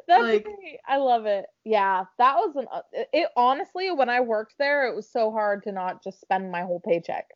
That's 0.07 0.21
Like- 0.23 0.43
great. 0.43 0.79
I 0.87 0.97
love 0.97 1.25
it. 1.25 1.45
Yeah, 1.63 2.05
that 2.17 2.35
was 2.35 2.55
an. 2.55 2.67
It, 3.13 3.29
honestly, 3.35 3.91
when 3.91 4.09
I 4.09 4.21
worked 4.21 4.55
there, 4.57 4.87
it 4.87 4.95
was 4.95 5.09
so 5.09 5.31
hard 5.31 5.63
to 5.63 5.71
not 5.71 6.03
just 6.03 6.19
spend 6.21 6.51
my 6.51 6.61
whole 6.61 6.79
paycheck. 6.79 7.29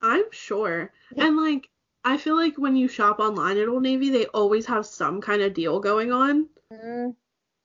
I'm 0.00 0.24
sure. 0.32 0.92
And, 1.16 1.36
like, 1.36 1.68
I 2.04 2.16
feel 2.16 2.34
like 2.36 2.56
when 2.56 2.74
you 2.76 2.88
shop 2.88 3.20
online 3.20 3.56
at 3.58 3.68
Old 3.68 3.82
Navy, 3.84 4.10
they 4.10 4.26
always 4.26 4.66
have 4.66 4.84
some 4.86 5.20
kind 5.20 5.42
of 5.42 5.54
deal 5.54 5.78
going 5.80 6.12
on. 6.12 6.48
Mm, 6.72 7.14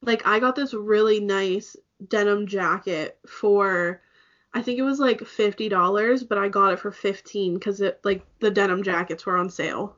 like 0.01 0.25
I 0.25 0.39
got 0.39 0.55
this 0.55 0.73
really 0.73 1.19
nice 1.19 1.75
denim 2.07 2.47
jacket 2.47 3.17
for 3.27 4.01
I 4.53 4.61
think 4.61 4.79
it 4.79 4.83
was 4.83 4.99
like 4.99 5.25
fifty 5.25 5.69
dollars, 5.69 6.23
but 6.23 6.37
I 6.37 6.49
got 6.49 6.73
it 6.73 6.79
for 6.79 6.91
fifteen 6.91 7.55
because 7.55 7.81
it 7.81 7.99
like 8.03 8.25
the 8.39 8.51
denim 8.51 8.83
jackets 8.83 9.25
were 9.25 9.37
on 9.37 9.49
sale. 9.49 9.95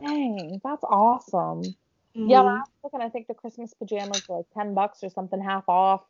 dang, 0.00 0.60
that's 0.62 0.84
awesome. 0.84 1.74
Yeah, 2.14 2.42
when 2.42 2.54
I 2.54 2.58
was 2.58 2.68
looking, 2.84 3.00
I 3.00 3.08
think 3.08 3.26
the 3.26 3.34
Christmas 3.34 3.74
pajamas 3.74 4.22
were 4.28 4.38
like 4.38 4.46
ten 4.54 4.74
bucks 4.74 5.02
or 5.02 5.10
something, 5.10 5.40
half 5.40 5.68
off 5.68 6.04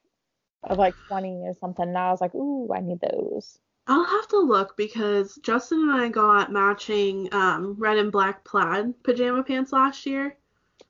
of 0.64 0.78
like 0.78 0.94
twenty 1.08 1.42
or 1.46 1.54
something. 1.54 1.88
And 1.88 1.98
I 1.98 2.10
was 2.10 2.20
like, 2.20 2.34
ooh, 2.34 2.72
I 2.74 2.80
need 2.80 3.00
those. 3.00 3.58
I'll 3.88 4.04
have 4.04 4.28
to 4.28 4.38
look 4.38 4.76
because 4.76 5.36
Justin 5.42 5.82
and 5.82 5.92
I 5.92 6.08
got 6.08 6.52
matching 6.52 7.32
um, 7.32 7.74
red 7.78 7.98
and 7.98 8.10
black 8.10 8.44
plaid 8.44 9.00
pajama 9.04 9.44
pants 9.44 9.72
last 9.72 10.06
year. 10.06 10.36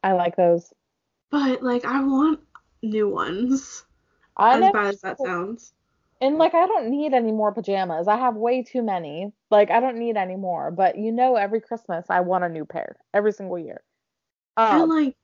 I 0.03 0.13
like 0.13 0.37
those. 0.37 0.73
But 1.31 1.63
like 1.63 1.85
I 1.85 2.03
want 2.03 2.41
new 2.83 3.09
ones. 3.09 3.85
I 4.37 4.55
as 4.55 4.61
never, 4.61 4.73
bad 4.73 4.87
as 4.95 5.01
that 5.01 5.19
sounds. 5.19 5.73
and 6.21 6.37
like 6.39 6.55
I 6.55 6.67
don't 6.67 6.91
need 6.91 7.15
any 7.15 7.33
more 7.33 7.53
pajamas. 7.53 8.09
I 8.09 8.17
have 8.17 8.37
way 8.37 8.63
too 8.63 8.83
many. 8.83 9.33
Like 9.51 9.71
I 9.71 9.81
don't 9.81 9.99
need 9.99 10.17
any 10.17 10.37
more. 10.37 10.71
But 10.71 10.99
you 10.99 11.13
know, 11.13 11.37
every 11.37 11.61
Christmas 11.61 12.07
I 12.11 12.21
want 12.21 12.45
a 12.45 12.49
new 12.49 12.65
pair 12.65 12.97
every 13.15 13.33
single 13.33 13.59
year. 13.59 13.83
and 14.57 14.83
Um, 14.83 14.89
like 14.89 15.17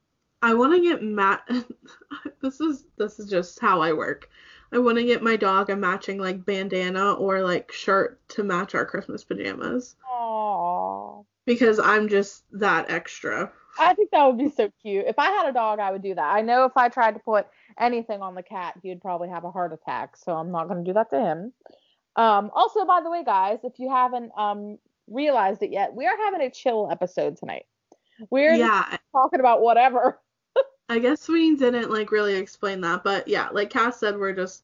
I 0.42 0.54
want 0.54 0.74
to 0.74 0.80
get 0.80 1.02
mat. 1.02 1.48
this 2.42 2.60
is 2.60 2.84
this 2.98 3.18
is 3.18 3.28
just 3.30 3.60
how 3.60 3.80
I 3.80 3.92
work. 3.92 4.28
I 4.72 4.78
want 4.78 4.96
to 4.98 5.04
get 5.04 5.22
my 5.22 5.36
dog 5.36 5.70
a 5.70 5.76
matching 5.76 6.18
like 6.18 6.44
bandana 6.44 7.12
or 7.14 7.42
like 7.42 7.70
shirt 7.72 8.18
to 8.30 8.42
match 8.42 8.74
our 8.74 8.86
Christmas 8.86 9.22
pajamas 9.22 9.96
aw. 10.10 11.22
because 11.44 11.78
I'm 11.78 12.08
just 12.08 12.44
that 12.52 12.90
extra. 12.90 13.52
I 13.78 13.94
think 13.94 14.11
that 14.11 14.26
would 14.26 14.38
be 14.38 14.50
so 14.50 14.70
cute. 14.82 15.06
If 15.06 15.18
I 15.18 15.30
had 15.30 15.48
a 15.48 15.52
dog, 15.52 15.80
I 15.80 15.90
would 15.90 16.02
do 16.02 16.14
that. 16.14 16.35
I 16.35 16.42
know 16.42 16.64
if 16.64 16.76
I 16.76 16.88
tried 16.88 17.14
to 17.14 17.20
put 17.20 17.46
anything 17.78 18.20
on 18.22 18.35
the 18.35 18.42
cat, 18.42 18.74
he 18.82 18.90
would 18.90 19.00
probably 19.00 19.28
have 19.30 19.44
a 19.44 19.50
heart 19.50 19.72
attack. 19.72 20.16
So 20.16 20.32
I'm 20.32 20.50
not 20.50 20.68
going 20.68 20.85
to 20.85 20.88
do 20.90 20.94
that 20.94 21.11
to 21.11 21.20
him. 21.20 21.52
Um, 22.16 22.50
also, 22.54 22.85
by 22.85 23.00
the 23.02 23.11
way, 23.11 23.24
guys, 23.24 23.61
if 23.64 23.78
you 23.78 23.90
haven't 23.90 24.32
um, 24.37 24.78
realized 25.08 25.62
it 25.62 25.70
yet, 25.72 25.94
we 25.94 26.06
are 26.06 26.16
having 26.18 26.42
a 26.42 26.50
chill 26.50 26.88
episode 26.90 27.37
tonight. 27.38 27.64
We're 28.30 28.58
Yeah, 28.58 28.96
talking 29.12 29.40
about 29.40 29.62
whatever. 29.62 30.20
I 30.88 30.98
guess 30.98 31.28
we 31.28 31.56
didn't 31.56 31.90
like 31.90 32.12
really 32.12 32.35
explain 32.35 32.80
that, 32.82 33.02
but 33.02 33.26
yeah, 33.26 33.48
like 33.50 33.70
Cass 33.70 33.98
said, 33.98 34.18
we're 34.18 34.35
just 34.35 34.62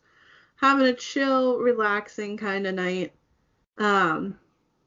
having 0.56 0.86
a 0.86 0.92
chill, 0.94 1.58
relaxing 1.58 2.36
kind 2.36 2.66
of 2.66 2.74
night. 2.74 3.12
Um, 3.78 4.38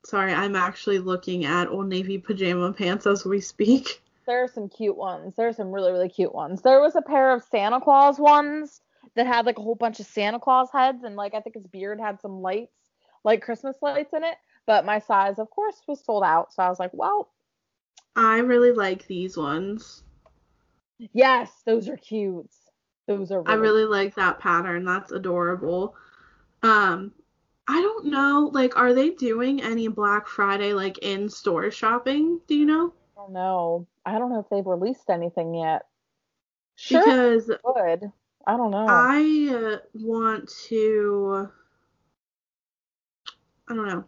sorry, 0.04 0.34
I'm 0.34 0.56
actually 0.56 1.00
looking 1.00 1.46
at 1.46 1.70
Old 1.70 1.88
Navy 1.88 2.18
pajama 2.18 2.74
pants 2.74 3.08
as 3.08 3.26
we 3.26 3.42
speak. 3.42 4.01
There 4.26 4.44
are 4.44 4.48
some 4.48 4.70
cute 4.70 4.98
ones. 4.98 5.36
There 5.36 5.48
are 5.48 5.54
some 5.54 5.72
really, 5.72 5.92
really 5.92 6.10
cute 6.10 6.34
ones. 6.34 6.62
There 6.62 6.80
was 6.80 6.96
a 6.96 7.02
pair 7.02 7.34
of 7.34 7.44
Santa 7.44 7.82
Claus 7.82 8.20
ones 8.20 8.82
that 9.16 9.28
had 9.28 9.46
like 9.46 9.58
a 9.58 9.62
whole 9.62 9.76
bunch 9.76 10.00
of 10.00 10.06
Santa 10.06 10.40
Claus 10.40 10.70
heads, 10.72 11.04
and 11.04 11.16
like 11.16 11.34
I 11.34 11.42
think 11.42 11.56
his 11.56 11.68
beard 11.68 12.00
had 12.00 12.22
some 12.22 12.42
lights, 12.42 12.76
like 13.24 13.42
Christmas 13.42 13.78
lights 13.82 14.14
in 14.14 14.24
it. 14.24 14.36
But 14.68 14.86
my 14.86 15.00
size, 15.00 15.40
of 15.40 15.50
course, 15.50 15.82
was 15.88 16.04
sold 16.06 16.24
out. 16.24 16.54
So 16.54 16.64
I 16.64 16.70
was 16.70 16.80
like, 16.80 16.92
well, 16.94 17.30
I 18.16 18.40
really 18.40 18.72
like 18.72 19.08
these 19.08 19.38
ones. 19.38 20.04
yes, 21.14 21.52
those 21.66 21.90
are 21.90 21.98
cute. 21.98 22.52
Those 23.08 23.32
are 23.32 23.44
I 23.48 23.54
really 23.56 23.86
like 23.86 24.16
that 24.16 24.40
pattern. 24.40 24.86
That's 24.86 25.12
adorable. 25.12 25.96
Um, 26.64 27.12
I 27.68 27.82
don't 27.82 28.06
know, 28.08 28.50
like, 28.54 28.78
are 28.78 28.94
they 28.94 29.10
doing 29.12 29.62
any 29.62 29.88
Black 29.88 30.28
Friday 30.28 30.74
like 30.74 31.00
in-store 31.00 31.72
shopping? 31.72 32.40
Do 32.48 32.56
you 32.56 32.66
know? 32.66 32.94
I 33.18 33.22
don't 33.22 33.34
know. 33.34 33.88
I 34.06 34.18
don't 34.18 34.30
know 34.30 34.40
if 34.40 34.50
they've 34.50 34.66
released 34.66 35.10
anything 35.10 35.54
yet. 35.54 35.84
Sure, 36.76 37.04
Because 37.04 37.48
good. 37.48 38.12
I 38.48 38.58
don't 38.58 38.72
know. 38.72 38.86
I 38.90 39.52
uh, 39.54 39.78
want 39.94 40.52
to. 40.68 41.50
I 43.70 43.76
don't 43.76 43.88
know. 43.88 44.04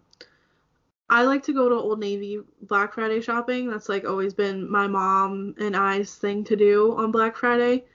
I 1.09 1.23
like 1.23 1.43
to 1.43 1.53
go 1.53 1.69
to 1.69 1.75
Old 1.75 1.99
Navy 1.99 2.39
Black 2.63 2.93
Friday 2.93 3.21
shopping. 3.21 3.69
That's 3.69 3.89
like 3.89 4.05
always 4.05 4.33
been 4.33 4.69
my 4.69 4.87
mom 4.87 5.53
and 5.59 5.75
I's 5.77 6.15
thing 6.15 6.43
to 6.45 6.55
do 6.55 6.95
on 6.97 7.11
Black 7.11 7.35
Friday. 7.35 7.85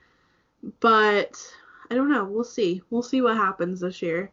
But 0.79 1.37
I 1.91 1.95
don't 1.95 2.09
know. 2.09 2.23
We'll 2.23 2.43
see. 2.45 2.81
We'll 2.89 3.03
see 3.03 3.21
what 3.21 3.35
happens 3.35 3.81
this 3.81 4.01
year. 4.01 4.31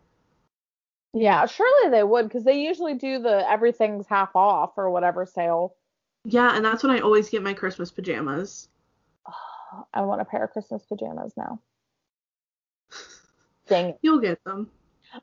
yeah, 1.15 1.47
surely 1.47 1.91
they 1.91 2.03
would 2.05 2.29
because 2.29 2.45
they 2.45 2.61
usually 2.61 2.95
do 2.95 3.19
the 3.19 3.51
everything's 3.51 4.07
half 4.07 4.37
off 4.37 4.73
or 4.77 4.91
whatever 4.91 5.27
sale. 5.27 5.75
Yeah, 6.29 6.57
and 6.57 6.65
that's 6.65 6.83
when 6.83 6.91
I 6.91 6.99
always 7.01 7.29
get 7.31 7.43
my 7.43 7.55
Christmas 7.55 7.91
pajamas. 7.91 8.69
I 9.95 10.01
want 10.03 10.21
a 10.21 10.25
pair 10.25 10.45
of 10.45 10.51
Christmas 10.51 10.83
pajamas 10.85 11.33
now. 11.37 11.61
Dang 13.69 13.91
it. 13.91 13.99
You'll 14.03 14.21
get 14.21 14.43
them. 14.45 14.71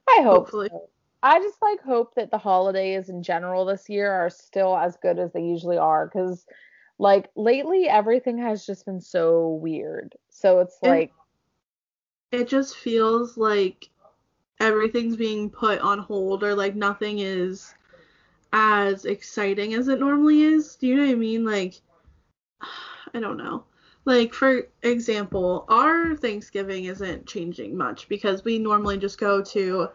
I 0.10 0.22
hope 0.24 0.44
Hopefully. 0.46 0.70
so. 0.72 0.90
I 1.22 1.40
just 1.40 1.62
like 1.62 1.82
hope 1.82 2.16
that 2.16 2.32
the 2.32 2.38
holidays 2.38 3.08
in 3.10 3.24
general 3.24 3.66
this 3.66 3.88
year 3.90 4.12
are 4.12 4.30
still 4.30 4.76
as 4.78 4.98
good 5.02 5.20
as 5.20 5.32
they 5.32 5.42
usually 5.42 5.78
are 5.78 6.06
because 6.08 6.46
like 7.00 7.30
lately 7.36 7.88
everything 7.88 8.38
has 8.40 8.66
just 8.66 8.86
been 8.86 9.00
so 9.00 9.50
weird. 9.62 10.16
So 10.30 10.60
it's 10.60 10.78
And- 10.84 10.92
like 10.92 11.12
It 12.32 12.48
just 12.48 12.78
feels 12.78 13.38
like 13.38 13.90
everything's 14.60 15.16
being 15.16 15.50
put 15.50 15.80
on 15.80 16.00
hold 16.00 16.44
or 16.44 16.56
like 16.56 16.76
nothing 16.76 17.20
is 17.20 17.74
as 18.54 19.06
exciting 19.06 19.74
as 19.74 19.88
it 19.88 20.00
normally 20.00 20.44
is. 20.44 20.76
Do 20.76 20.88
you 20.88 20.96
know 20.96 21.06
what 21.06 21.12
I 21.12 21.16
mean? 21.16 21.44
Like, 21.44 21.82
I 23.14 23.20
don't 23.20 23.38
know. 23.38 23.66
Like, 24.06 24.34
for 24.34 24.68
example, 24.84 25.66
our 25.70 26.16
Thanksgiving 26.16 26.86
isn't 26.86 27.26
changing 27.26 27.76
much 27.76 28.08
because 28.08 28.44
we 28.44 28.60
normally 28.60 28.98
just 28.98 29.18
go 29.18 29.42
to 29.42 29.90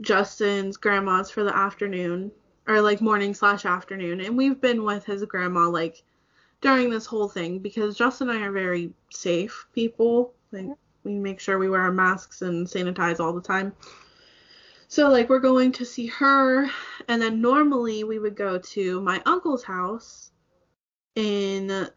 Justin's 0.00 0.76
grandma's 0.76 1.30
for 1.30 1.44
the 1.44 1.56
afternoon 1.56 2.30
or 2.66 2.80
like 2.80 3.00
morning 3.00 3.34
slash 3.34 3.64
afternoon. 3.64 4.20
And 4.20 4.36
we've 4.36 4.60
been 4.60 4.84
with 4.84 5.04
his 5.04 5.24
grandma 5.24 5.68
like 5.68 6.02
during 6.60 6.90
this 6.90 7.06
whole 7.06 7.28
thing 7.28 7.58
because 7.58 7.96
Justin 7.96 8.28
and 8.28 8.38
I 8.38 8.46
are 8.46 8.52
very 8.52 8.92
safe 9.10 9.66
people. 9.74 10.34
Like, 10.52 10.66
we 11.04 11.14
make 11.14 11.40
sure 11.40 11.58
we 11.58 11.70
wear 11.70 11.80
our 11.80 11.92
masks 11.92 12.42
and 12.42 12.66
sanitize 12.66 13.18
all 13.18 13.32
the 13.32 13.40
time. 13.40 13.72
So 14.90 15.10
like 15.10 15.28
we're 15.28 15.38
going 15.38 15.72
to 15.72 15.84
see 15.84 16.06
her 16.06 16.68
and 17.08 17.20
then 17.20 17.42
normally 17.42 18.04
we 18.04 18.18
would 18.18 18.34
go 18.34 18.58
to 18.58 19.00
my 19.02 19.22
uncle's 19.26 19.62
house 19.62 20.30
in 21.14 21.88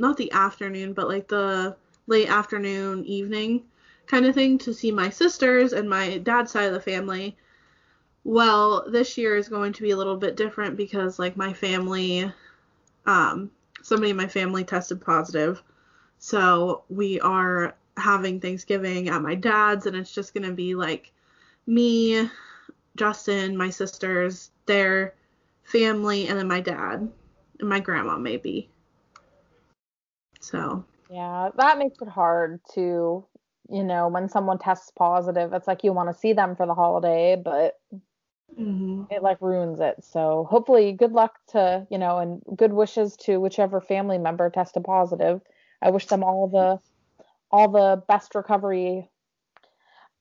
not 0.00 0.16
the 0.16 0.32
afternoon 0.32 0.92
but 0.92 1.06
like 1.06 1.28
the 1.28 1.76
late 2.08 2.28
afternoon 2.28 3.04
evening 3.04 3.62
kind 4.06 4.26
of 4.26 4.34
thing 4.34 4.58
to 4.58 4.74
see 4.74 4.90
my 4.90 5.10
sisters 5.10 5.72
and 5.72 5.88
my 5.88 6.18
dad's 6.18 6.50
side 6.50 6.66
of 6.66 6.74
the 6.74 6.80
family. 6.80 7.36
Well, 8.24 8.84
this 8.90 9.16
year 9.16 9.36
is 9.36 9.48
going 9.48 9.72
to 9.74 9.82
be 9.82 9.92
a 9.92 9.96
little 9.96 10.16
bit 10.16 10.36
different 10.36 10.76
because 10.76 11.20
like 11.20 11.36
my 11.36 11.52
family 11.52 12.32
um 13.06 13.52
somebody 13.80 14.10
in 14.10 14.16
my 14.16 14.26
family 14.26 14.64
tested 14.64 15.00
positive. 15.00 15.62
So 16.18 16.82
we 16.88 17.20
are 17.20 17.76
having 17.96 18.40
Thanksgiving 18.40 19.08
at 19.08 19.22
my 19.22 19.36
dad's, 19.36 19.86
and 19.86 19.94
it's 19.96 20.12
just 20.12 20.34
gonna 20.34 20.52
be 20.52 20.74
like 20.74 21.12
me, 21.70 22.28
Justin, 22.96 23.56
my 23.56 23.70
sisters, 23.70 24.50
their 24.66 25.14
family, 25.62 26.26
and 26.26 26.38
then 26.38 26.48
my 26.48 26.60
dad 26.60 27.08
and 27.60 27.68
my 27.68 27.80
grandma 27.80 28.18
maybe. 28.18 28.68
So 30.40 30.84
yeah, 31.10 31.50
that 31.56 31.78
makes 31.78 32.00
it 32.00 32.08
hard 32.08 32.60
to, 32.74 33.26
you 33.68 33.84
know, 33.84 34.08
when 34.08 34.28
someone 34.28 34.58
tests 34.58 34.92
positive, 34.96 35.52
it's 35.52 35.66
like 35.66 35.84
you 35.84 35.92
want 35.92 36.12
to 36.12 36.18
see 36.18 36.32
them 36.32 36.56
for 36.56 36.66
the 36.66 36.74
holiday, 36.74 37.36
but 37.42 37.78
mhm. 38.58 39.06
it 39.10 39.22
like 39.22 39.40
ruins 39.40 39.80
it. 39.80 40.04
So 40.04 40.46
hopefully 40.48 40.92
good 40.92 41.12
luck 41.12 41.34
to, 41.48 41.86
you 41.90 41.98
know, 41.98 42.18
and 42.18 42.42
good 42.56 42.72
wishes 42.72 43.16
to 43.18 43.38
whichever 43.38 43.80
family 43.80 44.18
member 44.18 44.50
tested 44.50 44.84
positive. 44.84 45.40
I 45.82 45.90
wish 45.90 46.06
them 46.06 46.22
all 46.22 46.48
the 46.48 46.78
all 47.50 47.68
the 47.68 48.02
best 48.06 48.34
recovery. 48.34 49.08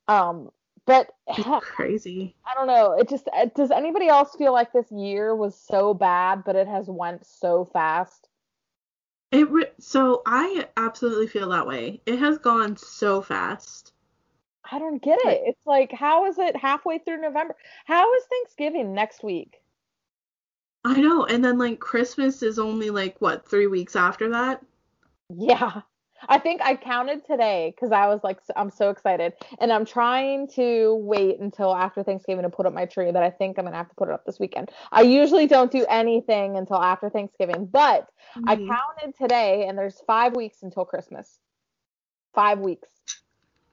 Um, 0.08 0.50
but 0.90 1.12
heck, 1.28 1.62
crazy. 1.62 2.36
I 2.44 2.56
don't 2.56 2.66
know. 2.66 2.94
It 2.94 3.08
just 3.08 3.30
does 3.54 3.70
anybody 3.70 4.08
else 4.08 4.36
feel 4.36 4.52
like 4.52 4.74
this 4.74 4.92
year 4.92 5.36
was 5.36 5.56
so 5.56 5.94
bad, 5.94 6.44
but 6.44 6.56
it 6.56 6.68
has 6.68 6.88
went 6.88 7.28
so 7.28 7.70
fast? 7.72 8.28
It 9.32 9.48
re- 9.52 9.72
so 9.80 10.24
I 10.26 10.68
absolutely 10.78 11.28
feel 11.28 11.50
that 11.50 11.68
way. 11.68 12.02
It 12.08 12.18
has 12.18 12.40
gone 12.40 12.76
so 12.76 13.22
fast. 13.22 13.94
I 14.72 14.80
don't 14.80 15.00
get 15.00 15.20
it. 15.26 15.44
It's 15.46 15.68
like 15.68 15.92
how 15.92 16.26
is 16.26 16.40
it 16.40 16.56
halfway 16.56 16.98
through 16.98 17.22
November? 17.22 17.56
How 17.86 18.12
is 18.16 18.24
Thanksgiving 18.24 18.96
next 18.96 19.24
week? 19.24 19.62
I 20.86 21.00
know, 21.00 21.26
and 21.26 21.46
then 21.46 21.60
like 21.60 21.80
Christmas 21.80 22.42
is 22.42 22.58
only 22.58 22.90
like 22.90 23.16
what 23.20 23.48
three 23.48 23.68
weeks 23.68 23.96
after 23.96 24.30
that. 24.32 24.66
Yeah. 25.30 25.82
I 26.28 26.38
think 26.38 26.62
I 26.62 26.76
counted 26.76 27.26
today 27.26 27.74
because 27.76 27.92
I 27.92 28.08
was 28.08 28.22
like, 28.24 28.40
I'm 28.56 28.70
so 28.70 28.90
excited. 28.90 29.34
And 29.60 29.72
I'm 29.72 29.86
trying 29.86 30.48
to 30.50 30.96
wait 30.96 31.40
until 31.40 31.76
after 31.76 32.04
Thanksgiving 32.04 32.44
to 32.44 32.50
put 32.50 32.66
up 32.66 32.74
my 32.74 32.86
tree, 32.86 33.12
but 33.12 33.24
I 33.24 33.30
think 33.30 33.58
I'm 33.58 33.66
going 33.66 33.74
to 33.74 33.78
have 33.78 33.90
to 33.90 33.96
put 33.96 34.10
it 34.10 34.14
up 34.14 34.26
this 34.26 34.40
weekend. 34.40 34.72
I 34.92 35.02
usually 35.02 35.48
don't 35.48 35.72
do 35.72 35.86
anything 35.90 36.58
until 36.58 36.82
after 36.82 37.10
Thanksgiving, 37.10 37.66
but 37.66 38.10
I 38.48 38.56
Mhm. 38.56 38.68
counted 38.68 39.18
today 39.18 39.68
and 39.68 39.78
there's 39.78 40.02
five 40.02 40.36
weeks 40.36 40.64
until 40.64 40.86
Christmas. 40.86 41.40
Five 42.34 42.60
weeks. 42.60 42.90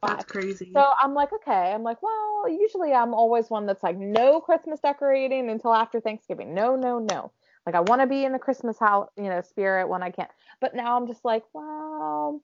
That's 0.02 0.24
crazy. 0.24 0.70
So 0.72 0.92
I'm 1.00 1.14
like, 1.14 1.32
okay. 1.32 1.72
I'm 1.72 1.82
like, 1.82 2.02
well, 2.02 2.48
usually 2.48 2.92
I'm 2.92 3.14
always 3.14 3.50
one 3.50 3.66
that's 3.66 3.82
like, 3.82 3.96
no 3.96 4.40
Christmas 4.40 4.80
decorating 4.80 5.50
until 5.50 5.74
after 5.74 6.00
Thanksgiving. 6.00 6.54
No, 6.54 6.76
no, 6.76 6.98
no. 6.98 7.32
Like 7.66 7.74
I 7.74 7.80
want 7.80 8.00
to 8.00 8.06
be 8.06 8.24
in 8.24 8.32
the 8.32 8.38
Christmas 8.38 8.78
house, 8.78 9.08
you 9.16 9.24
know, 9.24 9.42
spirit 9.42 9.88
when 9.88 10.02
I 10.02 10.10
can't. 10.10 10.30
But 10.60 10.74
now 10.74 10.96
I'm 10.96 11.06
just 11.08 11.24
like, 11.24 11.42
well, 11.52 12.40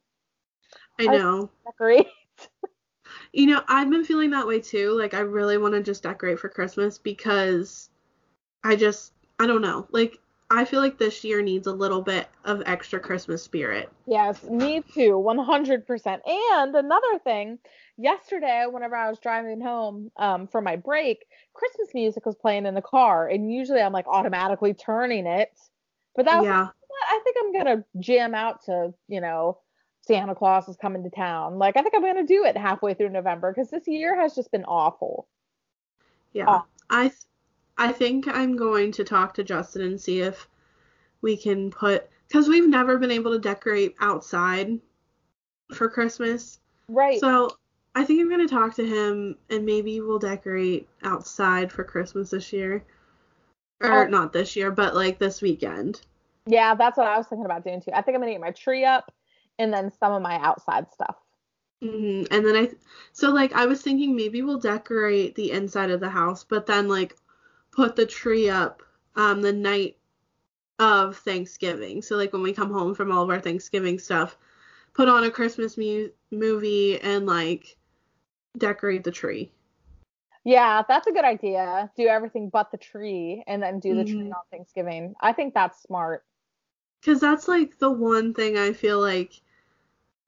I 0.98 1.08
I- 1.08 1.18
know. 1.18 1.50
decorate. 1.66 2.08
You 3.32 3.46
know, 3.46 3.62
I've 3.68 3.90
been 3.90 4.04
feeling 4.04 4.30
that 4.30 4.46
way 4.46 4.60
too. 4.60 4.92
Like 4.98 5.14
I 5.14 5.20
really 5.20 5.58
want 5.58 5.74
to 5.74 5.82
just 5.82 6.02
decorate 6.02 6.38
for 6.38 6.48
Christmas 6.48 6.98
because 6.98 7.90
I 8.64 8.76
just 8.76 9.12
I 9.38 9.46
don't 9.46 9.62
know. 9.62 9.86
Like 9.90 10.18
I 10.52 10.66
feel 10.66 10.80
like 10.80 10.98
this 10.98 11.24
year 11.24 11.40
needs 11.40 11.66
a 11.66 11.72
little 11.72 12.02
bit 12.02 12.28
of 12.44 12.62
extra 12.66 13.00
Christmas 13.00 13.42
spirit. 13.42 13.90
Yes, 14.06 14.44
me 14.44 14.82
too, 14.92 15.12
100%. 15.12 16.20
And 16.26 16.76
another 16.76 17.18
thing, 17.24 17.58
yesterday, 17.96 18.66
whenever 18.70 18.94
I 18.94 19.08
was 19.08 19.18
driving 19.18 19.62
home 19.62 20.10
um, 20.18 20.46
for 20.46 20.60
my 20.60 20.76
break, 20.76 21.24
Christmas 21.54 21.88
music 21.94 22.26
was 22.26 22.36
playing 22.36 22.66
in 22.66 22.74
the 22.74 22.82
car, 22.82 23.28
and 23.28 23.50
usually 23.50 23.80
I'm 23.80 23.94
like 23.94 24.06
automatically 24.06 24.74
turning 24.74 25.26
it. 25.26 25.58
But 26.14 26.26
that 26.26 26.40
was, 26.40 26.46
Yeah. 26.46 26.68
I 27.08 27.20
think 27.24 27.36
I'm 27.40 27.52
gonna 27.52 27.84
jam 27.98 28.34
out 28.34 28.62
to, 28.66 28.92
you 29.08 29.22
know, 29.22 29.58
Santa 30.02 30.34
Claus 30.34 30.68
is 30.68 30.76
coming 30.76 31.02
to 31.04 31.10
town. 31.10 31.58
Like 31.58 31.78
I 31.78 31.82
think 31.82 31.94
I'm 31.94 32.02
gonna 32.02 32.26
do 32.26 32.44
it 32.44 32.58
halfway 32.58 32.92
through 32.92 33.08
November 33.08 33.52
because 33.52 33.70
this 33.70 33.88
year 33.88 34.20
has 34.20 34.34
just 34.34 34.52
been 34.52 34.64
awful. 34.64 35.26
Yeah. 36.34 36.44
Oh. 36.48 36.64
I 36.90 37.04
th- 37.04 37.14
I 37.82 37.92
think 37.92 38.28
I'm 38.28 38.56
going 38.56 38.92
to 38.92 39.04
talk 39.04 39.34
to 39.34 39.42
Justin 39.42 39.82
and 39.82 40.00
see 40.00 40.20
if 40.20 40.48
we 41.20 41.36
can 41.36 41.70
put 41.70 42.08
cuz 42.32 42.48
we've 42.48 42.68
never 42.68 42.96
been 42.96 43.10
able 43.10 43.32
to 43.32 43.40
decorate 43.40 43.96
outside 44.00 44.78
for 45.74 45.88
Christmas. 45.88 46.60
Right. 46.88 47.18
So, 47.18 47.56
I 47.94 48.04
think 48.04 48.20
I'm 48.20 48.28
going 48.28 48.46
to 48.46 48.54
talk 48.54 48.74
to 48.76 48.86
him 48.86 49.36
and 49.50 49.66
maybe 49.66 50.00
we'll 50.00 50.18
decorate 50.20 50.88
outside 51.02 51.72
for 51.72 51.84
Christmas 51.84 52.30
this 52.30 52.52
year. 52.52 52.84
Or 53.82 54.04
Oh. 54.04 54.06
not 54.06 54.32
this 54.32 54.54
year, 54.54 54.70
but 54.70 54.94
like 54.94 55.18
this 55.18 55.42
weekend. 55.42 56.00
yeah, 56.46 56.74
that's 56.76 56.96
what 56.96 57.08
I 57.08 57.18
was 57.18 57.26
thinking 57.26 57.46
about 57.46 57.64
doing 57.64 57.80
too. 57.80 57.90
I 57.92 58.02
think 58.02 58.14
I'm 58.14 58.20
gonna 58.22 58.32
get 58.32 58.40
my 58.40 58.52
tree 58.52 58.84
up 58.84 59.12
and 59.58 59.72
then 59.74 59.90
some 59.90 60.12
of 60.12 60.22
my 60.22 60.36
outside 60.38 60.90
stuff. 60.92 61.16
hmm 61.82 62.22
And 62.30 62.46
then 62.46 62.56
I, 62.56 62.70
so 63.12 63.30
like 63.30 63.52
I 63.52 63.66
was 63.66 63.82
thinking 63.82 64.14
maybe 64.14 64.40
we'll 64.42 64.58
decorate 64.58 65.34
the 65.34 65.50
inside 65.50 65.90
of 65.90 66.00
the 66.00 66.08
house, 66.08 66.44
but 66.44 66.66
then 66.66 66.88
like 66.88 67.16
put 67.72 67.96
the 67.96 68.06
tree 68.06 68.48
up 68.48 68.82
um 69.16 69.42
the 69.42 69.52
night 69.52 69.96
of 70.78 71.16
Thanksgiving. 71.18 72.02
So 72.02 72.16
like 72.16 72.32
when 72.32 72.42
we 72.42 72.52
come 72.52 72.72
home 72.72 72.94
from 72.94 73.12
all 73.12 73.22
of 73.22 73.30
our 73.30 73.40
Thanksgiving 73.40 73.98
stuff, 73.98 74.36
put 74.94 75.08
on 75.08 75.24
a 75.24 75.30
Christmas 75.30 75.76
mu- 75.76 76.10
movie 76.30 77.00
and 77.00 77.26
like 77.26 77.76
decorate 78.58 79.04
the 79.04 79.10
tree. 79.10 79.52
Yeah, 80.44 80.82
that's 80.88 81.06
a 81.06 81.12
good 81.12 81.24
idea. 81.24 81.90
Do 81.96 82.08
everything 82.08 82.48
but 82.48 82.70
the 82.72 82.78
tree 82.78 83.44
and 83.46 83.62
then 83.62 83.78
do 83.78 83.94
the 83.94 84.04
tree 84.04 84.24
Mhm. 84.24 84.30
on 84.32 84.42
Thanksgiving. 84.50 85.14
I 85.20 85.32
think 85.32 85.54
that's 85.54 85.82
smart. 85.82 86.24
Cause 87.04 87.20
that's 87.20 87.48
like 87.48 87.78
the 87.78 87.90
one 87.90 88.32
thing 88.34 88.56
I 88.56 88.72
feel 88.72 89.00
like 89.00 89.40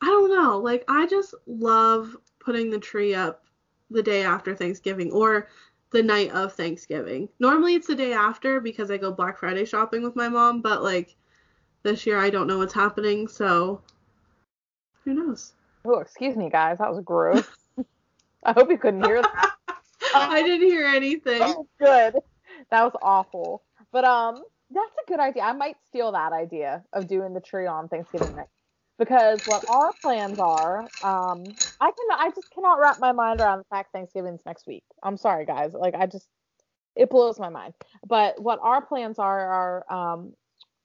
I 0.00 0.07
don't 0.07 0.30
know, 0.30 0.59
like 0.59 0.85
I 0.88 1.07
just 1.07 1.35
love 1.46 2.16
putting 2.38 2.70
the 2.70 2.78
tree 2.78 3.14
up 3.14 3.44
the 3.90 4.02
day 4.02 4.22
after 4.22 4.54
Thanksgiving 4.54 5.11
or 5.12 5.48
the 5.94 6.02
night 6.02 6.33
of 6.33 6.52
Thanksgiving. 6.52 7.28
Normally 7.38 7.74
it's 7.74 7.87
the 7.87 7.94
day 7.94 8.12
after 8.12 8.61
because 8.61 8.90
I 8.90 8.96
go 8.96 9.12
Black 9.12 9.38
Friday 9.38 9.64
shopping 9.64 10.02
with 10.02 10.16
my 10.16 10.28
mom, 10.28 10.61
but 10.61 10.83
like 10.83 11.14
this 11.85 12.04
year 12.04 12.18
I 12.18 12.30
don't 12.30 12.48
know 12.48 12.59
what's 12.59 12.74
happening, 12.74 13.28
so 13.28 13.80
who 15.04 15.14
knows? 15.14 15.52
Oh, 15.85 16.00
excuse 16.00 16.37
me, 16.37 16.50
guys. 16.50 16.78
That 16.78 16.92
was 16.92 17.04
gross. 17.04 17.46
I 18.44 18.52
hope 18.52 18.70
you 18.70 18.76
couldn't 18.76 19.04
hear 19.04 19.22
that. 19.22 19.52
I 20.14 20.42
didn't 20.42 20.66
hear 20.66 20.85
anything. 20.87 21.40
Oh, 21.40 21.68
good. 21.78 22.16
That 22.70 22.83
was 22.83 22.94
awful. 23.00 23.62
But 23.92 24.04
um, 24.04 24.42
that's 24.72 24.94
a 25.07 25.09
good 25.09 25.20
idea. 25.20 25.44
I 25.44 25.52
might 25.52 25.76
steal 25.87 26.11
that 26.12 26.33
idea 26.33 26.83
of 26.92 27.07
doing 27.07 27.35
the 27.35 27.40
tree 27.40 27.66
on 27.66 27.88
Thanksgiving 27.88 28.35
night. 28.35 28.48
Because 28.98 29.40
what 29.44 29.62
our 29.68 29.92
plans 30.02 30.38
are, 30.38 30.83
um, 31.02 31.57
I 31.80 31.90
can 31.90 32.07
I 32.18 32.30
just 32.35 32.50
cannot 32.52 32.78
wrap 32.78 32.98
my 33.00 33.12
mind 33.12 33.40
around 33.40 33.59
the 33.59 33.64
fact 33.64 33.92
Thanksgiving's 33.92 34.42
next 34.46 34.66
week. 34.66 34.85
I'm 35.02 35.16
sorry, 35.16 35.44
guys. 35.46 35.72
Like 35.74 35.94
I 35.94 36.07
just 36.07 36.28
it 36.96 37.11
blows 37.11 37.38
my 37.38 37.48
mind. 37.48 37.74
But 38.07 38.40
what 38.40 38.61
our 38.62 38.85
plans 38.85 39.18
are 39.18 39.85
are 39.88 39.92
um 39.92 40.35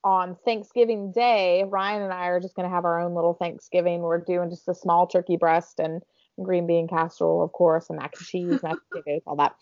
on 0.04 0.36
Thanksgiving 0.46 1.12
Day, 1.12 1.66
Ryan 1.68 2.02
and 2.02 2.14
I 2.14 2.28
are 2.28 2.40
just 2.40 2.56
gonna 2.56 2.70
have 2.70 2.86
our 2.86 3.00
own 3.00 3.14
little 3.14 3.36
Thanksgiving. 3.36 4.02
We're 4.02 4.20
doing 4.22 4.50
just 4.50 4.68
a 4.68 4.74
small 4.74 5.08
turkey 5.08 5.38
breast 5.38 5.80
and 5.80 6.02
green 6.42 6.68
bean 6.68 6.88
casserole, 6.88 7.44
of 7.44 7.52
course, 7.52 7.90
and 7.90 8.00
mac 8.00 8.16
and 8.18 8.26
cheese, 8.26 8.64
mashed 8.64 8.80
potatoes, 8.92 9.22
all 9.28 9.36
that. 9.36 9.56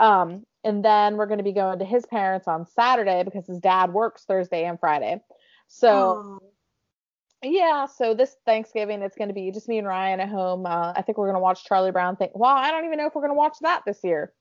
Um, 0.00 0.44
and 0.64 0.84
then 0.84 1.16
we're 1.16 1.26
going 1.26 1.38
to 1.38 1.44
be 1.44 1.52
going 1.52 1.78
to 1.78 1.84
his 1.84 2.06
parents 2.06 2.48
on 2.48 2.66
Saturday 2.66 3.22
because 3.22 3.46
his 3.46 3.58
dad 3.58 3.92
works 3.92 4.24
Thursday 4.24 4.64
and 4.64 4.80
Friday. 4.80 5.20
So 5.68 6.20
Oh, 6.20 6.38
yeah, 7.42 7.86
so 7.86 8.14
this 8.14 8.36
Thanksgiving 8.46 9.02
it's 9.02 9.16
going 9.16 9.28
to 9.28 9.34
be 9.34 9.50
just 9.50 9.68
me 9.68 9.78
and 9.78 9.86
Ryan 9.86 10.20
at 10.20 10.28
home. 10.28 10.66
Uh, 10.66 10.92
I 10.94 11.02
think 11.02 11.18
we're 11.18 11.26
going 11.26 11.36
to 11.36 11.40
watch 11.40 11.64
Charlie 11.64 11.90
Brown. 11.90 12.16
Think, 12.16 12.32
well, 12.34 12.54
I 12.54 12.70
don't 12.70 12.84
even 12.84 12.98
know 12.98 13.06
if 13.06 13.14
we're 13.14 13.22
going 13.22 13.32
to 13.32 13.38
watch 13.38 13.56
that 13.62 13.82
this 13.86 14.00
year. 14.04 14.32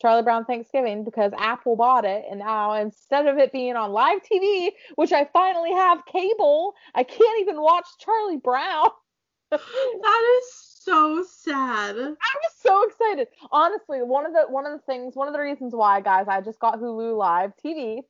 Charlie 0.00 0.22
Brown 0.22 0.44
Thanksgiving 0.44 1.04
because 1.04 1.32
Apple 1.36 1.74
bought 1.74 2.04
it, 2.04 2.24
and 2.30 2.38
now 2.38 2.74
instead 2.74 3.26
of 3.26 3.38
it 3.38 3.52
being 3.52 3.74
on 3.74 3.90
live 3.90 4.20
TV, 4.22 4.70
which 4.94 5.12
I 5.12 5.24
finally 5.32 5.72
have 5.72 6.06
cable, 6.06 6.74
I 6.94 7.02
can't 7.02 7.40
even 7.40 7.60
watch 7.60 7.86
Charlie 7.98 8.36
Brown. 8.36 8.88
that 9.50 10.38
is 10.38 10.78
so 10.84 11.24
sad. 11.28 11.96
I 11.96 12.06
was 12.06 12.52
so 12.60 12.86
excited. 12.88 13.28
Honestly, 13.50 14.02
one 14.02 14.26
of 14.26 14.32
the 14.32 14.42
one 14.42 14.66
of 14.66 14.72
the 14.72 14.84
things, 14.86 15.16
one 15.16 15.26
of 15.26 15.34
the 15.34 15.40
reasons 15.40 15.74
why, 15.74 16.00
guys, 16.00 16.26
I 16.28 16.40
just 16.40 16.60
got 16.60 16.80
Hulu 16.80 17.16
Live 17.16 17.52
TV 17.64 18.02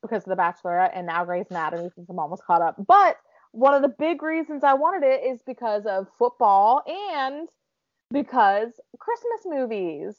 because 0.00 0.22
of 0.22 0.30
The 0.30 0.36
Bachelorette 0.36 0.92
and 0.94 1.06
now 1.06 1.24
Grey's 1.24 1.46
Anatomy 1.50 1.90
since 1.94 2.08
I'm 2.08 2.18
almost 2.18 2.44
caught 2.44 2.62
up. 2.62 2.76
But 2.86 3.16
one 3.56 3.72
of 3.72 3.80
the 3.80 3.88
big 3.88 4.22
reasons 4.22 4.62
I 4.62 4.74
wanted 4.74 5.06
it 5.06 5.24
is 5.24 5.40
because 5.42 5.86
of 5.86 6.08
football 6.18 6.82
and 6.86 7.48
because 8.12 8.78
Christmas 8.98 9.40
movies. 9.46 10.14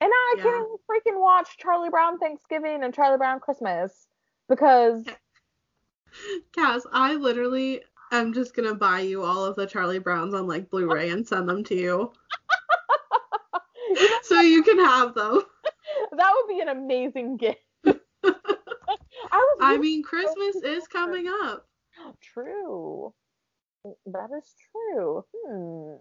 And 0.00 0.08
now 0.08 0.14
I 0.14 0.34
Yeah. 0.36 0.42
can't 0.44 0.80
freaking 0.88 1.20
watch 1.20 1.58
Charlie 1.58 1.90
Brown 1.90 2.18
Thanksgiving 2.18 2.84
and 2.84 2.94
Charlie 2.94 3.18
Brown 3.18 3.40
Christmas 3.40 4.06
because 4.48 5.04
Cass, 6.52 6.86
I 6.92 7.14
literally 7.14 7.82
am 8.12 8.32
just 8.32 8.54
gonna 8.54 8.74
buy 8.74 9.00
you 9.00 9.22
all 9.24 9.44
of 9.44 9.56
the 9.56 9.66
Charlie 9.66 9.98
Browns 9.98 10.32
on 10.32 10.46
like 10.46 10.70
Blu-ray 10.70 11.10
and 11.10 11.26
send 11.26 11.48
them 11.48 11.64
to 11.64 11.74
you. 11.74 12.12
so 14.22 14.40
you 14.40 14.62
can 14.62 14.78
have 14.78 15.14
them. 15.14 15.42
that 16.16 16.32
would 16.36 16.48
be 16.54 16.60
an 16.60 16.68
amazing 16.68 17.36
gift. 17.36 17.58
I 17.84 17.90
was 19.32 19.58
I 19.60 19.76
mean, 19.78 20.04
Christmas 20.04 20.56
is 20.62 20.86
coming 20.86 21.26
up. 21.42 21.66
True. 22.20 23.12
That 24.06 24.30
is 24.36 24.52
true. 24.72 25.24
Hmm. 25.32 25.94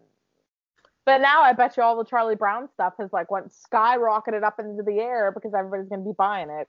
But 1.06 1.20
now 1.20 1.44
I 1.44 1.54
bet 1.54 1.78
you 1.78 1.84
all 1.84 1.96
the 1.98 2.04
Charlie 2.04 2.36
Brown 2.36 2.68
stuff 2.74 2.94
has 3.00 3.14
like 3.14 3.30
went 3.30 3.52
skyrocketed 3.52 4.44
up 4.44 4.60
into 4.60 4.82
the 4.82 5.00
air 5.00 5.32
because 5.32 5.54
everybody's 5.54 5.88
gonna 5.88 6.04
be 6.04 6.16
buying 6.18 6.50
it. 6.50 6.68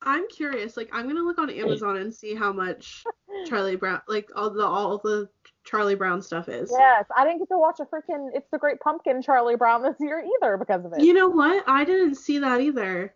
I'm 0.00 0.26
curious. 0.28 0.76
Like, 0.76 0.90
I'm 0.92 1.06
gonna 1.06 1.22
look 1.22 1.38
on 1.38 1.50
Amazon 1.50 1.96
and 1.96 2.12
see 2.12 2.34
how 2.34 2.52
much 2.52 3.04
Charlie 3.46 3.76
Brown, 3.76 4.00
like 4.08 4.28
all 4.34 4.50
the 4.50 4.64
all 4.64 4.98
the 4.98 5.28
Charlie 5.64 5.94
Brown 5.94 6.22
stuff 6.22 6.48
is. 6.48 6.70
Yes, 6.72 7.04
I 7.16 7.24
didn't 7.24 7.40
get 7.40 7.48
to 7.48 7.58
watch 7.58 7.80
a 7.80 7.84
freaking 7.84 8.30
It's 8.34 8.48
the 8.50 8.58
Great 8.58 8.80
Pumpkin 8.80 9.22
Charlie 9.22 9.56
Brown 9.56 9.82
this 9.82 9.96
year 10.00 10.24
either 10.36 10.56
because 10.56 10.84
of 10.84 10.92
it. 10.94 11.02
You 11.02 11.12
know 11.12 11.28
what? 11.28 11.64
I 11.66 11.84
didn't 11.84 12.16
see 12.16 12.38
that 12.38 12.60
either. 12.60 13.14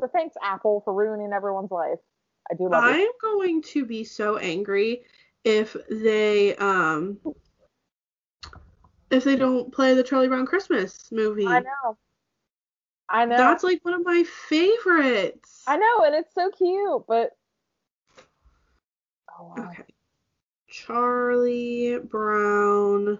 So 0.00 0.08
thanks 0.12 0.36
Apple 0.42 0.82
for 0.84 0.94
ruining 0.94 1.32
everyone's 1.32 1.72
life. 1.72 1.98
I 2.50 2.54
do 2.54 2.68
love 2.68 2.84
I 2.84 2.98
it. 2.98 3.00
am 3.00 3.12
going 3.20 3.62
to 3.62 3.84
be 3.84 4.04
so 4.04 4.38
angry 4.38 5.02
if 5.44 5.76
they 5.90 6.56
um 6.56 7.18
if 9.10 9.24
they 9.24 9.36
don't 9.36 9.72
play 9.72 9.94
the 9.94 10.02
Charlie 10.02 10.28
Brown 10.28 10.46
Christmas 10.46 11.10
movie. 11.12 11.46
I 11.46 11.60
know. 11.60 11.98
I 13.08 13.24
know. 13.24 13.36
That's 13.36 13.64
like 13.64 13.84
one 13.84 13.94
of 13.94 14.04
my 14.04 14.24
favorites. 14.48 15.64
I 15.66 15.76
know, 15.76 16.04
and 16.04 16.14
it's 16.14 16.34
so 16.34 16.50
cute, 16.50 17.04
but 17.08 17.30
oh 19.38 19.54
wow. 19.56 19.70
Okay. 19.70 19.84
Charlie 20.68 21.98
Brown 21.98 23.18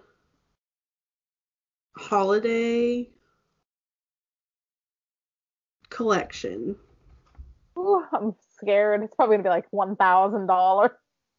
Holiday 1.97 3.09
Collection. 5.89 6.75
Ooh, 7.77 8.05
I'm 8.13 8.35
scared. 8.61 9.03
It's 9.03 9.15
probably 9.15 9.37
gonna 9.37 9.43
be 9.43 9.49
like 9.49 9.67
one 9.71 9.95
thousand 9.95 10.47
dollars. 10.47 10.91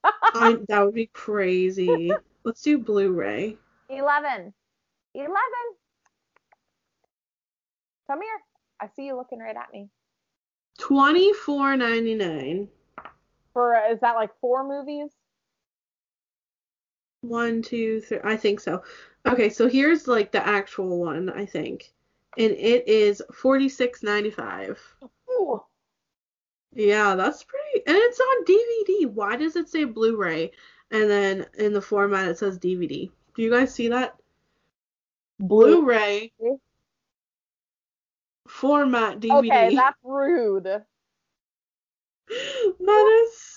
That 0.68 0.82
would 0.82 0.94
be 0.94 1.10
crazy. 1.12 2.10
Let's 2.44 2.62
do 2.62 2.78
Blu-ray. 2.78 3.56
Eleven. 3.90 4.54
Eleven. 5.14 5.66
Come 8.06 8.22
here. 8.22 8.40
I 8.80 8.88
see 8.96 9.06
you 9.06 9.16
looking 9.16 9.40
right 9.40 9.56
at 9.56 9.72
me. 9.72 9.88
Twenty 10.78 11.32
four 11.34 11.76
ninety 11.76 12.14
nine. 12.14 12.68
For 13.52 13.74
uh, 13.74 13.92
is 13.92 14.00
that 14.00 14.14
like 14.14 14.30
four 14.40 14.66
movies? 14.66 15.10
One, 17.20 17.60
two, 17.60 18.00
three. 18.00 18.20
I 18.24 18.36
think 18.36 18.60
so. 18.60 18.82
Okay, 19.26 19.50
so 19.50 19.68
here's 19.68 20.08
like 20.08 20.32
the 20.32 20.46
actual 20.46 20.98
one, 20.98 21.28
I 21.28 21.44
think. 21.44 21.92
And 22.38 22.52
it 22.52 22.88
is 22.88 23.22
forty 23.34 23.68
six 23.68 24.02
ninety 24.02 24.30
five. 24.30 24.80
Ooh. 25.30 25.62
Yeah, 26.74 27.16
that's 27.16 27.44
pretty. 27.44 27.84
And 27.86 27.96
it's 27.96 28.20
on 28.20 28.44
DVD. 28.44 29.12
Why 29.12 29.36
does 29.36 29.56
it 29.56 29.68
say 29.68 29.84
Blu-ray? 29.84 30.52
And 30.90 31.10
then 31.10 31.46
in 31.58 31.72
the 31.72 31.82
format 31.82 32.28
it 32.28 32.38
says 32.38 32.58
DVD. 32.58 33.10
Do 33.34 33.42
you 33.42 33.50
guys 33.50 33.74
see 33.74 33.88
that? 33.88 34.16
Blu-ray 35.38 36.32
format 38.50 39.20
DVD. 39.20 39.38
Okay, 39.38 39.74
that's 39.74 39.96
rude. 40.04 40.64
that 40.64 40.84
is 43.24 43.56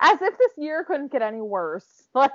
As 0.00 0.22
if 0.22 0.38
this 0.38 0.52
year 0.56 0.84
couldn't 0.84 1.12
get 1.12 1.22
any 1.22 1.40
worse. 1.40 1.86
Like, 2.14 2.30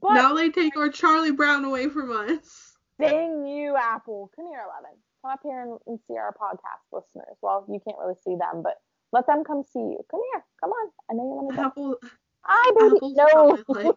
but 0.00 0.14
now 0.14 0.34
they 0.34 0.50
take 0.50 0.76
our 0.76 0.88
Charlie 0.88 1.32
Brown 1.32 1.64
away 1.64 1.88
from 1.88 2.12
us. 2.12 2.76
dang 3.00 3.44
you, 3.44 3.74
Apple. 3.76 4.30
Come 4.36 4.46
here, 4.46 4.62
Eleven. 4.62 4.96
Come 5.22 5.32
up 5.32 5.40
here 5.42 5.60
and, 5.62 5.78
and 5.86 5.98
see 6.06 6.16
our 6.16 6.32
podcast 6.32 6.82
listeners. 6.92 7.36
Well, 7.42 7.66
you 7.68 7.80
can't 7.86 7.98
really 7.98 8.14
see 8.24 8.36
them, 8.36 8.62
but 8.62 8.76
let 9.12 9.26
them 9.26 9.44
come 9.44 9.62
see 9.62 9.78
you. 9.80 9.98
Come 10.10 10.20
here. 10.32 10.44
Come 10.60 10.70
on. 10.70 10.90
I 11.10 11.14
know 11.14 11.24
you 11.24 11.34
want 11.42 11.50
to 11.50 11.56
go. 11.56 11.62
Apple 11.62 11.96
Hi, 12.42 12.70
baby. 12.78 12.96
Apple's 12.96 13.16
no. 13.16 13.58
like 13.68 13.94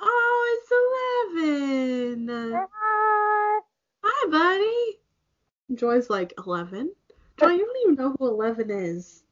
Oh, 0.00 0.60
it's 0.60 1.36
eleven. 1.36 2.28
Hi. 2.54 3.58
Hi, 4.04 4.30
buddy. 4.30 4.98
Joy's 5.76 6.08
like 6.08 6.32
eleven. 6.38 6.92
Joy, 7.38 7.48
you 7.50 7.58
don't 7.66 7.76
even 7.82 7.94
know 7.96 8.14
who 8.18 8.28
eleven 8.28 8.70
is. 8.70 9.24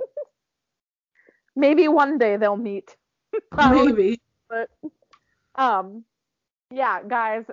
Maybe 1.56 1.88
one 1.88 2.18
day 2.18 2.36
they'll 2.36 2.56
meet. 2.56 2.96
Probably 3.50 3.86
Maybe. 3.92 4.20
but 4.48 4.70
um 5.56 6.04
yeah 6.70 7.00
guys 7.06 7.44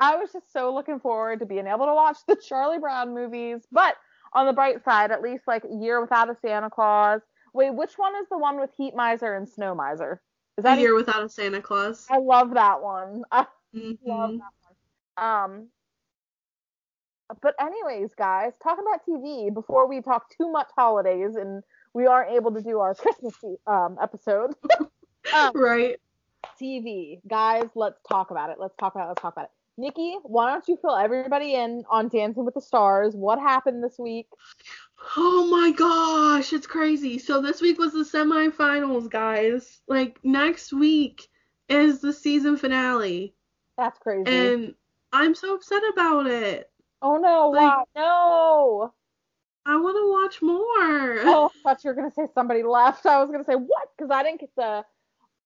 i 0.00 0.16
was 0.16 0.32
just 0.32 0.52
so 0.52 0.72
looking 0.74 0.98
forward 1.00 1.38
to 1.40 1.46
being 1.46 1.66
able 1.66 1.86
to 1.86 1.94
watch 1.94 2.18
the 2.26 2.36
charlie 2.36 2.78
brown 2.78 3.14
movies 3.14 3.66
but 3.72 3.96
on 4.32 4.46
the 4.46 4.52
bright 4.52 4.82
side 4.84 5.10
at 5.10 5.22
least 5.22 5.44
like 5.46 5.62
year 5.80 6.00
without 6.00 6.30
a 6.30 6.36
santa 6.40 6.70
claus 6.70 7.20
wait 7.54 7.70
which 7.74 7.94
one 7.96 8.14
is 8.16 8.28
the 8.30 8.38
one 8.38 8.60
with 8.60 8.70
heat 8.76 8.94
miser 8.94 9.34
and 9.34 9.48
snow 9.48 9.74
miser 9.74 10.20
is 10.58 10.64
A 10.64 10.68
that 10.68 10.78
year 10.78 10.94
without 10.94 11.22
a 11.22 11.28
Santa 11.28 11.60
Claus. 11.62 12.06
i 12.10 12.18
love 12.18 12.54
that 12.54 12.82
one 12.82 13.22
i 13.32 13.46
love 14.04 14.34
Mhm. 14.34 14.38
that 14.38 14.52
one 15.16 15.52
um 15.52 15.68
but 17.42 17.54
anyways 17.60 18.14
guys 18.14 18.52
talking 18.62 18.84
about 18.86 19.04
tv 19.06 19.52
before 19.52 19.86
we 19.88 20.00
talk 20.00 20.28
too 20.30 20.50
much 20.50 20.68
holidays 20.76 21.34
and 21.36 21.62
we 21.94 22.06
aren't 22.06 22.32
able 22.32 22.52
to 22.52 22.62
do 22.62 22.78
our 22.80 22.94
christmas 22.94 23.34
um 23.66 23.96
episode 24.02 24.52
um, 25.32 25.52
Right. 25.54 26.00
TV. 26.58 27.20
Guys, 27.28 27.68
let's 27.74 28.00
talk 28.08 28.30
about 28.30 28.50
it. 28.50 28.56
Let's 28.58 28.74
talk 28.76 28.94
about 28.94 29.04
it. 29.06 29.08
Let's 29.08 29.22
talk 29.22 29.34
about 29.34 29.44
it. 29.46 29.50
Nikki, 29.78 30.16
why 30.24 30.50
don't 30.50 30.66
you 30.66 30.76
fill 30.82 30.96
everybody 30.96 31.54
in 31.54 31.84
on 31.88 32.08
Dancing 32.08 32.44
with 32.44 32.54
the 32.54 32.60
Stars? 32.60 33.14
What 33.14 33.38
happened 33.38 33.82
this 33.82 33.96
week? 33.98 34.26
Oh 35.16 35.46
my 35.48 35.70
gosh, 35.70 36.52
it's 36.52 36.66
crazy. 36.66 37.18
So 37.18 37.40
this 37.40 37.60
week 37.60 37.78
was 37.78 37.92
the 37.92 38.00
semifinals, 38.00 39.08
guys. 39.08 39.80
Like 39.86 40.18
next 40.24 40.72
week 40.72 41.28
is 41.68 42.00
the 42.00 42.12
season 42.12 42.56
finale. 42.56 43.34
That's 43.76 43.98
crazy. 44.00 44.24
And 44.26 44.74
I'm 45.12 45.36
so 45.36 45.54
upset 45.54 45.82
about 45.92 46.26
it. 46.26 46.68
oh 47.00 47.16
no, 47.16 47.50
like- 47.50 47.62
why? 47.62 47.84
No. 47.94 48.92
I 49.64 49.76
want 49.76 49.96
to 49.96 50.10
watch 50.10 50.40
more. 50.42 51.28
Oh, 51.28 51.50
I 51.54 51.58
thought 51.62 51.84
you 51.84 51.90
were 51.90 51.94
gonna 51.94 52.10
say 52.10 52.26
somebody 52.34 52.62
left. 52.62 53.04
I 53.06 53.22
was 53.22 53.30
gonna 53.30 53.44
say 53.44 53.54
what? 53.54 53.90
Because 53.96 54.10
I 54.10 54.22
didn't 54.22 54.40
get 54.40 54.50
the. 54.56 54.84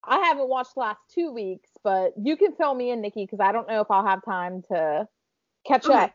I 0.05 0.19
haven't 0.19 0.49
watched 0.49 0.75
the 0.75 0.81
last 0.81 1.01
two 1.15 1.33
weeks, 1.33 1.71
but 1.85 2.13
you 2.21 2.37
can 2.37 2.53
fill 2.55 2.75
me 2.75 2.91
in, 2.91 3.01
Nikki, 3.01 3.25
because 3.25 3.41
I 3.41 3.53
don't 3.53 3.69
know 3.69 3.81
if 3.81 3.91
I'll 3.91 4.07
have 4.07 4.25
time 4.25 4.63
to 4.69 5.07
catch 5.67 5.87
Okay. 5.87 5.95
up. 6.05 6.15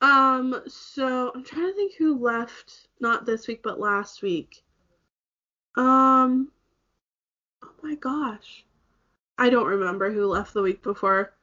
Um, 0.00 0.62
so 0.66 1.30
I'm 1.34 1.44
trying 1.44 1.68
to 1.68 1.74
think 1.74 1.94
who 1.96 2.18
left, 2.18 2.88
not 3.00 3.24
this 3.24 3.46
week, 3.46 3.62
but 3.62 3.78
last 3.80 4.22
week. 4.22 4.62
Um, 5.76 6.50
oh 7.64 7.70
my 7.82 7.94
gosh. 7.94 8.64
I 9.38 9.50
don't 9.50 9.66
remember 9.66 10.10
who 10.12 10.26
left 10.26 10.54
the 10.54 10.62
week 10.62 10.82
before. 10.82 11.34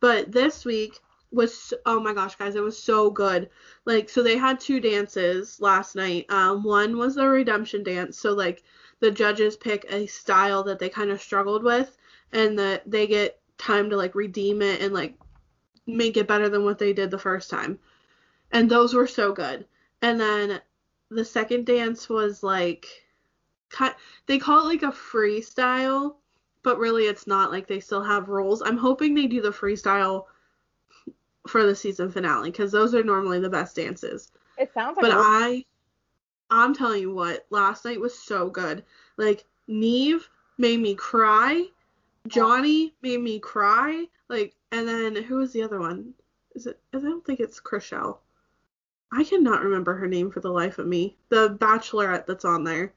But 0.00 0.32
this 0.32 0.64
week 0.64 1.00
was, 1.30 1.72
oh 1.86 2.00
my 2.00 2.12
gosh, 2.12 2.36
guys, 2.36 2.54
it 2.54 2.62
was 2.62 2.80
so 2.80 3.10
good. 3.10 3.48
Like, 3.86 4.08
so 4.08 4.22
they 4.22 4.36
had 4.36 4.60
two 4.60 4.80
dances 4.80 5.60
last 5.60 5.96
night. 5.96 6.26
Um, 6.30 6.62
one 6.62 6.96
was 6.98 7.14
the 7.14 7.26
redemption 7.26 7.82
dance. 7.82 8.18
So, 8.18 8.32
like, 8.32 8.62
the 9.00 9.10
judges 9.10 9.56
pick 9.56 9.84
a 9.88 10.06
style 10.06 10.62
that 10.64 10.78
they 10.78 10.88
kind 10.88 11.10
of 11.10 11.20
struggled 11.20 11.62
with, 11.62 11.96
and 12.32 12.58
that 12.58 12.88
they 12.90 13.06
get 13.06 13.40
time 13.58 13.90
to, 13.90 13.96
like, 13.96 14.14
redeem 14.14 14.62
it 14.62 14.80
and, 14.80 14.92
like, 14.92 15.14
make 15.86 16.16
it 16.16 16.28
better 16.28 16.48
than 16.48 16.64
what 16.64 16.78
they 16.78 16.92
did 16.92 17.10
the 17.10 17.18
first 17.18 17.50
time 17.50 17.78
and 18.54 18.70
those 18.70 18.94
were 18.94 19.06
so 19.06 19.32
good. 19.32 19.66
And 20.00 20.18
then 20.18 20.60
the 21.10 21.24
second 21.24 21.66
dance 21.66 22.08
was 22.08 22.42
like, 22.42 22.86
they 24.26 24.38
call 24.38 24.60
it 24.60 24.68
like 24.68 24.82
a 24.84 24.96
freestyle, 24.96 26.14
but 26.62 26.78
really 26.78 27.04
it's 27.04 27.26
not. 27.26 27.50
Like 27.50 27.66
they 27.66 27.80
still 27.80 28.02
have 28.02 28.28
rules. 28.28 28.62
I'm 28.62 28.78
hoping 28.78 29.14
they 29.14 29.26
do 29.26 29.42
the 29.42 29.50
freestyle 29.50 30.26
for 31.48 31.66
the 31.66 31.74
season 31.74 32.10
finale 32.10 32.50
because 32.50 32.70
those 32.70 32.94
are 32.94 33.02
normally 33.02 33.40
the 33.40 33.50
best 33.50 33.76
dances. 33.76 34.30
It 34.56 34.72
sounds 34.72 34.96
like. 34.96 35.02
But 35.02 35.12
I, 35.14 35.64
I'm 36.54 36.72
telling 36.72 37.00
you 37.00 37.12
what, 37.12 37.46
last 37.50 37.84
night 37.84 38.00
was 38.00 38.16
so 38.16 38.48
good. 38.48 38.84
Like 39.16 39.44
Nev 39.66 40.28
made 40.56 40.80
me 40.80 40.94
cry. 40.94 41.66
Johnny 42.28 42.94
made 43.02 43.20
me 43.20 43.40
cry. 43.40 44.06
Like, 44.28 44.54
and 44.70 44.86
then 44.86 45.16
who 45.16 45.36
was 45.36 45.52
the 45.52 45.62
other 45.62 45.80
one? 45.80 46.14
Is 46.54 46.66
it? 46.66 46.78
I 46.94 46.98
don't 46.98 47.24
think 47.26 47.40
it's 47.40 47.60
Chrishell. 47.60 48.18
I 49.12 49.24
cannot 49.24 49.64
remember 49.64 49.94
her 49.94 50.06
name 50.06 50.30
for 50.30 50.40
the 50.40 50.50
life 50.50 50.78
of 50.78 50.86
me. 50.86 51.16
The 51.28 51.56
Bachelorette 51.60 52.26
that's 52.26 52.44
on 52.44 52.62
there. 52.62 52.92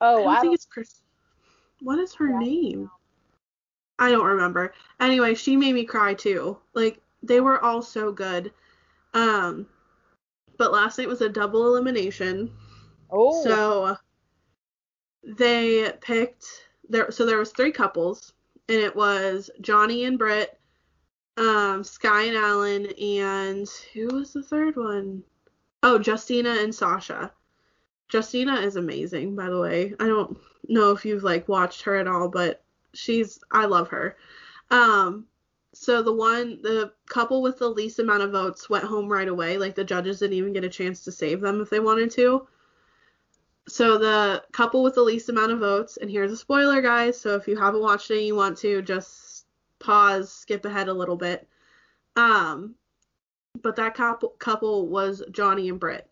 I 0.00 0.04
oh, 0.06 0.18
don't 0.24 0.28
I 0.28 0.34
think 0.34 0.44
don't, 0.44 0.54
it's 0.54 0.66
Chris. 0.66 1.00
What 1.80 1.98
is 1.98 2.14
her 2.14 2.28
Yeah. 2.28 2.38
name? 2.38 2.90
I 3.98 4.10
don't 4.10 4.26
remember. 4.26 4.74
Anyway, 5.00 5.34
she 5.34 5.56
made 5.56 5.74
me 5.74 5.84
cry 5.84 6.12
too. 6.14 6.58
Like 6.74 7.00
they 7.22 7.40
were 7.40 7.62
all 7.64 7.82
so 7.82 8.12
good. 8.12 8.52
Um, 9.14 9.66
but 10.58 10.72
last 10.72 10.98
night 10.98 11.08
was 11.08 11.22
a 11.22 11.28
double 11.28 11.66
elimination. 11.66 12.50
oh, 13.10 13.42
So 13.44 13.96
they 15.22 15.92
picked 16.00 16.44
there. 16.88 17.10
So 17.10 17.24
there 17.24 17.38
was 17.38 17.52
three 17.52 17.72
couples, 17.72 18.34
and 18.68 18.78
it 18.78 18.94
was 18.94 19.50
Johnny 19.60 20.04
and 20.04 20.18
Britt, 20.18 20.58
um, 21.36 21.82
Skai 21.82 22.28
and 22.28 22.36
Alan, 22.36 22.86
and 23.00 23.68
who 23.94 24.08
was 24.08 24.32
the 24.32 24.42
third 24.42 24.76
one? 24.76 25.22
Oh, 25.82 26.00
Justina 26.04 26.50
and 26.60 26.74
Sasha. 26.74 27.32
Justina 28.12 28.56
is 28.60 28.76
amazing, 28.76 29.36
by 29.36 29.48
the 29.48 29.60
way. 29.60 29.94
I 30.00 30.06
don't 30.06 30.36
know 30.68 30.92
if 30.92 31.04
you've 31.04 31.22
like 31.22 31.48
watched 31.48 31.82
her 31.82 31.96
at 31.96 32.08
all, 32.08 32.28
but 32.28 32.62
she's 32.94 33.38
I 33.52 33.66
love 33.66 33.88
her. 33.88 34.16
Um, 34.70 35.26
so 35.80 36.02
the 36.02 36.12
one 36.12 36.60
the 36.62 36.92
couple 37.08 37.40
with 37.40 37.58
the 37.58 37.68
least 37.68 38.00
amount 38.00 38.22
of 38.22 38.32
votes 38.32 38.68
went 38.68 38.84
home 38.84 39.08
right 39.08 39.28
away. 39.28 39.58
Like 39.58 39.76
the 39.76 39.84
judges 39.84 40.18
didn't 40.18 40.36
even 40.36 40.52
get 40.52 40.64
a 40.64 40.68
chance 40.68 41.04
to 41.04 41.12
save 41.12 41.40
them 41.40 41.60
if 41.60 41.70
they 41.70 41.78
wanted 41.78 42.10
to. 42.12 42.48
So 43.68 43.96
the 43.96 44.42
couple 44.50 44.82
with 44.82 44.96
the 44.96 45.02
least 45.02 45.28
amount 45.28 45.52
of 45.52 45.60
votes, 45.60 45.96
and 45.96 46.10
here's 46.10 46.32
a 46.32 46.36
spoiler, 46.36 46.82
guys. 46.82 47.20
So 47.20 47.36
if 47.36 47.46
you 47.46 47.56
haven't 47.56 47.80
watched 47.80 48.10
it 48.10 48.18
and 48.18 48.26
you 48.26 48.34
want 48.34 48.58
to, 48.58 48.82
just 48.82 49.46
pause, 49.78 50.32
skip 50.32 50.64
ahead 50.64 50.88
a 50.88 50.92
little 50.92 51.16
bit. 51.16 51.46
Um, 52.16 52.74
but 53.62 53.76
that 53.76 53.94
couple 53.94 54.30
couple 54.30 54.88
was 54.88 55.22
Johnny 55.30 55.68
and 55.68 55.78
Britt. 55.78 56.10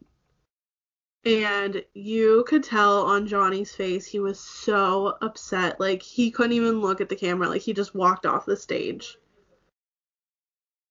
And 1.25 1.85
you 1.93 2.45
could 2.47 2.63
tell 2.63 3.03
on 3.03 3.27
Johnny's 3.27 3.75
face 3.75 4.07
he 4.07 4.21
was 4.21 4.39
so 4.39 5.19
upset. 5.23 5.81
Like 5.81 6.03
he 6.03 6.31
couldn't 6.31 6.53
even 6.53 6.81
look 6.81 7.01
at 7.01 7.09
the 7.09 7.17
camera. 7.17 7.49
Like 7.49 7.63
he 7.63 7.73
just 7.73 7.97
walked 7.97 8.27
off 8.27 8.47
the 8.47 8.57
stage. 8.57 9.19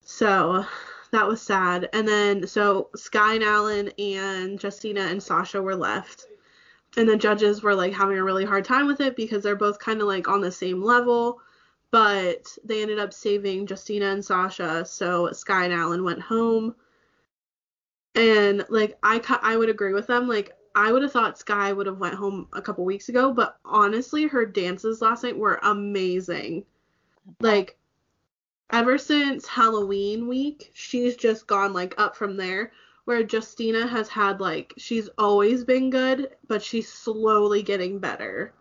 So 0.05 0.65
that 1.11 1.27
was 1.27 1.41
sad. 1.41 1.89
And 1.91 2.07
then 2.07 2.47
so 2.47 2.89
Skai 2.95 3.35
and 3.35 3.43
Alan 3.43 3.89
and 3.99 4.61
Justina 4.61 5.01
and 5.01 5.21
Sasha 5.21 5.61
were 5.61 5.75
left. 5.75 6.27
And 6.95 7.09
the 7.09 7.17
judges 7.17 7.61
were 7.61 7.75
like 7.75 7.91
having 7.91 8.17
a 8.17 8.23
really 8.23 8.45
hard 8.45 8.63
time 8.63 8.87
with 8.87 9.01
it 9.01 9.17
because 9.17 9.43
they're 9.43 9.55
both 9.55 9.79
kind 9.79 9.99
of 9.99 10.07
like 10.07 10.29
on 10.29 10.41
the 10.41 10.51
same 10.51 10.81
level. 10.81 11.41
But 11.91 12.55
they 12.63 12.81
ended 12.81 12.99
up 12.99 13.13
saving 13.13 13.67
Justina 13.67 14.05
and 14.05 14.23
Sasha. 14.23 14.85
So 14.85 15.29
Skai 15.29 15.65
and 15.65 15.73
Alan 15.73 16.03
went 16.03 16.21
home. 16.21 16.75
And 18.13 18.63
like 18.69 18.97
I 19.03 19.19
ca- 19.19 19.39
I 19.41 19.57
would 19.57 19.69
agree 19.69 19.93
with 19.93 20.07
them. 20.07 20.27
Like 20.27 20.55
I 20.75 20.91
would 20.91 21.01
have 21.01 21.11
thought 21.11 21.39
Skai 21.39 21.75
would 21.75 21.87
have 21.87 21.97
went 21.97 22.15
home 22.15 22.47
a 22.53 22.61
couple 22.61 22.85
weeks 22.85 23.09
ago, 23.09 23.33
but 23.33 23.57
honestly, 23.65 24.27
her 24.27 24.45
dances 24.45 25.01
last 25.01 25.23
night 25.23 25.37
were 25.37 25.59
amazing. 25.63 26.63
Like 27.41 27.77
ever 28.71 28.97
since 28.97 29.47
Halloween 29.47 30.27
week, 30.27 30.71
she's 30.73 31.15
just 31.15 31.47
gone 31.47 31.73
like 31.73 31.93
up 31.97 32.15
from 32.15 32.37
there. 32.37 32.71
Where 33.05 33.23
Justina 33.31 33.85
has 33.85 34.09
had 34.09 34.41
like 34.41 34.73
she's 34.77 35.09
always 35.19 35.63
been 35.63 35.91
good, 35.91 36.29
but 36.47 36.63
she's 36.63 36.91
slowly 36.91 37.61
getting 37.61 37.99
better. 37.99 38.53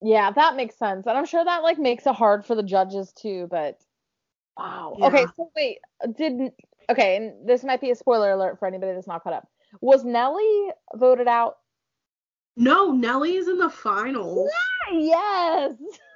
yeah, 0.00 0.30
that 0.30 0.56
makes 0.56 0.76
sense, 0.76 1.06
and 1.06 1.18
I'm 1.18 1.26
sure 1.26 1.44
that 1.44 1.62
like 1.62 1.78
makes 1.78 2.06
it 2.06 2.14
hard 2.14 2.46
for 2.46 2.54
the 2.54 2.62
judges 2.62 3.12
too. 3.12 3.46
But 3.50 3.78
wow. 4.56 4.96
Okay, 5.02 5.26
so 5.36 5.50
wait, 5.54 5.78
did 6.16 6.52
okay, 6.90 7.16
and 7.16 7.46
this 7.46 7.62
might 7.62 7.82
be 7.82 7.90
a 7.90 7.94
spoiler 7.94 8.30
alert 8.32 8.58
for 8.58 8.66
anybody 8.66 8.92
that's 8.94 9.06
not 9.06 9.22
caught 9.22 9.34
up. 9.34 9.48
Was 9.82 10.02
Nelly 10.02 10.70
voted 10.94 11.28
out? 11.28 11.58
No, 12.56 12.90
Nelly's 12.90 13.48
in 13.48 13.58
the 13.58 13.70
finals. 13.70 14.50
Yes. 14.90 15.72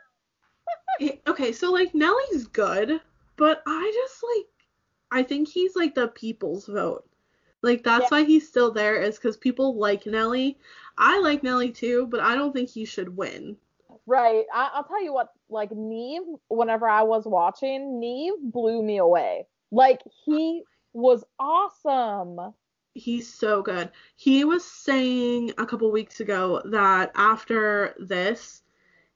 Eh, 1.00 1.16
okay, 1.26 1.52
so 1.52 1.70
like 1.72 1.94
Nelly's 1.94 2.46
good, 2.46 3.00
but 3.36 3.62
I 3.66 3.92
just 3.94 4.22
like 4.22 4.46
I 5.10 5.22
think 5.22 5.48
he's 5.48 5.76
like 5.76 5.94
the 5.94 6.08
people's 6.08 6.66
vote. 6.66 7.06
Like 7.62 7.82
that's 7.84 8.10
Yeah. 8.10 8.18
why 8.18 8.24
he's 8.24 8.48
still 8.48 8.70
there 8.72 9.00
is 9.00 9.16
because 9.16 9.36
people 9.36 9.76
like 9.76 10.06
Nelly. 10.06 10.58
I 10.98 11.20
like 11.20 11.42
Nelly 11.42 11.70
too, 11.70 12.06
but 12.08 12.20
I 12.20 12.34
don't 12.34 12.52
think 12.52 12.68
he 12.70 12.84
should 12.84 13.16
win. 13.16 13.56
Right. 14.06 14.44
I, 14.52 14.70
I'll 14.74 14.84
tell 14.84 15.02
you 15.02 15.12
what, 15.12 15.32
like 15.48 15.70
Nev, 15.72 16.22
whenever 16.48 16.88
I 16.88 17.02
was 17.02 17.24
watching, 17.26 18.00
Nev 18.00 18.34
blew 18.52 18.82
me 18.82 18.98
away. 18.98 19.46
Like 19.70 20.02
he 20.26 20.62
was 20.92 21.24
awesome. 21.38 22.54
He's 22.94 23.32
so 23.32 23.62
good. 23.62 23.90
He 24.16 24.44
was 24.44 24.64
saying 24.64 25.52
a 25.58 25.66
couple 25.66 25.90
weeks 25.90 26.20
ago 26.20 26.60
that 26.66 27.10
after 27.14 27.94
this, 27.98 28.61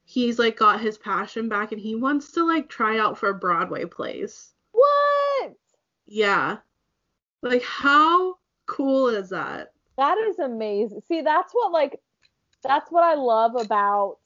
he's 0.09 0.39
like 0.39 0.55
got 0.55 0.79
his 0.79 0.97
passion 0.97 1.49
back 1.49 1.73
and 1.73 1.81
he 1.81 1.93
wants 1.93 2.31
to 2.31 2.45
like 2.45 2.69
try 2.69 2.97
out 2.97 3.17
for 3.17 3.27
a 3.27 3.33
Broadway 3.33 3.83
plays. 3.83 4.53
What? 4.71 5.53
Yeah. 6.05 6.57
Like 7.41 7.61
how 7.61 8.37
cool 8.67 9.09
is 9.09 9.29
that? 9.29 9.73
That 9.97 10.17
is 10.17 10.39
amazing. 10.39 11.01
See, 11.09 11.21
that's 11.21 11.51
what 11.51 11.73
like 11.73 11.99
that's 12.63 12.89
what 12.89 13.03
I 13.03 13.15
love 13.15 13.55
about 13.57 14.17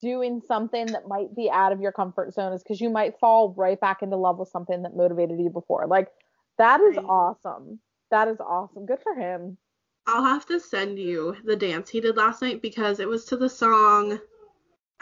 doing 0.00 0.40
something 0.46 0.86
that 0.86 1.08
might 1.08 1.34
be 1.34 1.50
out 1.50 1.72
of 1.72 1.80
your 1.80 1.92
comfort 1.92 2.32
zone 2.32 2.52
is 2.52 2.62
because 2.62 2.80
you 2.80 2.88
might 2.88 3.18
fall 3.18 3.54
right 3.56 3.80
back 3.80 4.02
into 4.02 4.16
love 4.16 4.38
with 4.38 4.48
something 4.50 4.82
that 4.82 4.96
motivated 4.96 5.38
you 5.40 5.50
before. 5.50 5.88
Like 5.88 6.08
that 6.58 6.80
is 6.80 6.96
Right. 6.96 7.06
awesome. 7.08 7.80
That 8.12 8.28
is 8.28 8.38
awesome. 8.38 8.86
Good 8.86 9.00
for 9.02 9.16
him. 9.16 9.58
I'll 10.06 10.24
have 10.24 10.46
to 10.46 10.60
send 10.60 11.00
you 11.00 11.36
the 11.44 11.56
dance 11.56 11.90
he 11.90 12.00
did 12.00 12.16
last 12.16 12.40
night 12.40 12.62
because 12.62 13.00
it 13.00 13.08
was 13.08 13.24
to 13.26 13.36
the 13.36 13.48
song 13.48 14.20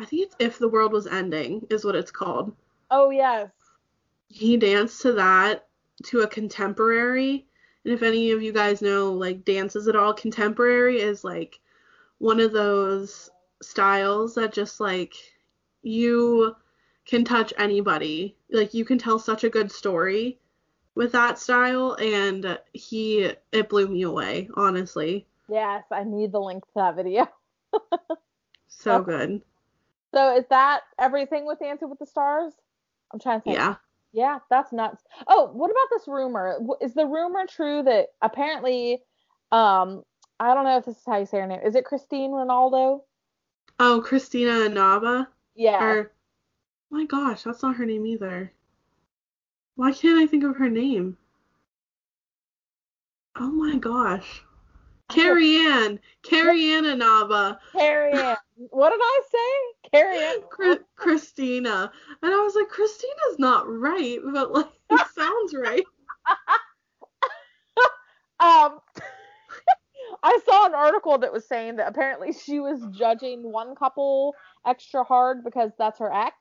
I 0.01 0.05
think 0.07 0.23
it's 0.27 0.37
If 0.39 0.59
the 0.59 0.69
World 0.69 0.93
Was 0.93 1.07
Ending 1.07 1.67
is 1.71 1.85
what 1.85 1.95
it's 1.95 2.11
called. 2.11 2.55
Oh 2.91 3.11
yes. 3.11 3.51
he 4.29 4.57
danced 4.57 5.03
to 5.03 5.13
that 5.13 5.69
to 6.05 6.21
a 6.21 6.27
contemporary 6.27 7.47
and 7.85 7.93
if 7.95 8.03
any 8.03 8.31
of 8.31 8.43
you 8.43 8.53
guys 8.53 8.81
know 8.83 9.13
like 9.13 9.45
dances 9.45 9.87
at 9.89 9.97
all 9.97 10.15
contemporary 10.15 11.01
is 11.01 11.25
like 11.25 11.61
one 12.19 12.41
of 12.41 12.53
those 12.53 13.29
styles 13.63 14.35
that 14.35 14.53
just 14.53 14.81
like 14.81 15.15
you 15.83 16.55
can 17.07 17.25
touch 17.25 17.53
anybody 17.59 18.37
like 18.51 18.73
you 18.73 18.85
can 18.85 18.99
tell 18.99 19.19
such 19.19 19.45
a 19.45 19.51
good 19.51 19.71
story 19.71 20.39
with 20.95 21.13
that 21.13 21.39
style 21.39 21.93
and 22.01 22.59
he 22.73 23.31
it 23.53 23.69
blew 23.69 23.89
me 23.89 24.03
away 24.03 24.49
honestly 24.55 25.27
Yes, 25.49 25.85
I 25.91 26.05
need 26.05 26.33
the 26.33 26.41
link 26.41 26.65
to 26.67 26.73
that 26.77 26.95
video. 26.97 27.29
so 28.69 28.97
Okay. 28.97 29.05
good 29.05 29.43
So 30.15 30.37
is 30.37 30.45
that 30.51 30.81
everything 30.99 31.47
with 31.47 31.61
Dancing 31.61 31.89
with 31.89 31.99
the 31.99 32.07
Stars? 32.07 32.53
I'm 33.13 33.21
trying 33.21 33.41
to 33.41 33.45
think. 33.45 33.57
yeah 33.57 33.77
Yeah, 34.13 34.39
that's 34.51 34.73
nuts. 34.73 35.03
Oh, 35.27 35.51
what 35.53 35.71
about 35.71 35.89
this 35.91 36.09
rumor? 36.09 36.59
Is 36.81 36.95
the 36.95 37.07
rumor 37.07 37.47
true 37.49 37.83
that 37.85 38.09
apparently, 38.23 39.03
um, 39.53 40.03
I 40.39 40.55
don't 40.55 40.65
know 40.65 40.79
if 40.79 40.85
this 40.85 40.97
is 40.97 41.03
how 41.07 41.19
you 41.19 41.27
say 41.27 41.39
her 41.39 41.47
name. 41.47 41.61
Is 41.65 41.75
it 41.75 41.85
Christine 41.85 42.31
Ronaldo? 42.33 43.01
oh 43.83 44.03
christina 44.03 44.51
anaba 44.51 45.27
Yeah. 45.55 45.83
Or, 45.83 46.13
my 46.91 47.07
gosh, 47.07 47.45
that's 47.45 47.63
not 47.63 47.77
her 47.77 47.87
name 47.87 48.07
either. 48.07 48.53
Why 49.77 49.93
can't 49.93 50.19
I 50.19 50.27
think 50.27 50.45
of 50.45 50.57
her 50.57 50.69
name? 50.69 51.17
Oh 53.37 53.51
my 53.51 53.77
gosh. 53.79 54.43
Carrie 55.09 55.57
Ann. 55.57 55.99
Carrie 56.23 56.73
Ann 56.73 56.85
Inaba. 56.85 57.59
Carrie 57.73 58.13
Ann. 58.13 58.37
What 58.69 58.91
did 58.91 59.01
I 59.03 59.21
say? 59.33 59.91
Carrie 59.91 60.19
Ann. 60.19 60.41
Chri- 60.51 60.85
Christina. 60.97 61.91
And 62.23 62.33
I 62.33 62.37
was 62.37 62.55
like, 62.55 62.69
Christina's 62.69 63.39
not 63.39 63.65
right, 63.67 64.19
but 64.33 64.53
like, 64.53 64.67
it 64.91 65.07
sounds 65.15 65.55
right. 65.55 65.85
Um, 68.41 68.81
I 70.23 70.39
saw 70.47 70.65
an 70.65 70.75
article 70.75 71.19
that 71.19 71.31
was 71.31 71.47
saying 71.47 71.77
that 71.77 71.89
apparently 71.89 72.33
she 72.33 72.59
was 72.59 72.81
judging 72.91 73.43
one 73.43 73.75
couple 73.75 74.35
extra 74.67 75.05
hard 75.05 75.45
because 75.45 75.73
that's 75.79 75.99
her 75.99 76.11
ex. 76.11 76.35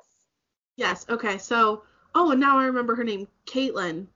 Yes, 0.78 1.06
okay, 1.10 1.38
so, 1.38 1.84
oh, 2.16 2.32
and 2.32 2.40
now 2.40 2.58
I 2.58 2.68
remember 2.68 2.96
her 2.96 3.04
name. 3.04 3.28
Kaitlyn. 3.46 4.08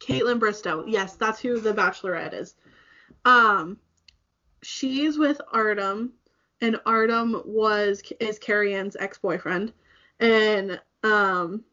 Kaitlyn 0.00 0.40
Bristowe. 0.40 0.84
Yes, 0.86 1.16
that's 1.16 1.38
who 1.38 1.60
the 1.60 1.74
Bachelorette 1.74 2.32
is. 2.32 2.54
Um, 3.26 3.76
she's 4.62 5.18
with 5.18 5.38
Artem, 5.52 6.14
and 6.62 6.80
Artem 6.86 7.42
was 7.44 8.02
is 8.20 8.38
Carrie 8.38 8.74
Ann's 8.74 8.96
ex-boyfriend, 8.98 9.72
and 10.20 10.80
um, 11.02 11.64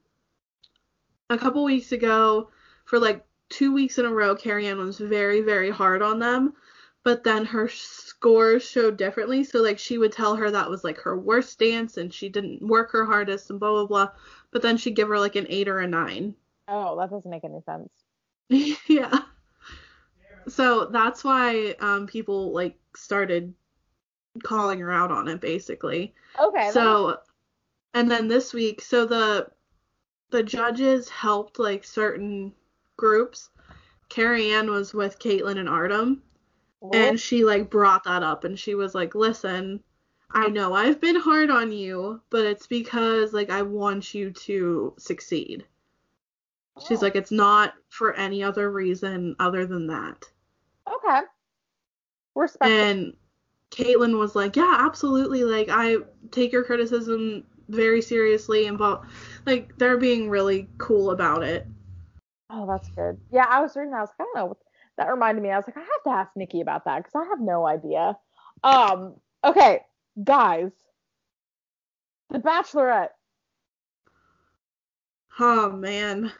a 1.29 1.37
couple 1.37 1.63
weeks 1.63 1.91
ago, 1.91 2.49
for 2.85 2.99
like 2.99 3.23
two 3.49 3.71
weeks 3.71 3.99
in 3.99 4.05
a 4.05 4.13
row, 4.13 4.35
Carrie 4.35 4.67
Ann 4.67 4.79
was 4.79 4.97
very 4.97 5.41
very 5.41 5.69
hard 5.69 6.01
on 6.01 6.19
them, 6.19 6.53
but 7.03 7.23
then 7.23 7.45
her 7.45 7.69
scores 7.69 8.67
showed 8.67 8.97
differently. 8.97 9.43
So 9.43 9.61
like 9.61 9.77
she 9.77 9.99
would 9.99 10.11
tell 10.11 10.35
her 10.35 10.49
that 10.49 10.69
was 10.69 10.83
like 10.83 10.97
her 10.97 11.17
worst 11.17 11.59
dance, 11.59 11.97
and 11.97 12.11
she 12.11 12.27
didn't 12.27 12.67
work 12.67 12.91
her 12.91 13.05
hardest, 13.05 13.51
and 13.51 13.59
blah 13.59 13.71
blah 13.71 13.85
blah. 13.85 14.09
But 14.51 14.63
then 14.63 14.75
she'd 14.75 14.95
give 14.95 15.07
her 15.07 15.19
like 15.19 15.35
an 15.35 15.45
eight 15.49 15.67
or 15.67 15.79
a 15.79 15.87
nine. 15.87 16.35
Oh, 16.67 16.97
that 16.99 17.11
doesn't 17.11 17.29
make 17.29 17.43
any 17.43 17.61
sense. 17.61 17.89
yeah. 18.87 19.19
So 20.47 20.85
that's 20.85 21.23
why 21.23 21.75
um 21.79 22.07
people 22.07 22.53
like 22.53 22.75
started 22.95 23.53
calling 24.43 24.79
her 24.79 24.91
out 24.91 25.11
on 25.11 25.27
it 25.27 25.41
basically. 25.41 26.13
Okay. 26.39 26.71
So 26.71 27.19
and 27.93 28.09
then 28.09 28.27
this 28.27 28.53
week, 28.53 28.81
so 28.81 29.05
the 29.05 29.51
the 30.31 30.43
judges 30.43 31.09
helped 31.09 31.59
like 31.59 31.83
certain 31.83 32.53
groups. 32.97 33.49
Carrie 34.09 34.51
Ann 34.51 34.69
was 34.71 34.93
with 34.93 35.19
Kaitlyn 35.19 35.57
and 35.59 35.69
Artem 35.69 36.21
and 36.93 37.19
she 37.19 37.43
like 37.45 37.69
brought 37.69 38.03
that 38.05 38.23
up 38.23 38.43
and 38.43 38.57
she 38.57 38.75
was 38.75 38.95
like, 38.95 39.15
"Listen, 39.15 39.83
I 40.31 40.47
know 40.49 40.73
I've 40.73 41.01
been 41.01 41.15
hard 41.15 41.49
on 41.49 41.71
you, 41.71 42.21
but 42.29 42.45
it's 42.45 42.67
because 42.67 43.33
like 43.33 43.49
I 43.49 43.61
want 43.63 44.13
you 44.13 44.31
to 44.31 44.93
succeed." 44.97 45.65
She's 46.79 47.03
Oh, 47.03 47.05
like, 47.05 47.15
"It's 47.15 47.31
not 47.31 47.75
for 47.89 48.13
any 48.15 48.41
other 48.43 48.71
reason 48.71 49.35
other 49.39 49.65
than 49.65 49.87
that." 49.87 50.31
okay. 50.87 51.21
Respect. 52.35 52.71
And 52.71 53.13
Kaitlyn 53.71 54.17
was 54.17 54.35
like, 54.35 54.55
"Yeah, 54.55 54.77
absolutely. 54.79 55.43
Like 55.43 55.69
I 55.69 55.97
take 56.31 56.51
your 56.51 56.63
criticism 56.63 57.43
very 57.69 58.01
seriously 58.01 58.65
and 58.65 58.77
but 58.77 59.03
like 59.45 59.77
they're 59.77 59.97
being 59.97 60.29
really 60.29 60.67
cool 60.77 61.11
about 61.11 61.43
it." 61.43 61.67
Oh, 62.49 62.65
that's 62.67 62.89
good. 62.89 63.19
Yeah, 63.31 63.45
I 63.47 63.61
was 63.61 63.75
reading. 63.75 63.91
that, 63.91 63.97
I 63.97 64.01
was 64.01 64.09
like, 64.17 64.27
I 64.27 64.31
don't 64.33 64.47
know. 64.49 64.57
That 64.97 65.09
reminded 65.09 65.41
me. 65.41 65.51
I 65.51 65.57
was 65.57 65.67
like, 65.67 65.77
I 65.77 65.81
have 65.81 66.03
to 66.05 66.09
ask 66.09 66.31
Nikki 66.35 66.61
about 66.61 66.85
that 66.85 66.97
because 66.97 67.15
I 67.15 67.29
have 67.29 67.39
no 67.39 67.65
idea. 67.65 68.17
Um. 68.63 69.15
Okay, 69.43 69.79
guys. 70.23 70.71
The 72.29 72.39
Bachelorette. 72.39 73.09
Oh 75.39 75.71
man. 75.71 76.31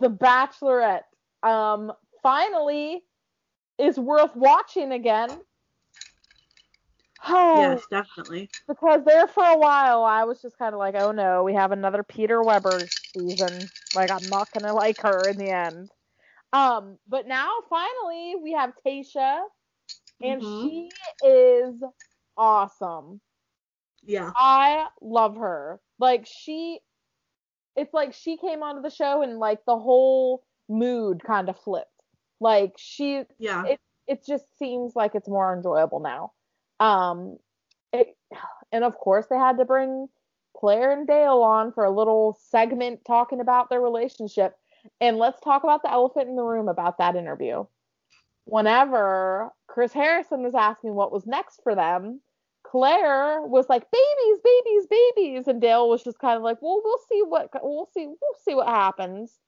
The 0.00 0.10
Bachelorette. 0.10 1.04
Um. 1.42 1.92
Finally, 2.22 3.02
is 3.78 3.98
worth 3.98 4.34
watching 4.36 4.92
again. 4.92 5.30
Oh, 7.26 7.80
Yes, 7.80 7.86
definitely. 7.90 8.50
because 8.68 9.04
there 9.04 9.26
for 9.28 9.44
a 9.44 9.58
while 9.58 10.04
I 10.04 10.24
was 10.24 10.42
just 10.42 10.58
kind 10.58 10.74
of 10.74 10.78
like, 10.78 10.94
oh 10.94 11.12
no, 11.12 11.44
we 11.44 11.54
have 11.54 11.72
another 11.72 12.02
Peter 12.02 12.42
Weber 12.42 12.90
season. 13.14 13.70
Like 13.94 14.10
I'm 14.10 14.28
not 14.28 14.52
gonna 14.52 14.74
like 14.74 15.00
her 15.02 15.28
in 15.28 15.38
the 15.38 15.50
end. 15.50 15.90
Um, 16.52 16.98
but 17.06 17.26
now 17.26 17.60
finally 17.68 18.36
we 18.36 18.52
have 18.52 18.74
Tayshia, 18.84 19.44
and 20.22 20.42
Mhm. 20.42 20.44
she 20.44 20.92
is 21.24 21.82
awesome. 22.36 23.20
Yeah. 24.02 24.32
I 24.34 24.88
love 25.00 25.36
her. 25.36 25.80
Like 25.98 26.26
she, 26.26 26.80
it's 27.76 27.94
like 27.94 28.14
she 28.14 28.36
came 28.36 28.62
onto 28.62 28.82
the 28.82 28.90
show 28.90 29.22
and 29.22 29.38
like 29.38 29.64
the 29.66 29.78
whole 29.78 30.44
mood 30.68 31.22
kind 31.24 31.48
of 31.48 31.58
flipped. 31.60 31.90
Like 32.40 32.74
she 32.78 33.24
Yeah. 33.38 33.62
it 33.64 33.80
it 34.06 34.24
just 34.26 34.46
seems 34.58 34.96
like 34.96 35.14
it's 35.14 35.28
more 35.28 35.54
enjoyable 35.54 36.00
now. 36.00 36.32
Um, 36.80 37.36
it, 37.92 38.16
and 38.72 38.82
of 38.82 38.96
course 38.96 39.26
they 39.30 39.36
had 39.36 39.58
to 39.58 39.64
bring 39.64 40.08
Claire 40.56 40.92
and 40.92 41.06
Dale 41.06 41.42
on 41.42 41.72
for 41.72 41.84
a 41.84 41.94
little 41.94 42.38
segment 42.50 43.04
talking 43.06 43.40
about 43.40 43.70
their 43.70 43.80
relationship. 43.80 44.56
And 45.00 45.18
let's 45.18 45.40
talk 45.40 45.62
about 45.62 45.82
the 45.82 45.90
elephant 45.90 46.28
in 46.28 46.36
the 46.36 46.42
room 46.42 46.68
about 46.68 46.98
that 46.98 47.16
interview. 47.16 47.66
Whenever 48.44 49.52
Chris 49.66 49.92
Harrison 49.92 50.42
was 50.42 50.54
asking 50.54 50.94
what 50.94 51.12
was 51.12 51.26
next 51.26 51.62
for 51.62 51.74
them, 51.74 52.20
Claire 52.62 53.42
was 53.42 53.68
like, 53.68 53.90
"Babies, 53.90 54.40
babies, 54.42 54.86
babies," 54.86 55.48
and 55.48 55.60
Dale 55.60 55.88
was 55.88 56.02
just 56.02 56.18
kind 56.18 56.36
of 56.36 56.42
like, 56.42 56.60
"Well, 56.62 56.80
we'll 56.84 56.98
see 57.08 57.22
what 57.22 57.50
we'll 57.62 57.88
see 57.92 58.06
we'll 58.06 58.38
see 58.42 58.54
what 58.54 58.68
happens." 58.68 59.38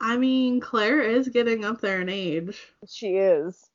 I 0.00 0.16
mean, 0.16 0.60
Claire 0.60 1.00
is 1.00 1.28
getting 1.28 1.64
up 1.64 1.80
there 1.80 2.00
in 2.00 2.08
age. 2.08 2.72
She 2.86 3.16
is. 3.16 3.67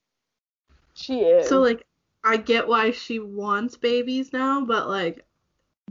She 0.93 1.21
is. 1.21 1.47
So 1.47 1.59
like 1.59 1.85
I 2.23 2.37
get 2.37 2.67
why 2.67 2.91
she 2.91 3.19
wants 3.19 3.75
babies 3.75 4.31
now, 4.31 4.63
but 4.65 4.87
like 4.87 5.25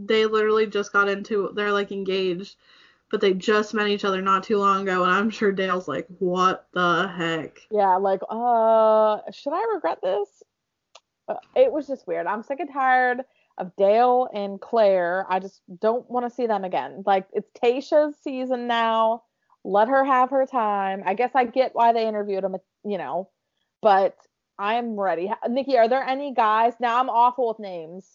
they 0.01 0.27
literally 0.27 0.67
just 0.67 0.93
got 0.93 1.09
into 1.09 1.53
they're 1.55 1.73
like 1.73 1.93
engaged, 1.93 2.57
but 3.11 3.21
they 3.21 3.35
just 3.35 3.75
met 3.75 3.89
each 3.89 4.05
other 4.05 4.23
not 4.23 4.43
too 4.43 4.59
long 4.59 4.83
ago, 4.83 5.05
and 5.05 5.13
I'm 5.13 5.31
sure 5.31 5.53
Dale's 5.53 5.87
like, 5.87 6.07
what 6.19 6.67
the 6.73 7.09
heck? 7.09 7.61
Yeah, 7.71 7.97
like, 7.97 8.21
uh, 8.29 9.19
should 9.33 9.53
I 9.53 9.75
regret 9.75 9.99
this? 10.03 10.43
Uh, 11.29 11.35
it 11.55 11.71
was 11.71 11.87
just 11.87 12.07
weird. 12.07 12.27
I'm 12.27 12.43
sick 12.43 12.59
and 12.59 12.73
tired 12.73 13.21
of 13.59 13.77
Dale 13.77 14.29
and 14.35 14.59
Claire. 14.61 15.27
I 15.29 15.41
just 15.41 15.61
don't 15.81 16.11
want 16.11 16.27
to 16.27 16.35
see 16.35 16.47
them 16.47 16.65
again. 16.65 17.03
Like, 17.05 17.27
it's 17.35 17.51
Tayshia's 17.63 18.17
season 18.25 18.67
now. 18.67 19.25
Let 19.63 19.89
her 19.89 20.05
have 20.05 20.31
her 20.31 20.47
time. 20.47 21.03
I 21.05 21.13
guess 21.15 21.33
I 21.35 21.45
get 21.45 21.75
why 21.75 21.93
they 21.93 22.09
interviewed 22.09 22.43
him, 22.43 22.57
you 22.85 22.99
know, 22.99 23.29
but 23.83 24.17
I 24.59 24.75
am 24.75 24.99
ready. 24.99 25.33
Nikki, 25.49 25.77
are 25.79 25.89
there 25.89 26.03
any 26.03 26.33
guys? 26.35 26.75
Now 26.81 26.99
I'm 27.01 27.09
awful 27.09 27.49
with 27.49 27.59
names. 27.59 28.09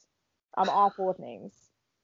I'm 0.57 0.69
awful 0.69 1.07
with 1.07 1.19
names. 1.19 1.53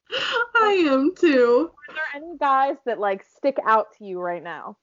I 0.56 0.86
am 0.88 1.14
too. 1.14 1.70
Are 1.88 1.94
there 1.94 2.22
any 2.22 2.36
guys 2.38 2.76
that 2.86 2.98
like 3.00 3.24
stick 3.24 3.56
out 3.66 3.86
to 3.98 4.04
you 4.04 4.20
right 4.20 4.42
now? 4.42 4.76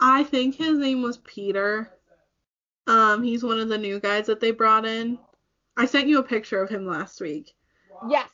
I 0.00 0.24
think 0.24 0.54
his 0.54 0.78
name 0.78 1.02
was 1.02 1.18
Peter. 1.18 1.90
Um, 2.86 3.22
he's 3.22 3.44
one 3.44 3.60
of 3.60 3.68
the 3.68 3.78
new 3.78 4.00
guys 4.00 4.26
that 4.26 4.40
they 4.40 4.50
brought 4.50 4.86
in. 4.86 5.18
I 5.76 5.86
sent 5.86 6.08
you 6.08 6.18
a 6.18 6.22
picture 6.22 6.60
of 6.60 6.68
him 6.68 6.86
last 6.86 7.20
week. 7.20 7.54
Yes. 8.08 8.28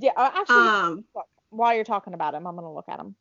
Yeah. 0.00 0.12
uh, 0.16 0.30
Actually, 0.34 0.68
um, 0.68 1.04
while 1.50 1.74
you're 1.74 1.84
talking 1.84 2.14
about 2.14 2.34
him, 2.34 2.46
I'm 2.46 2.56
gonna 2.56 2.72
look 2.72 2.88
at 2.88 2.98
him. 2.98 3.14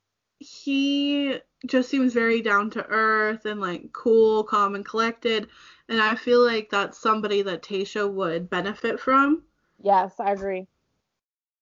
He 0.44 1.40
just 1.66 1.90
seems 1.90 2.14
very 2.14 2.42
down 2.42 2.70
to 2.72 2.86
earth 2.88 3.46
and 3.46 3.62
like 3.62 3.94
cool, 3.94 4.44
calm, 4.44 4.76
and 4.76 4.86
collected, 4.86 5.48
and 5.88 6.02
I 6.02 6.16
feel 6.16 6.44
like 6.46 6.70
that's 6.70 6.98
somebody 6.98 7.42
that 7.44 7.64
Tayshia 7.64 8.12
would 8.12 8.50
benefit 8.50 9.00
from. 9.00 9.44
Yes, 9.82 10.14
I 10.20 10.32
agree. 10.32 10.68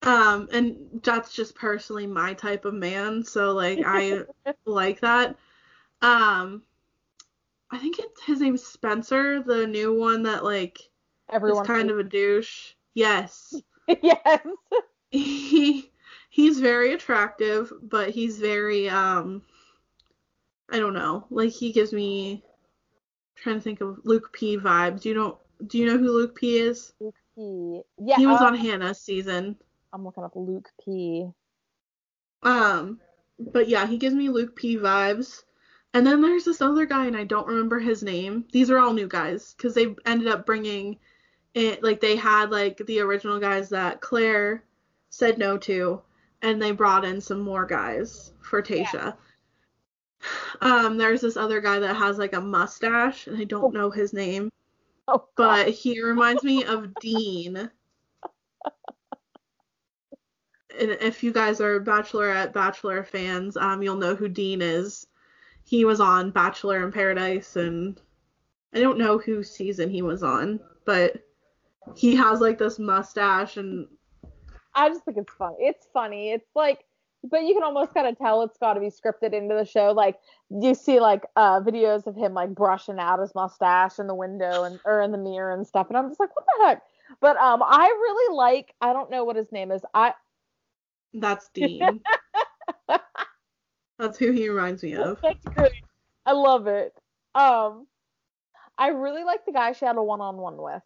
Um, 0.04 0.50
and 0.52 1.00
that's 1.04 1.34
just 1.34 1.54
personally 1.54 2.08
my 2.08 2.34
type 2.34 2.66
of 2.66 2.74
man, 2.74 3.24
so 3.24 3.54
like 3.54 3.82
I 3.86 4.24
like 4.66 5.02
that. 5.02 5.36
Um, 6.02 6.64
I 7.70 7.78
think 7.78 8.00
it's 8.00 8.24
his 8.24 8.42
name's 8.42 8.64
Spencer, 8.64 9.44
the 9.44 9.68
new 9.68 9.94
one 9.98 10.24
that 10.24 10.44
like 10.44 10.80
Everyone 11.30 11.62
is 11.62 11.68
kind 11.68 11.92
of 11.92 12.00
a 12.00 12.04
douche. 12.04 12.74
Yes. 12.94 13.54
yes. 14.02 14.46
He 15.14 15.92
he's 16.32 16.60
very 16.60 16.94
attractive, 16.94 17.72
but 17.84 18.10
he's 18.10 18.40
very 18.40 18.90
um 18.90 19.44
I 20.72 20.80
don't 20.80 20.94
know. 20.94 21.28
Like 21.30 21.52
he 21.52 21.72
gives 21.72 21.94
me 21.94 22.44
I'm 22.44 23.44
trying 23.44 23.56
to 23.58 23.62
think 23.62 23.82
of 23.82 24.00
Luke 24.04 24.34
P 24.34 24.58
vibes. 24.58 25.06
You 25.06 25.14
don't 25.14 25.38
do 25.68 25.78
you 25.78 25.86
know 25.86 26.00
who 26.00 26.12
Luke 26.12 26.36
P 26.36 26.58
is? 26.58 26.94
Luke 27.00 27.16
P. 27.36 27.82
Yeah. 28.00 28.16
He 28.16 28.26
was 28.26 28.42
um, 28.42 28.48
on 28.48 28.56
Hannah's 28.56 29.00
season. 29.00 29.58
I'm 29.94 30.04
looking 30.04 30.24
up 30.24 30.32
Luke 30.34 30.70
P. 30.84 31.30
Um 32.42 33.00
but 33.38 33.68
yeah, 33.68 33.86
he 33.86 33.98
gives 33.98 34.16
me 34.16 34.30
Luke 34.30 34.56
P 34.56 34.78
vibes. 34.78 35.44
And 35.94 36.08
then 36.08 36.22
there's 36.22 36.46
this 36.46 36.62
other 36.62 36.86
guy 36.86 37.08
and 37.08 37.18
I 37.18 37.26
don't 37.26 37.48
remember 37.48 37.78
his 37.78 38.02
name. 38.02 38.46
These 38.54 38.72
are 38.72 38.80
all 38.80 38.94
new 38.94 39.08
guys 39.08 39.54
cuz 39.60 39.74
they 39.74 39.94
ended 40.06 40.30
up 40.30 40.46
bringing 40.46 40.98
it 41.54 41.84
like 41.84 42.00
they 42.00 42.16
had 42.16 42.52
like 42.52 42.78
the 42.78 43.02
original 43.02 43.38
guys 43.38 43.68
that 43.70 44.00
Claire 44.00 44.64
said 45.10 45.38
no 45.38 45.58
to, 45.58 46.02
and 46.42 46.62
they 46.62 46.72
brought 46.72 47.06
in 47.06 47.22
some 47.22 47.40
more 47.40 47.66
guys 47.66 48.34
for 48.42 48.62
Tayshia. 48.62 48.94
Yeah. 48.94 49.14
Um, 50.62 50.98
there's 50.98 51.22
this 51.22 51.38
other 51.38 51.62
guy 51.62 51.80
that 51.80 51.96
has 51.96 52.18
like 52.18 52.34
a 52.34 52.42
mustache, 52.42 53.28
and 53.28 53.38
I 53.38 53.44
don't 53.44 53.76
oh. 53.76 53.80
know 53.80 53.90
his 53.90 54.14
name, 54.14 54.52
oh, 55.08 55.26
but 55.36 55.70
he 55.70 56.02
reminds 56.02 56.44
me 56.44 56.64
of 56.64 56.94
Dean. 56.96 57.70
And 60.80 60.92
if 61.02 61.22
you 61.22 61.34
guys 61.34 61.60
are 61.60 61.82
Bachelorette 61.82 62.54
Bachelor 62.54 63.04
fans, 63.04 63.58
um, 63.58 63.82
you'll 63.82 63.98
know 63.98 64.16
who 64.16 64.30
Dean 64.30 64.62
is. 64.62 65.06
He 65.64 65.86
was 65.86 66.00
on 66.00 66.32
Bachelor 66.32 66.84
in 66.84 66.92
Paradise, 66.92 67.56
and 67.56 68.00
I 68.74 68.80
don't 68.80 68.98
know 68.98 69.18
who 69.18 69.44
season 69.44 69.90
he 69.90 70.02
was 70.02 70.24
on, 70.24 70.60
but 70.86 71.18
he 71.96 72.16
has 72.16 72.40
like 72.40 72.58
this 72.58 72.80
mustache 72.80 73.58
and 73.58 73.88
I 74.74 74.90
just 74.90 75.04
think 75.04 75.18
it's 75.18 75.34
funny. 75.34 75.56
It's 75.60 75.88
funny. 75.94 76.32
It's 76.32 76.50
like 76.56 76.86
but 77.24 77.44
you 77.44 77.54
can 77.54 77.64
almost 77.64 77.94
kind 77.94 78.08
of 78.08 78.18
tell 78.18 78.42
it's 78.42 78.58
got 78.58 78.74
to 78.74 78.80
be 78.80 78.88
scripted 78.88 79.34
into 79.34 79.54
the 79.56 79.66
show. 79.66 79.92
Like 79.92 80.18
you 80.50 80.74
see 80.74 81.00
like 81.00 81.24
uh 81.36 81.62
videos 81.62 82.08
of 82.08 82.16
him 82.16 82.34
like 82.34 82.56
brushing 82.56 83.00
out 83.00 83.20
his 83.20 83.36
mustache 83.36 84.00
in 84.00 84.08
the 84.08 84.16
window 84.16 84.64
and 84.64 84.80
or 84.86 85.02
in 85.02 85.12
the 85.12 85.18
mirror 85.18 85.54
and 85.54 85.66
stuff 85.66 85.88
and 85.90 85.98
I'm 85.98 86.10
just 86.10 86.20
like 86.20 86.36
what 86.36 86.46
the 86.46 86.66
heck? 86.66 86.82
But 87.20 87.38
um 87.38 87.62
I 87.64 87.88
really 87.88 88.36
like 88.36 88.74
I 88.82 88.94
don't 88.94 89.12
know 89.12 89.24
what 89.24 89.36
his 89.36 89.52
name 89.52 89.72
is. 89.72 89.82
I 89.94 90.14
That's 91.14 91.50
Dean. 91.54 92.02
That's 94.00 94.18
who 94.18 94.32
he 94.32 94.50
reminds 94.50 94.82
me 94.82 94.96
of. 94.96 95.20
That's 95.22 95.46
great. 95.46 95.74
I 96.26 96.32
love 96.32 96.68
it. 96.68 96.94
Um 97.36 97.88
I 98.78 98.88
really 98.88 99.24
like 99.24 99.46
the 99.46 99.52
guy 99.52 99.74
she 99.74 99.86
had 99.86 99.98
a 99.98 100.04
one-on-one 100.04 100.58
with. 100.58 100.82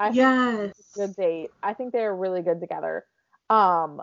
I 0.00 0.10
yes. 0.10 0.72
good 0.94 1.14
date. 1.16 1.50
I 1.62 1.74
think 1.74 1.92
they're 1.92 2.14
really 2.14 2.42
good 2.42 2.60
together. 2.60 3.04
Um, 3.50 4.00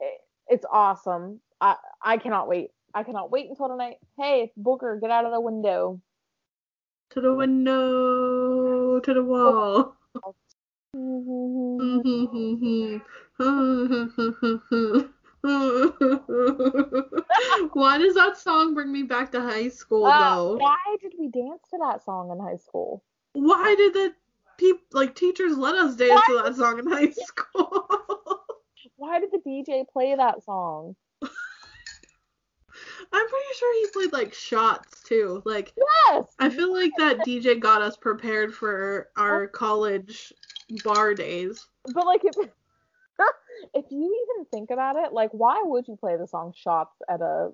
it, 0.00 0.20
it's 0.48 0.64
awesome. 0.70 1.40
I 1.60 1.76
I 2.02 2.16
cannot 2.16 2.48
wait. 2.48 2.70
I 2.94 3.02
cannot 3.02 3.30
wait 3.30 3.48
until 3.48 3.68
tonight. 3.68 3.96
Hey, 4.16 4.52
Booker, 4.56 4.98
get 5.00 5.10
out 5.10 5.26
of 5.26 5.32
the 5.32 5.40
window. 5.40 6.00
To 7.10 7.20
the 7.20 7.34
window. 7.34 9.00
To 9.00 9.14
the 9.14 9.22
wall. 9.22 9.96
why 17.72 17.98
does 17.98 18.14
that 18.14 18.36
song 18.36 18.74
bring 18.74 18.90
me 18.90 19.02
back 19.02 19.30
to 19.32 19.40
high 19.40 19.68
school 19.68 20.06
uh, 20.06 20.34
though? 20.34 20.56
Why 20.56 20.78
did 21.00 21.12
we 21.18 21.28
dance 21.28 21.62
to 21.70 21.78
that 21.80 22.04
song 22.04 22.30
in 22.30 22.40
high 22.40 22.56
school? 22.56 23.04
Why 23.34 23.74
did 23.76 23.94
the 23.94 24.12
people 24.58 24.82
like 24.92 25.14
teachers 25.14 25.56
let 25.56 25.74
us 25.74 25.96
dance 25.96 26.20
to 26.26 26.42
that 26.42 26.56
song 26.56 26.78
in 26.78 26.86
high 26.86 27.10
school. 27.10 27.88
Why 28.96 29.20
did 29.20 29.30
the 29.30 29.38
DJ 29.38 29.88
play 29.88 30.14
that 30.14 30.44
song? 30.44 30.96
I'm 33.10 33.28
pretty 33.28 33.54
sure 33.56 33.74
he 33.74 33.86
played 33.92 34.12
like 34.12 34.34
shots 34.34 35.02
too. 35.02 35.42
Like 35.44 35.72
yes. 35.76 36.26
I 36.38 36.50
feel 36.50 36.72
like 36.72 36.92
that 36.98 37.20
DJ 37.20 37.58
got 37.58 37.80
us 37.80 37.96
prepared 37.96 38.54
for 38.54 39.08
our 39.16 39.44
oh. 39.44 39.48
college 39.48 40.32
bar 40.84 41.14
days. 41.14 41.66
But 41.94 42.06
like 42.06 42.22
if 42.24 42.34
if 43.74 43.84
you 43.90 44.26
even 44.36 44.46
think 44.46 44.70
about 44.70 44.96
it, 44.96 45.12
like 45.12 45.30
why 45.32 45.62
would 45.64 45.88
you 45.88 45.96
play 45.96 46.16
the 46.16 46.26
song 46.26 46.52
Shots 46.56 46.96
at 47.08 47.20
a 47.20 47.50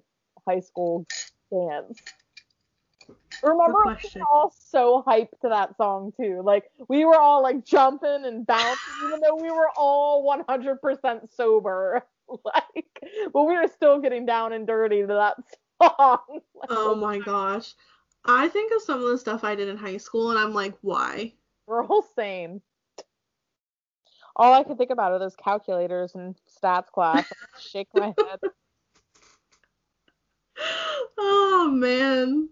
high 0.48 0.60
school 0.60 1.06
dance? 1.52 2.00
Remember, 3.42 3.78
we 3.84 4.10
were 4.20 4.26
all 4.32 4.54
so 4.58 5.04
hyped 5.06 5.40
to 5.42 5.50
that 5.50 5.76
song 5.76 6.12
too. 6.18 6.40
Like 6.42 6.64
we 6.88 7.04
were 7.04 7.18
all 7.18 7.42
like 7.42 7.64
jumping 7.64 8.24
and 8.24 8.46
bouncing, 8.46 8.76
even 9.06 9.20
though 9.20 9.36
we 9.36 9.50
were 9.50 9.68
all 9.76 10.24
100% 10.48 11.34
sober. 11.34 12.04
Like, 12.26 13.04
but 13.34 13.44
we 13.44 13.54
were 13.54 13.68
still 13.68 14.00
getting 14.00 14.24
down 14.24 14.54
and 14.54 14.66
dirty 14.66 15.02
to 15.02 15.06
that 15.08 15.36
song. 15.82 16.40
like, 16.54 16.70
oh 16.70 16.94
my 16.94 17.18
gosh, 17.18 17.74
I 18.24 18.48
think 18.48 18.72
of 18.74 18.80
some 18.80 19.02
of 19.02 19.10
the 19.10 19.18
stuff 19.18 19.44
I 19.44 19.54
did 19.54 19.68
in 19.68 19.76
high 19.76 19.98
school, 19.98 20.30
and 20.30 20.38
I'm 20.38 20.54
like, 20.54 20.74
why? 20.80 21.34
We're 21.66 21.84
all 21.84 22.02
same. 22.16 22.62
All 24.36 24.54
I 24.54 24.62
can 24.64 24.78
think 24.78 24.90
about 24.90 25.12
are 25.12 25.18
those 25.18 25.36
calculators 25.36 26.14
and 26.14 26.34
stats 26.62 26.86
class. 26.86 27.30
shake 27.60 27.88
my 27.94 28.06
head. 28.18 28.40
Oh 31.18 31.70
man. 31.70 32.48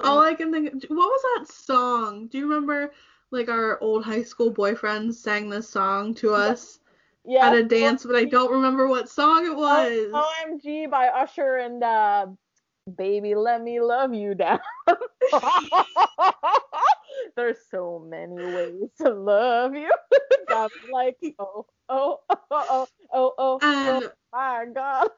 All 0.00 0.20
I 0.20 0.34
can 0.34 0.52
think 0.52 0.68
of, 0.68 0.74
what 0.88 0.90
was 0.90 1.22
that 1.36 1.52
song? 1.52 2.28
Do 2.28 2.38
you 2.38 2.44
remember 2.48 2.92
like 3.30 3.48
our 3.48 3.80
old 3.80 4.04
high 4.04 4.22
school 4.22 4.52
boyfriends 4.52 5.14
sang 5.14 5.48
this 5.48 5.68
song 5.68 6.14
to 6.14 6.32
us 6.32 6.80
yeah. 7.24 7.48
at 7.48 7.56
a 7.56 7.64
dance, 7.64 8.04
but 8.04 8.14
I 8.16 8.24
don't 8.24 8.52
remember 8.52 8.86
what 8.88 9.08
song 9.08 9.46
it 9.46 9.56
was. 9.56 10.12
OMG 10.12 10.90
by 10.90 11.08
Usher 11.08 11.56
and 11.56 11.82
uh 11.82 12.26
Baby 12.96 13.34
Let 13.34 13.62
Me 13.62 13.80
Love 13.80 14.14
You 14.14 14.34
Down. 14.34 14.60
There's 17.36 17.58
so 17.70 17.98
many 18.08 18.36
ways 18.36 18.90
to 19.02 19.10
love 19.10 19.74
you. 19.74 19.90
I'm 20.48 20.68
like, 20.92 21.16
oh, 21.38 21.66
oh, 21.88 22.20
oh, 22.30 22.42
oh, 22.50 22.86
oh, 23.12 23.34
oh, 23.38 23.58
and, 23.62 24.04
oh 24.04 24.10
my 24.32 24.66
god. 24.72 25.08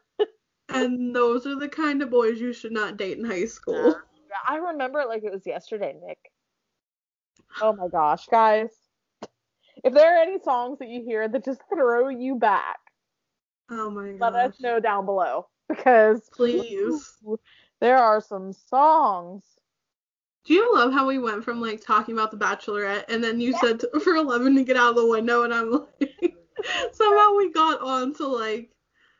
and 0.70 1.14
those 1.14 1.46
are 1.46 1.56
the 1.56 1.68
kind 1.68 2.02
of 2.02 2.10
boys 2.10 2.40
you 2.40 2.52
should 2.54 2.72
not 2.72 2.96
date 2.96 3.18
in 3.18 3.24
high 3.24 3.44
school. 3.44 3.96
I 4.48 4.56
remember 4.56 5.00
it 5.00 5.08
like 5.08 5.24
it 5.24 5.32
was 5.32 5.46
yesterday, 5.46 5.94
Nick. 6.04 6.18
Oh 7.60 7.72
my 7.72 7.88
gosh, 7.88 8.26
guys. 8.26 8.70
If 9.84 9.94
there 9.94 10.16
are 10.16 10.22
any 10.22 10.38
songs 10.40 10.78
that 10.80 10.88
you 10.88 11.04
hear 11.04 11.28
that 11.28 11.44
just 11.44 11.60
throw 11.72 12.08
you 12.08 12.34
back, 12.34 12.78
oh 13.70 13.90
my 13.90 14.12
gosh. 14.12 14.18
let 14.20 14.34
us 14.34 14.60
know 14.60 14.80
down 14.80 15.06
below 15.06 15.46
because 15.68 16.28
please. 16.34 17.16
There 17.80 17.96
are 17.96 18.20
some 18.20 18.52
songs. 18.52 19.44
Do 20.44 20.54
you 20.54 20.74
love 20.74 20.92
how 20.92 21.06
we 21.06 21.18
went 21.18 21.44
from 21.44 21.60
like 21.60 21.80
talking 21.80 22.14
about 22.14 22.30
the 22.30 22.36
Bachelorette 22.36 23.04
and 23.08 23.22
then 23.22 23.40
you 23.40 23.52
yeah. 23.52 23.60
said 23.60 23.80
to, 23.80 24.00
for 24.00 24.16
Eleven 24.16 24.56
to 24.56 24.64
get 24.64 24.76
out 24.76 24.90
of 24.90 24.96
the 24.96 25.06
window 25.06 25.42
and 25.42 25.54
I'm 25.54 25.70
like 25.70 26.34
Somehow 26.92 27.34
we 27.36 27.52
got 27.52 27.80
on 27.80 28.14
to 28.14 28.26
like 28.26 28.70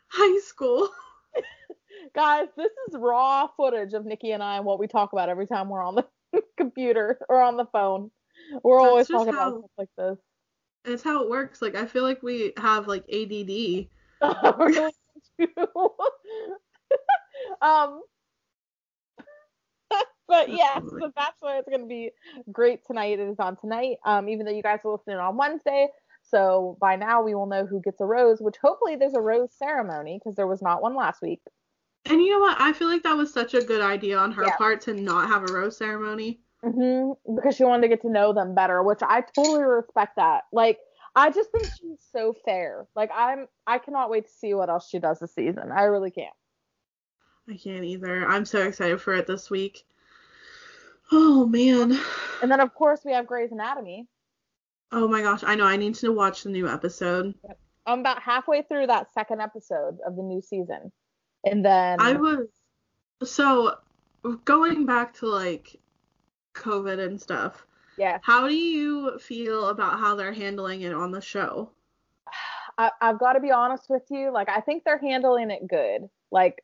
high 0.09 0.40
school. 0.40 0.88
Guys, 2.14 2.49
this 2.57 2.72
is 2.88 2.96
raw 2.99 3.49
footage 3.57 3.94
of 3.94 4.05
Nikki 4.05 4.32
and 4.32 4.42
I 4.42 4.57
and 4.57 4.64
what 4.64 4.78
we 4.78 4.86
talk 4.86 5.12
about 5.12 5.28
every 5.28 5.46
time 5.46 5.68
we're 5.68 5.82
on 5.82 5.96
the 5.96 6.07
computer 6.57 7.18
or 7.28 7.42
on 7.42 7.57
the 7.57 7.66
phone. 7.66 8.11
We're 8.62 8.78
That's 8.80 8.88
always 8.88 9.09
talking 9.09 9.32
how- 9.34 9.49
about 9.49 9.59
stuff 9.61 9.70
like 9.78 9.88
this. 9.96 10.18
It's 10.84 11.03
how 11.03 11.22
it 11.22 11.28
works. 11.28 11.61
Like 11.61 11.74
I 11.74 11.86
feel 11.86 12.03
like 12.03 12.22
we 12.22 12.53
have 12.57 12.86
like 12.86 13.05
ADD. 13.12 13.88
really 14.59 14.92
do. 15.38 15.49
um 17.62 18.01
but 20.28 20.51
yes, 20.51 20.82
The 20.82 21.11
Bachelor 21.16 21.57
is 21.59 21.64
going 21.68 21.80
to 21.80 21.86
be 21.86 22.11
great 22.53 22.86
tonight. 22.86 23.18
It 23.18 23.28
is 23.28 23.38
on 23.38 23.57
tonight. 23.57 23.96
Um, 24.05 24.28
even 24.28 24.44
though 24.44 24.53
you 24.53 24.62
guys 24.62 24.80
are 24.84 24.92
listening 24.92 25.16
on 25.16 25.36
Wednesday, 25.38 25.88
so 26.22 26.76
by 26.80 26.96
now 26.96 27.22
we 27.22 27.34
will 27.34 27.46
know 27.46 27.64
who 27.64 27.80
gets 27.80 28.01
a 28.01 28.05
rose. 28.05 28.38
Which 28.40 28.57
hopefully 28.61 28.96
there's 28.96 29.14
a 29.14 29.20
rose 29.20 29.51
ceremony 29.59 30.18
because 30.22 30.36
there 30.36 30.46
was 30.46 30.61
not 30.61 30.82
one 30.82 30.94
last 30.94 31.22
week. 31.22 31.40
And 32.09 32.20
you 32.22 32.30
know 32.30 32.38
what? 32.40 32.61
I 32.61 32.72
feel 32.72 32.88
like 32.88 33.02
that 33.02 33.16
was 33.16 33.32
such 33.32 33.54
a 33.54 33.62
good 33.62 33.80
idea 33.82 34.16
on 34.18 34.32
her 34.32 34.44
Yeah. 34.44 34.56
part 34.56 34.80
to 34.82 34.94
not 34.94 35.28
have 35.28 35.42
a 35.42 35.52
rose 35.52 35.76
ceremony. 35.76 36.40
hmm 36.62 37.12
Because 37.34 37.54
she 37.56 37.64
wanted 37.64 37.82
to 37.82 37.88
get 37.88 38.02
to 38.02 38.11
know 38.11 38.32
them 38.32 38.54
better, 38.54 38.82
which 38.82 39.00
I 39.02 39.20
totally 39.20 39.62
respect 39.62 40.16
that. 40.16 40.44
Like, 40.52 40.78
I 41.14 41.30
just 41.30 41.50
think 41.50 41.64
she's 41.80 41.98
so 42.12 42.32
fair. 42.44 42.86
Like, 42.96 43.11
I'm, 43.14 43.46
I 43.66 43.78
cannot 43.78 44.11
wait 44.11 44.26
to 44.26 44.32
see 44.32 44.54
what 44.54 44.68
else 44.70 44.88
she 44.88 44.98
does 44.98 45.18
this 45.20 45.34
season. 45.34 45.70
I 45.72 45.82
really 45.84 46.11
can't. 46.11 46.34
I 47.48 47.56
can't 47.56 47.84
either. 47.84 48.26
I'm 48.26 48.44
so 48.44 48.62
excited 48.66 49.00
for 49.00 49.14
it 49.14 49.26
this 49.26 49.50
week. 49.50 49.84
Oh 51.11 51.46
man. 51.46 51.98
And 52.42 52.50
then 52.50 52.61
of 52.61 52.74
course 52.74 53.00
we 53.04 53.12
have 53.12 53.26
Grey's 53.26 53.52
Anatomy. 53.52 54.06
Oh 54.92 55.09
my 55.09 55.22
gosh. 55.22 55.42
I 55.44 55.54
know. 55.54 55.64
I 55.64 55.76
need 55.76 55.94
to 55.96 56.12
watch 56.12 56.42
the 56.42 56.50
new 56.50 56.68
episode. 56.68 57.34
I'm 57.86 58.00
about 58.00 58.20
halfway 58.20 58.62
through 58.62 58.88
that 58.88 59.12
second 59.14 59.40
episode 59.40 59.98
of 60.06 60.16
the 60.16 60.22
new 60.22 60.42
season, 60.42 60.92
and 61.45 61.64
then 61.64 62.01
I 62.01 62.12
was 62.14 62.49
so 63.24 63.76
going 64.45 64.86
back 64.86 65.14
to 65.14 65.26
like 65.26 65.76
COVID 66.55 66.99
and 66.99 67.20
stuff. 67.20 67.66
yeah, 67.97 68.18
How 68.22 68.49
do 68.49 68.55
you 68.55 69.18
feel 69.18 69.68
about 69.68 69.99
how 69.99 70.14
they're 70.14 70.32
handling 70.32 70.82
it 70.82 70.93
on 70.93 71.12
the 71.12 71.20
show? 71.20 71.70
I, 72.78 72.91
I've 73.01 73.18
got 73.18 73.32
to 73.32 73.41
be 73.41 73.51
honest 73.51 73.91
with 73.91 74.05
you. 74.09 74.32
Like, 74.32 74.49
I 74.49 74.61
think 74.61 74.84
they're 74.84 74.99
handling 74.99 75.51
it 75.51 75.66
good. 75.66 76.09
Like, 76.30 76.62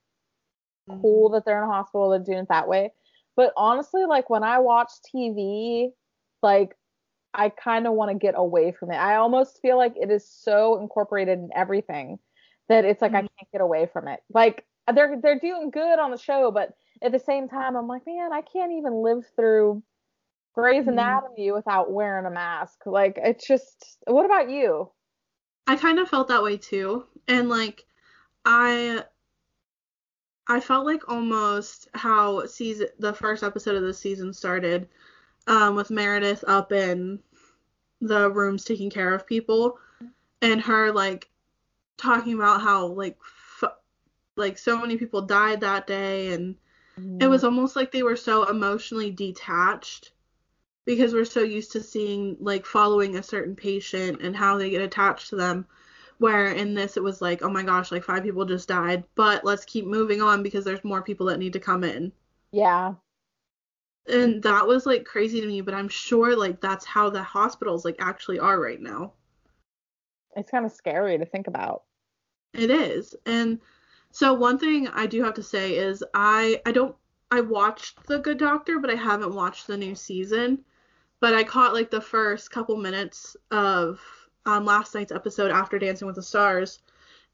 mm-hmm. 0.89 1.01
cool 1.01 1.31
that 1.31 1.45
they're 1.45 1.63
in 1.63 1.69
a 1.69 1.73
hospital. 1.73 2.11
They're 2.11 2.21
doing 2.21 2.39
it 2.39 2.49
that 2.51 2.69
way. 2.69 2.93
But 3.37 3.53
honestly, 3.57 4.05
like 4.05 4.31
when 4.31 4.45
I 4.45 4.59
watch 4.59 4.91
TV, 5.15 5.91
like 6.43 6.77
I 7.33 7.49
kind 7.49 7.87
of 7.87 7.95
want 7.95 8.13
to 8.13 8.19
get 8.19 8.35
away 8.37 8.73
from 8.73 8.93
it. 8.93 8.97
I 8.97 9.17
almost 9.17 9.61
feel 9.61 9.77
like 9.77 9.95
it 10.01 10.11
is 10.11 10.29
so 10.29 10.81
incorporated 10.81 11.39
in 11.39 11.51
everything 11.55 12.19
that 12.69 12.85
it's 12.85 13.03
like 13.03 13.15
I 13.15 13.23
Mhm. 13.23 13.29
can't 13.39 13.53
get 13.53 13.61
away 13.61 13.87
from 13.93 14.09
it. 14.09 14.21
Like 14.33 14.65
they're 14.93 15.21
they're 15.21 15.39
doing 15.39 15.71
good 15.71 15.99
on 15.99 16.11
the 16.11 16.19
show, 16.19 16.51
but 16.51 16.75
at 17.03 17.13
the 17.13 17.19
same 17.19 17.49
time, 17.49 17.77
I'm 17.77 17.89
like, 17.89 18.07
man, 18.07 18.33
I 18.33 18.43
can't 18.43 18.73
even 18.73 19.03
live 19.03 19.25
through 19.37 19.83
Grey's 20.55 20.87
Mhm. 20.87 20.89
Anatomy 20.89 21.53
without 21.53 21.91
wearing 21.93 22.27
a 22.27 22.31
mask. 22.31 22.87
Like 22.87 23.19
it's 23.23 23.47
just. 23.47 23.99
What 24.07 24.27
about 24.27 24.51
you? 24.51 24.91
I 25.67 25.77
kind 25.77 25.99
of 25.99 26.09
felt 26.09 26.29
that 26.29 26.43
way 26.43 26.57
too. 26.57 27.07
And 27.29 27.49
like 27.49 27.87
I 28.45 29.05
I 30.47 30.61
felt 30.61 30.87
like 30.87 31.09
almost 31.09 31.89
how 31.95 32.47
season 32.47 32.89
the 32.99 33.13
first 33.15 33.43
episode 33.43 33.77
of 33.77 33.83
the 33.83 33.95
season 33.95 34.33
started 34.33 34.89
um 35.47 35.75
with 35.77 35.91
Meredith 35.91 36.45
up 36.47 36.73
in 36.73 37.21
the 38.01 38.31
rooms 38.31 38.65
taking 38.65 38.91
care 38.91 39.15
of 39.15 39.27
people 39.27 39.79
and 40.43 40.61
her 40.61 40.93
like 40.93 41.31
talking 41.97 42.35
about 42.35 42.61
how 42.63 42.87
like 42.87 43.17
f- 43.63 43.73
like 44.37 44.59
so 44.59 44.79
many 44.79 44.97
people 44.97 45.23
died 45.23 45.61
that 45.61 45.87
day 45.87 46.33
and 46.33 46.57
it 47.21 47.27
was 47.29 47.45
almost 47.45 47.77
like 47.77 47.91
they 47.93 48.03
were 48.03 48.17
so 48.17 48.45
emotionally 48.49 49.11
detached 49.11 50.13
because 50.85 51.13
we're 51.13 51.25
so 51.25 51.43
used 51.43 51.73
to 51.73 51.83
seeing 51.83 52.37
like 52.41 52.67
following 52.67 53.17
a 53.17 53.23
certain 53.23 53.57
patient 53.57 54.21
and 54.23 54.37
how 54.37 54.57
they 54.57 54.71
get 54.71 54.83
attached 54.83 55.31
to 55.31 55.37
them 55.37 55.67
where 56.19 56.53
in 56.53 56.75
this 56.75 56.97
it 56.97 57.03
was 57.03 57.21
like 57.21 57.43
oh 57.43 57.51
my 57.51 57.63
gosh 57.63 57.91
like 57.91 58.05
five 58.05 58.23
people 58.23 58.45
just 58.45 58.69
died 58.69 59.05
but 59.15 59.45
let's 59.45 59.65
keep 59.65 59.87
moving 59.87 60.23
on 60.23 60.43
because 60.43 60.65
there's 60.65 60.85
more 60.85 61.03
people 61.03 61.27
that 61.27 61.39
need 61.39 61.53
to 61.53 61.61
come 61.61 61.85
in. 61.85 62.13
Yeah. 62.53 62.95
and 64.09 64.43
that 64.43 64.67
was 64.67 64.87
like 64.87 65.05
crazy 65.05 65.41
to 65.41 65.47
me 65.47 65.61
but 65.61 65.75
i'm 65.75 65.89
sure 65.89 66.37
like 66.37 66.61
that's 66.61 66.85
how 66.85 67.11
the 67.11 67.23
hospitals 67.23 67.85
like 67.85 67.97
actually 67.99 68.39
are 68.39 68.61
right 68.61 68.81
now 68.81 69.13
It's 70.37 70.51
kind 70.51 70.65
of 70.65 70.73
scary 70.73 71.19
to 71.19 71.27
think 71.27 71.47
about. 71.47 71.83
It 72.53 72.71
is. 72.71 73.15
And 73.27 73.61
so 74.11 74.33
one 74.33 74.59
thing 74.59 74.89
I 74.89 75.07
do 75.07 75.23
have 75.25 75.35
to 75.35 75.43
say 75.43 75.77
is 75.77 76.05
I 76.15 76.61
I 76.65 76.73
don't 76.73 76.95
I 77.31 77.41
watched 77.41 78.07
The 78.07 78.19
Good 78.19 78.39
Doctor, 78.39 78.79
but 78.79 78.91
I 78.91 78.95
haven't 78.95 79.35
watched 79.35 79.67
the 79.67 79.77
new 79.77 79.95
season. 79.95 80.65
But 81.21 81.35
I 81.35 81.43
caught 81.43 81.75
like 81.75 81.91
the 81.91 82.01
first 82.01 82.51
couple 82.51 82.77
minutes 82.77 83.37
of 83.51 84.01
um, 84.47 84.65
last 84.65 84.95
night's 84.95 85.13
episode 85.13 85.51
after 85.51 85.79
Dancing 85.79 86.07
with 86.07 86.17
the 86.17 86.23
Stars, 86.23 86.81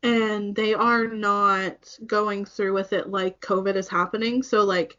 and 0.03 0.55
they 0.55 0.75
are 0.75 1.07
not 1.07 1.99
going 2.07 2.45
through 2.45 2.73
with 2.73 2.93
it 2.93 3.09
like 3.09 3.41
COVID 3.41 3.75
is 3.75 3.89
happening. 3.89 4.43
So 4.43 4.65
like 4.65 4.97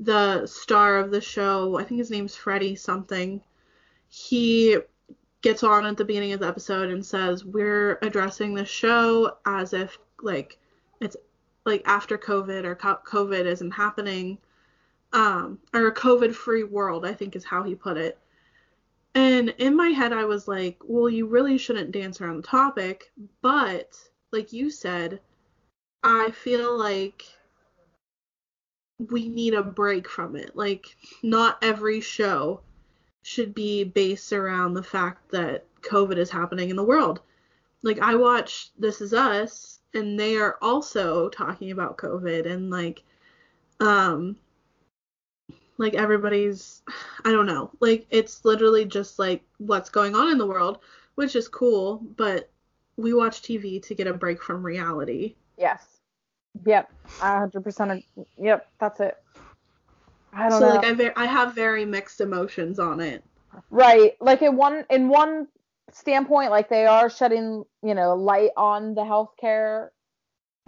the 0.00 0.46
star 0.46 0.98
of 0.98 1.10
the 1.10 1.20
show, 1.20 1.78
I 1.78 1.84
think 1.84 1.98
his 1.98 2.10
name's 2.10 2.34
Freddie 2.34 2.74
something. 2.74 3.42
He 4.08 4.78
gets 5.42 5.62
on 5.62 5.86
at 5.86 5.96
the 5.96 6.04
beginning 6.04 6.32
of 6.32 6.40
the 6.40 6.46
episode 6.46 6.90
and 6.90 7.04
says 7.04 7.44
we're 7.44 7.98
addressing 8.02 8.54
the 8.54 8.64
show 8.64 9.36
as 9.46 9.72
if 9.72 9.98
like 10.22 10.58
it's 11.00 11.16
like 11.64 11.82
after 11.86 12.18
covid 12.18 12.64
or 12.64 12.76
covid 12.76 13.46
isn't 13.46 13.70
happening 13.70 14.38
um 15.12 15.58
or 15.72 15.86
a 15.86 15.94
covid 15.94 16.34
free 16.34 16.64
world 16.64 17.06
i 17.06 17.12
think 17.12 17.34
is 17.34 17.44
how 17.44 17.62
he 17.62 17.74
put 17.74 17.96
it. 17.96 18.18
And 19.14 19.48
in 19.58 19.74
my 19.76 19.88
head 19.88 20.12
i 20.12 20.24
was 20.24 20.46
like 20.46 20.78
well 20.84 21.08
you 21.08 21.26
really 21.26 21.58
shouldn't 21.58 21.92
dance 21.92 22.20
around 22.20 22.36
the 22.36 22.48
topic 22.48 23.10
but 23.42 23.98
like 24.30 24.52
you 24.52 24.70
said 24.70 25.20
i 26.02 26.30
feel 26.30 26.78
like 26.78 27.24
we 29.08 29.28
need 29.28 29.54
a 29.54 29.62
break 29.62 30.08
from 30.08 30.36
it. 30.36 30.54
Like 30.54 30.96
not 31.22 31.58
every 31.62 32.00
show 32.00 32.60
should 33.22 33.54
be 33.54 33.84
based 33.84 34.32
around 34.32 34.74
the 34.74 34.82
fact 34.82 35.30
that 35.30 35.64
COVID 35.82 36.16
is 36.16 36.30
happening 36.30 36.70
in 36.70 36.76
the 36.76 36.84
world. 36.84 37.20
Like 37.82 37.98
I 38.00 38.14
watch 38.14 38.70
This 38.78 39.00
Is 39.00 39.14
Us 39.14 39.80
and 39.94 40.18
they 40.18 40.36
are 40.36 40.56
also 40.62 41.28
talking 41.28 41.70
about 41.70 41.98
COVID 41.98 42.46
and 42.46 42.70
like 42.70 43.02
um 43.80 44.36
like 45.78 45.94
everybody's 45.94 46.82
I 47.24 47.32
don't 47.32 47.46
know. 47.46 47.70
Like 47.80 48.06
it's 48.10 48.44
literally 48.44 48.84
just 48.84 49.18
like 49.18 49.42
what's 49.58 49.90
going 49.90 50.14
on 50.14 50.30
in 50.30 50.38
the 50.38 50.46
world, 50.46 50.78
which 51.14 51.36
is 51.36 51.48
cool, 51.48 52.02
but 52.16 52.48
we 52.96 53.14
watch 53.14 53.42
TV 53.42 53.82
to 53.82 53.94
get 53.94 54.06
a 54.06 54.14
break 54.14 54.42
from 54.42 54.62
reality. 54.62 55.34
Yes. 55.56 55.84
Yep. 56.66 56.90
I 57.22 57.46
100% 57.46 58.04
Yep. 58.38 58.68
That's 58.78 59.00
it. 59.00 59.16
I 60.32 60.48
don't 60.48 60.58
So 60.58 60.66
know. 60.66 60.74
like 60.76 60.84
I 60.84 60.92
ve- 60.94 61.12
I 61.16 61.26
have 61.26 61.54
very 61.54 61.84
mixed 61.84 62.20
emotions 62.20 62.78
on 62.78 63.00
it. 63.00 63.24
right. 63.70 64.12
Like 64.20 64.42
in 64.42 64.56
one 64.56 64.84
in 64.90 65.08
one 65.08 65.48
standpoint, 65.92 66.50
like 66.50 66.68
they 66.68 66.86
are 66.86 67.10
shedding, 67.10 67.64
you 67.82 67.94
know, 67.94 68.14
light 68.14 68.50
on 68.56 68.94
the 68.94 69.02
healthcare 69.02 69.88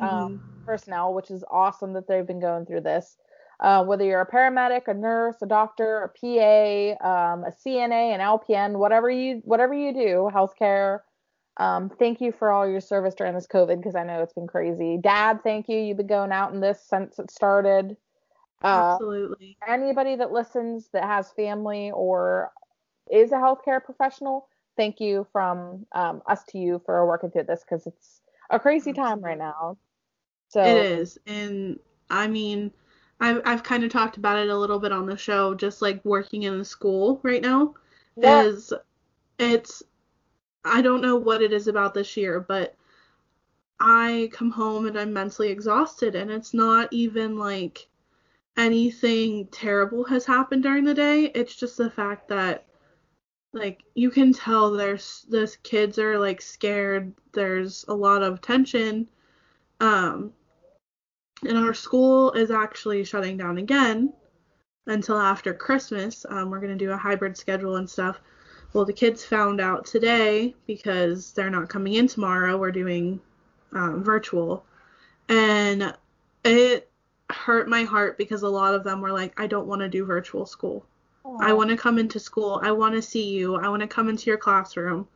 um, 0.01 0.41
personnel, 0.67 1.15
which 1.15 1.31
is 1.31 1.45
awesome 1.51 1.93
that 1.95 2.09
they've 2.09 2.27
been 2.27 2.41
going 2.41 2.67
through 2.67 2.83
this. 2.83 3.17
Uh, 3.61 3.85
whether 3.85 4.05
you're 4.05 4.21
a 4.21 4.27
paramedic, 4.31 4.89
a 4.89 4.95
nurse, 4.95 5.37
a 5.43 5.47
doctor, 5.47 6.03
a 6.03 6.09
PA, 6.09 7.07
um, 7.33 7.45
a 7.45 7.53
CNA, 7.65 8.15
an 8.15 8.21
LPN, 8.21 8.79
whatever 8.79 9.09
you 9.11 9.41
whatever 9.45 9.75
you 9.75 9.93
do, 9.95 10.31
healthcare. 10.35 11.01
Um, 11.59 11.91
thank 11.99 12.21
you 12.21 12.33
for 12.33 12.51
all 12.51 12.69
your 12.69 12.81
service 12.81 13.15
during 13.15 13.35
this 13.35 13.47
COVID 13.47 13.77
because 13.77 13.95
I 13.95 14.05
know 14.05 14.23
it's 14.23 14.33
been 14.33 14.47
crazy. 14.49 14.99
Dad, 15.01 15.41
thank 15.45 15.69
you. 15.69 15.79
You've 15.79 15.99
been 15.99 16.07
going 16.07 16.33
out 16.33 16.53
in 16.53 16.61
this 16.61 16.83
since 16.89 17.19
it 17.19 17.31
started. 17.31 17.97
Uh, 18.63 18.99
Absolutely. 18.99 19.59
anybody 19.67 20.17
that 20.17 20.33
listens 20.33 20.89
that 20.93 21.05
has 21.05 21.33
family 21.33 21.91
or 21.93 22.53
is 23.11 23.33
a 23.33 23.37
healthcare 23.37 23.83
professional, 23.83 24.49
thank 24.77 25.01
you 25.01 25.27
from 25.33 25.87
um, 25.95 26.23
us 26.27 26.45
to 26.45 26.59
you 26.59 26.81
for 26.85 27.07
working 27.07 27.31
through 27.31 27.45
this 27.45 27.65
because 27.65 27.87
it's 27.87 28.23
a 28.51 28.59
crazy 28.61 28.93
time 28.93 29.21
right 29.23 29.39
now. 29.39 29.77
So 30.49 30.63
It 30.63 30.77
is, 30.77 31.19
and 31.27 31.79
I 32.11 32.27
mean, 32.27 32.73
I've 33.21 33.43
I've 33.45 33.63
kind 33.63 33.85
of 33.85 33.91
talked 33.91 34.17
about 34.17 34.39
it 34.39 34.49
a 34.49 34.57
little 34.59 34.79
bit 34.81 34.93
on 34.93 35.07
the 35.07 35.17
show, 35.17 35.55
just 35.55 35.83
like 35.83 36.05
working 36.05 36.43
in 36.43 36.59
the 36.59 36.65
school 36.65 37.21
right 37.23 37.43
now 37.43 37.75
Yeah. 38.17 38.47
is 38.47 38.73
it's 39.39 39.83
I 40.65 40.83
don't 40.83 41.03
know 41.03 41.17
what 41.17 41.43
it 41.43 41.53
is 41.53 41.69
about 41.69 41.95
this 41.95 42.17
year, 42.17 42.41
but 42.41 42.77
I 43.81 44.31
come 44.33 44.51
home 44.53 44.87
and 44.87 44.99
I'm 44.99 45.13
mentally 45.13 45.51
exhausted, 45.51 46.15
and 46.15 46.31
it's 46.31 46.55
not 46.55 46.89
even 46.93 47.37
like 47.39 47.89
anything 48.57 49.47
terrible 49.49 50.05
has 50.05 50.27
happened 50.27 50.63
during 50.63 50.85
the 50.85 50.95
day. 50.95 51.25
It's 51.35 51.57
just 51.57 51.77
the 51.77 51.91
fact 51.91 52.29
that 52.29 52.65
like 53.53 53.83
you 53.95 54.11
can 54.11 54.33
tell 54.33 54.71
there's 54.71 55.27
this 55.29 55.57
kids 55.57 55.99
are 55.99 56.19
like 56.19 56.41
scared. 56.41 57.13
There's 57.33 57.85
a 57.89 57.95
lot 57.95 58.23
of 58.23 58.41
tension. 58.41 59.09
Um, 59.81 60.33
and 61.47 61.59
our 61.59 61.75
school 61.75 62.33
is 62.33 62.51
actually 62.51 63.05
shutting 63.05 63.37
down 63.37 63.59
again 63.59 64.13
until 64.87 65.19
after 65.19 65.53
Christmas. 65.53 66.25
Um, 66.29 66.51
we're 66.51 66.61
gonna 66.61 66.77
do 66.77 66.93
a 66.93 66.97
hybrid 66.97 67.37
schedule 67.37 67.77
and 67.77 67.89
stuff. 67.89 68.21
Well, 68.73 68.85
the 68.87 68.93
kids 68.93 69.25
found 69.25 69.61
out 69.61 69.85
today 69.85 70.55
because 70.67 71.33
they're 71.33 71.51
not 71.51 71.69
coming 71.69 71.95
in 71.95 72.07
tomorrow. 72.07 72.57
We're 72.57 72.73
doing 72.73 73.21
um, 73.73 74.03
virtual, 74.03 74.65
and 75.29 75.95
it 76.45 76.91
hurt 77.33 77.69
my 77.69 77.85
heart 77.85 78.19
because 78.19 78.43
a 78.43 78.49
lot 78.49 78.75
of 78.75 78.85
them 78.85 79.01
were 79.01 79.13
like, 79.13 79.39
I 79.41 79.47
don't 79.47 79.67
want 79.67 79.81
to 79.81 79.89
do 79.89 80.05
virtual 80.05 80.47
school. 80.47 80.87
Aww. 81.25 81.39
I 81.41 81.53
want 81.53 81.71
to 81.71 81.77
come 81.77 81.99
into 81.99 82.19
school. 82.19 82.61
I 82.63 82.73
want 82.73 82.95
to 82.95 83.03
see 83.03 83.31
you. 83.31 83.57
I 83.57 83.69
want 83.69 83.83
to 83.83 83.89
come 83.89 84.09
into 84.09 84.31
your 84.31 84.39
classroom. 84.39 85.07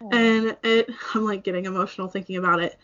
Aww. 0.00 0.14
And 0.14 0.56
it, 0.62 0.90
I'm 1.14 1.24
like 1.24 1.44
getting 1.44 1.66
emotional 1.66 2.08
thinking 2.08 2.36
about 2.36 2.60
it. 2.60 2.76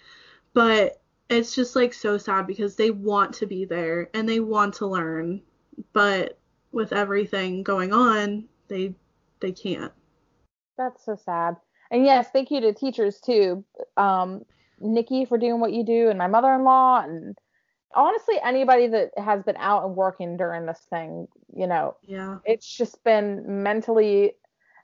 But 0.54 1.00
it's 1.28 1.54
just 1.54 1.74
like 1.74 1.94
so 1.94 2.18
sad 2.18 2.46
because 2.46 2.76
they 2.76 2.90
want 2.90 3.34
to 3.34 3.46
be 3.46 3.64
there 3.64 4.10
and 4.14 4.28
they 4.28 4.40
want 4.40 4.74
to 4.74 4.86
learn. 4.86 5.42
But 5.92 6.38
with 6.72 6.92
everything 6.92 7.62
going 7.62 7.92
on, 7.92 8.44
they 8.68 8.94
they 9.40 9.52
can't. 9.52 9.92
That's 10.78 11.04
so 11.04 11.16
sad. 11.16 11.56
And 11.90 12.04
yes, 12.04 12.28
thank 12.32 12.50
you 12.50 12.60
to 12.60 12.72
teachers 12.72 13.20
too. 13.20 13.64
Um, 13.96 14.44
Nikki 14.80 15.24
for 15.24 15.38
doing 15.38 15.60
what 15.60 15.72
you 15.72 15.84
do, 15.84 16.08
and 16.08 16.18
my 16.18 16.26
mother-in-law, 16.26 17.02
and 17.02 17.36
honestly 17.95 18.36
anybody 18.43 18.86
that 18.88 19.11
has 19.16 19.43
been 19.43 19.57
out 19.57 19.84
and 19.84 19.97
working 19.97 20.36
during 20.36 20.66
this 20.66 20.80
thing. 20.90 21.28
You 21.55 21.66
know, 21.66 21.97
yeah, 22.07 22.38
it's 22.45 22.66
just 22.76 23.03
been 23.05 23.62
mentally, 23.62 24.32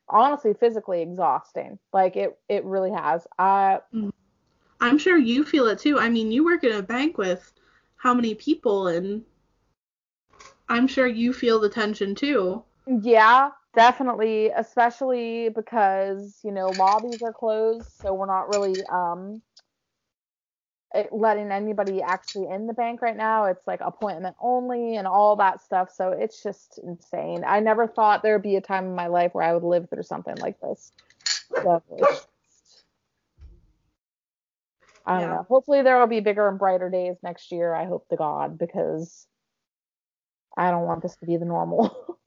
honestly, 0.08 0.54
physically 0.54 1.02
exhausting. 1.02 1.78
Like 1.92 2.16
it, 2.16 2.38
it 2.48 2.64
really 2.64 2.90
has. 2.92 3.26
I, 3.38 3.80
mm. 3.94 4.10
I'm 4.80 4.98
sure 4.98 5.16
you 5.16 5.44
feel 5.44 5.66
it 5.68 5.78
too. 5.78 5.98
I 5.98 6.08
mean, 6.08 6.30
you 6.30 6.44
work 6.44 6.64
in 6.64 6.72
a 6.72 6.82
bank 6.82 7.18
with 7.18 7.52
how 7.96 8.14
many 8.14 8.34
people, 8.34 8.86
and 8.88 9.24
I'm 10.68 10.86
sure 10.86 11.06
you 11.06 11.32
feel 11.32 11.60
the 11.60 11.68
tension 11.68 12.14
too. 12.14 12.62
Yeah, 12.86 13.50
definitely, 13.74 14.48
especially 14.48 15.48
because 15.50 16.38
you 16.44 16.52
know 16.52 16.70
lobbies 16.70 17.22
are 17.22 17.32
closed, 17.32 17.90
so 18.00 18.14
we're 18.14 18.26
not 18.26 18.48
really 18.48 18.84
um 18.92 19.42
letting 21.12 21.52
anybody 21.52 22.02
actually 22.02 22.48
in 22.48 22.66
the 22.66 22.72
bank 22.72 23.02
right 23.02 23.16
now. 23.16 23.44
It's 23.44 23.66
like 23.66 23.80
appointment 23.80 24.36
only 24.40 24.96
and 24.96 25.06
all 25.06 25.36
that 25.36 25.62
stuff. 25.62 25.90
So 25.94 26.12
it's 26.12 26.42
just 26.42 26.78
insane. 26.82 27.44
I 27.46 27.60
never 27.60 27.86
thought 27.86 28.22
there 28.22 28.34
would 28.34 28.42
be 28.42 28.56
a 28.56 28.60
time 28.60 28.84
in 28.84 28.94
my 28.94 29.08
life 29.08 29.34
where 29.34 29.44
I 29.44 29.52
would 29.52 29.64
live 29.64 29.88
through 29.90 30.04
something 30.04 30.36
like 30.36 30.60
this. 30.60 30.92
So 31.54 31.82
I 35.06 35.12
don't 35.12 35.20
yeah. 35.20 35.36
know. 35.36 35.46
Hopefully 35.48 35.82
there 35.82 35.98
will 35.98 36.06
be 36.06 36.20
bigger 36.20 36.48
and 36.48 36.58
brighter 36.58 36.90
days 36.90 37.16
next 37.22 37.50
year. 37.52 37.74
I 37.74 37.86
hope 37.86 38.08
to 38.08 38.16
God 38.16 38.58
because 38.58 39.26
I 40.56 40.70
don't 40.70 40.86
want 40.86 41.02
this 41.02 41.16
to 41.16 41.26
be 41.26 41.36
the 41.36 41.44
normal. 41.44 42.18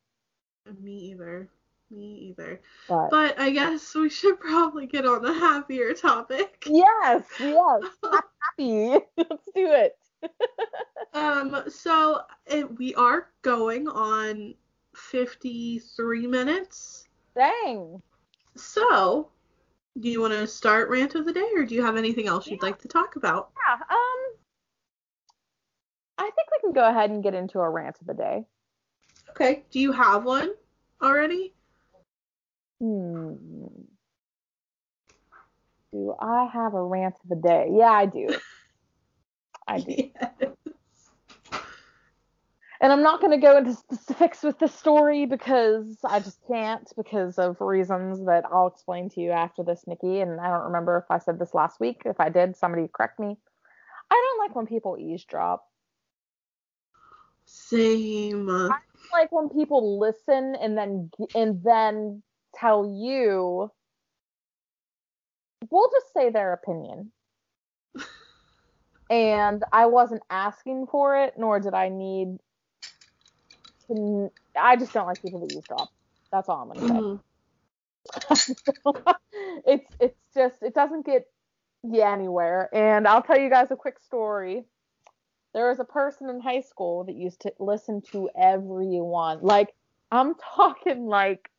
Me 0.81 1.11
either. 1.11 1.49
Me 1.89 2.29
either. 2.29 2.61
But, 2.87 3.09
but, 3.09 3.39
I 3.39 3.49
guess 3.49 3.93
we 3.93 4.09
should 4.09 4.39
probably 4.39 4.87
get 4.87 5.05
on 5.05 5.21
the 5.21 5.33
happier 5.33 5.93
topic. 5.93 6.63
Yes, 6.65 7.23
yes. 7.39 7.83
happy. 8.57 9.05
Let's 9.17 9.49
do 9.55 9.71
it. 9.71 9.97
um, 11.13 11.63
so 11.69 12.21
it, 12.45 12.77
we 12.77 12.93
are 12.95 13.29
going 13.41 13.87
on 13.87 14.55
53 14.95 16.27
minutes. 16.27 17.07
Dang. 17.35 18.01
So, 18.55 19.29
do 19.99 20.09
you 20.09 20.21
want 20.21 20.33
to 20.33 20.47
start 20.47 20.89
rant 20.89 21.15
of 21.15 21.25
the 21.25 21.33
day 21.33 21.47
or 21.55 21.65
do 21.65 21.75
you 21.75 21.83
have 21.83 21.97
anything 21.97 22.27
else 22.27 22.47
you'd 22.47 22.61
like 22.61 22.79
to 22.79 22.87
talk 22.87 23.15
about? 23.15 23.49
Yeah, 23.67 23.75
um 23.75 24.37
I 26.17 26.23
think 26.23 26.47
we 26.51 26.59
can 26.61 26.73
go 26.73 26.87
ahead 26.87 27.09
and 27.09 27.23
get 27.23 27.33
into 27.33 27.59
a 27.59 27.69
rant 27.69 27.97
of 27.99 28.07
the 28.07 28.13
day. 28.13 28.45
Okay. 29.31 29.63
Do 29.71 29.79
you 29.79 29.91
have 29.91 30.23
one 30.23 30.51
already? 31.01 31.53
Hmm. 32.79 33.33
Do 35.91 36.15
I 36.19 36.49
have 36.53 36.73
a 36.73 36.81
rant 36.83 37.15
of 37.23 37.29
the 37.29 37.35
day? 37.35 37.69
Yeah, 37.73 37.91
I 37.91 38.05
do. 38.05 38.27
I 39.67 39.79
do. 39.79 39.95
Yes. 40.65 41.11
And 42.81 42.91
I'm 42.91 43.03
not 43.03 43.21
going 43.21 43.31
to 43.31 43.37
go 43.37 43.57
into 43.57 43.75
specifics 43.75 44.41
with 44.41 44.57
this 44.57 44.73
story 44.73 45.27
because 45.27 45.99
I 46.03 46.19
just 46.19 46.39
can't 46.47 46.91
because 46.97 47.37
of 47.37 47.61
reasons 47.61 48.25
that 48.25 48.43
I'll 48.51 48.67
explain 48.67 49.07
to 49.11 49.21
you 49.21 49.29
after 49.29 49.61
this, 49.63 49.83
Nikki. 49.85 50.19
And 50.19 50.39
I 50.41 50.49
don't 50.49 50.65
remember 50.65 50.97
if 50.97 51.11
I 51.11 51.19
said 51.19 51.37
this 51.37 51.53
last 51.53 51.79
week. 51.79 52.01
If 52.05 52.19
I 52.19 52.29
did, 52.29 52.55
somebody 52.55 52.89
correct 52.91 53.19
me. 53.19 53.37
I 54.09 54.15
don't 54.15 54.47
like 54.47 54.55
when 54.55 54.65
people 54.65 54.97
eavesdrop. 54.97 55.63
Same. 57.45 58.49
I 58.49 58.79
like 59.13 59.31
when 59.31 59.49
people 59.49 59.99
listen 59.99 60.55
and 60.55 60.75
then 60.75 61.11
and 61.35 61.63
then 61.63 62.23
tell 62.55 62.85
you 62.85 63.71
we'll 65.69 65.89
just 65.91 66.13
say 66.13 66.29
their 66.29 66.53
opinion. 66.53 67.11
and 69.09 69.63
I 69.71 69.85
wasn't 69.85 70.23
asking 70.29 70.87
for 70.87 71.17
it, 71.17 71.35
nor 71.37 71.59
did 71.59 71.73
I 71.73 71.89
need 71.89 72.37
to. 73.87 74.31
I 74.59 74.75
just 74.75 74.93
don't 74.93 75.07
like 75.07 75.21
people 75.21 75.47
to 75.47 75.53
eavesdrop. 75.53 75.89
That's 76.31 76.49
all 76.49 76.61
I'm 76.61 76.67
gonna 76.69 76.87
say. 76.87 76.93
Mm-hmm. 76.93 77.15
it's 79.67 79.95
it's 79.99 80.17
just 80.33 80.55
it 80.61 80.73
doesn't 80.73 81.05
get 81.05 81.25
you 81.83 82.01
anywhere. 82.01 82.69
And 82.73 83.07
I'll 83.07 83.21
tell 83.21 83.39
you 83.39 83.49
guys 83.49 83.67
a 83.71 83.75
quick 83.75 83.99
story. 83.99 84.63
There 85.53 85.69
was 85.69 85.79
a 85.79 85.85
person 85.85 86.29
in 86.29 86.39
high 86.39 86.61
school 86.61 87.03
that 87.03 87.15
used 87.15 87.41
to 87.41 87.53
listen 87.59 88.01
to 88.13 88.29
everyone. 88.39 89.39
Like 89.41 89.73
I'm 90.11 90.35
talking 90.55 91.05
like 91.07 91.49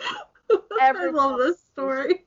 I 0.80 0.92
love 1.12 1.38
this 1.38 1.60
story. 1.72 2.24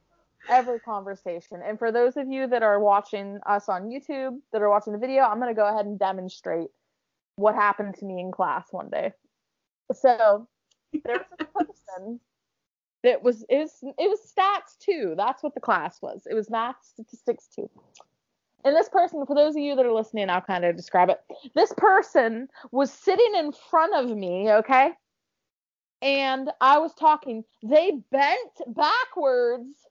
Every 0.49 0.79
conversation. 0.79 1.61
And 1.65 1.79
for 1.79 1.91
those 1.91 2.17
of 2.17 2.27
you 2.27 2.47
that 2.47 2.63
are 2.63 2.79
watching 2.79 3.39
us 3.45 3.69
on 3.69 3.89
YouTube, 3.89 4.39
that 4.51 4.61
are 4.61 4.69
watching 4.69 4.93
the 4.93 4.99
video, 4.99 5.23
I'm 5.23 5.39
going 5.39 5.53
to 5.53 5.59
go 5.59 5.67
ahead 5.67 5.85
and 5.85 5.97
demonstrate 5.97 6.69
what 7.35 7.55
happened 7.55 7.95
to 7.95 8.05
me 8.05 8.19
in 8.19 8.31
class 8.31 8.67
one 8.71 8.89
day. 8.89 9.13
So 9.93 10.47
there's 11.05 11.21
a 11.39 11.45
person 11.65 12.19
that 13.03 13.23
was 13.23 13.45
it 13.49 13.57
was 13.57 13.71
it 13.81 14.09
was 14.09 14.19
stats 14.19 14.77
too. 14.79 15.13
That's 15.17 15.43
what 15.43 15.53
the 15.53 15.61
class 15.61 16.01
was. 16.01 16.27
It 16.29 16.33
was 16.33 16.49
math 16.49 16.77
statistics 16.83 17.47
too. 17.47 17.69
And 18.65 18.75
this 18.75 18.87
person, 18.87 19.25
for 19.25 19.35
those 19.35 19.55
of 19.55 19.61
you 19.61 19.75
that 19.75 19.85
are 19.85 19.91
listening, 19.91 20.29
I'll 20.29 20.39
kind 20.39 20.63
of 20.63 20.77
describe 20.77 21.09
it. 21.09 21.19
This 21.53 21.73
person 21.75 22.47
was 22.71 22.91
sitting 22.93 23.35
in 23.35 23.51
front 23.51 23.93
of 23.93 24.15
me, 24.15 24.51
okay? 24.51 24.93
and 26.03 26.51
I 26.59 26.77
was 26.79 26.93
talking. 26.93 27.45
They 27.63 28.03
bent 28.11 28.61
backwards 28.67 29.87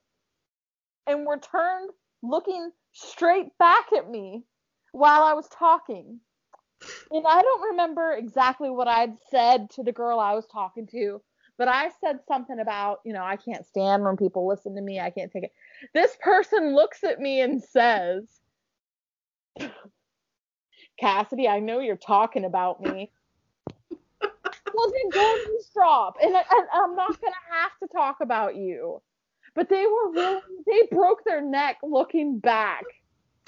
and 1.07 1.27
were 1.27 1.39
turned 1.39 1.91
looking 2.23 2.71
straight 2.93 3.57
back 3.59 3.87
at 3.97 4.11
me 4.11 4.45
while 4.93 5.23
I 5.23 5.35
was 5.35 5.49
talking. 5.49 6.21
And 7.11 7.27
I 7.27 7.43
don't 7.43 7.71
remember 7.71 8.13
exactly 8.13 8.71
what 8.71 8.89
I'd 8.89 9.17
said 9.31 9.71
to 9.71 9.83
the 9.83 9.93
girl 9.93 10.19
I 10.19 10.35
was 10.35 10.47
talking 10.47 10.87
to, 10.89 11.23
but 11.57 11.69
I 11.69 11.91
said 12.01 12.21
something 12.27 12.59
about, 12.59 13.01
you 13.05 13.13
know, 13.13 13.23
I 13.23 13.37
can't 13.37 13.67
stand 13.67 14.03
when 14.03 14.17
people 14.17 14.49
listen 14.49 14.75
to 14.75 14.83
me. 14.83 14.99
I 14.99 15.11
can't 15.11 15.31
take 15.31 15.45
it. 15.45 15.53
This 15.95 16.17
person 16.21 16.75
looks 16.75 17.05
at 17.05 17.21
me 17.21 17.41
and 17.41 17.63
says, 17.63 18.25
Cassidy, 20.99 21.49
I 21.49 21.61
know 21.61 21.81
you're 21.81 21.97
talking 21.97 22.45
about 22.45 22.81
me 22.81 23.11
wasn't 24.75 25.13
going 25.13 25.45
to 25.45 25.59
stop, 25.71 26.17
and, 26.23 26.37
I, 26.37 26.43
I'm 26.75 26.95
not 26.95 27.21
gonna 27.21 27.35
have 27.51 27.73
to 27.83 27.89
talk 27.93 28.19
about 28.21 28.57
you. 28.57 29.01
But 29.55 29.69
they 29.69 29.85
were 29.85 30.13
really 30.13 30.41
they 30.67 30.89
broke 30.91 31.25
their 31.25 31.43
neck 31.43 31.79
looking 31.83 32.39
back. 32.39 32.85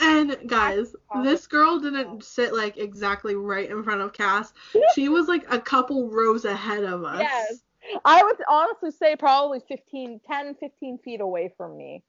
And 0.01 0.37
guys, 0.47 0.95
this 1.23 1.47
girl 1.47 1.79
didn't 1.79 2.25
sit 2.25 2.53
like 2.53 2.77
exactly 2.77 3.37
right 3.37 3.71
in 3.71 3.83
front 3.85 4.01
of 4.01 4.13
Cass. 4.13 4.53
She 4.95 5.09
was 5.09 5.29
like 5.29 5.45
a 5.51 5.61
couple 5.61 6.11
rows 6.11 6.45
ahead 6.45 6.85
of 6.85 7.05
us. 7.05 7.21
Yes. 7.21 7.63
I 8.05 8.23
would 8.23 8.37
honestly 8.49 8.91
say 8.91 9.15
probably 9.15 9.61
15, 9.69 10.21
10, 10.27 10.55
15 10.55 10.99
feet 10.99 11.21
away 11.21 11.53
from 11.57 11.77
me. 11.77 12.03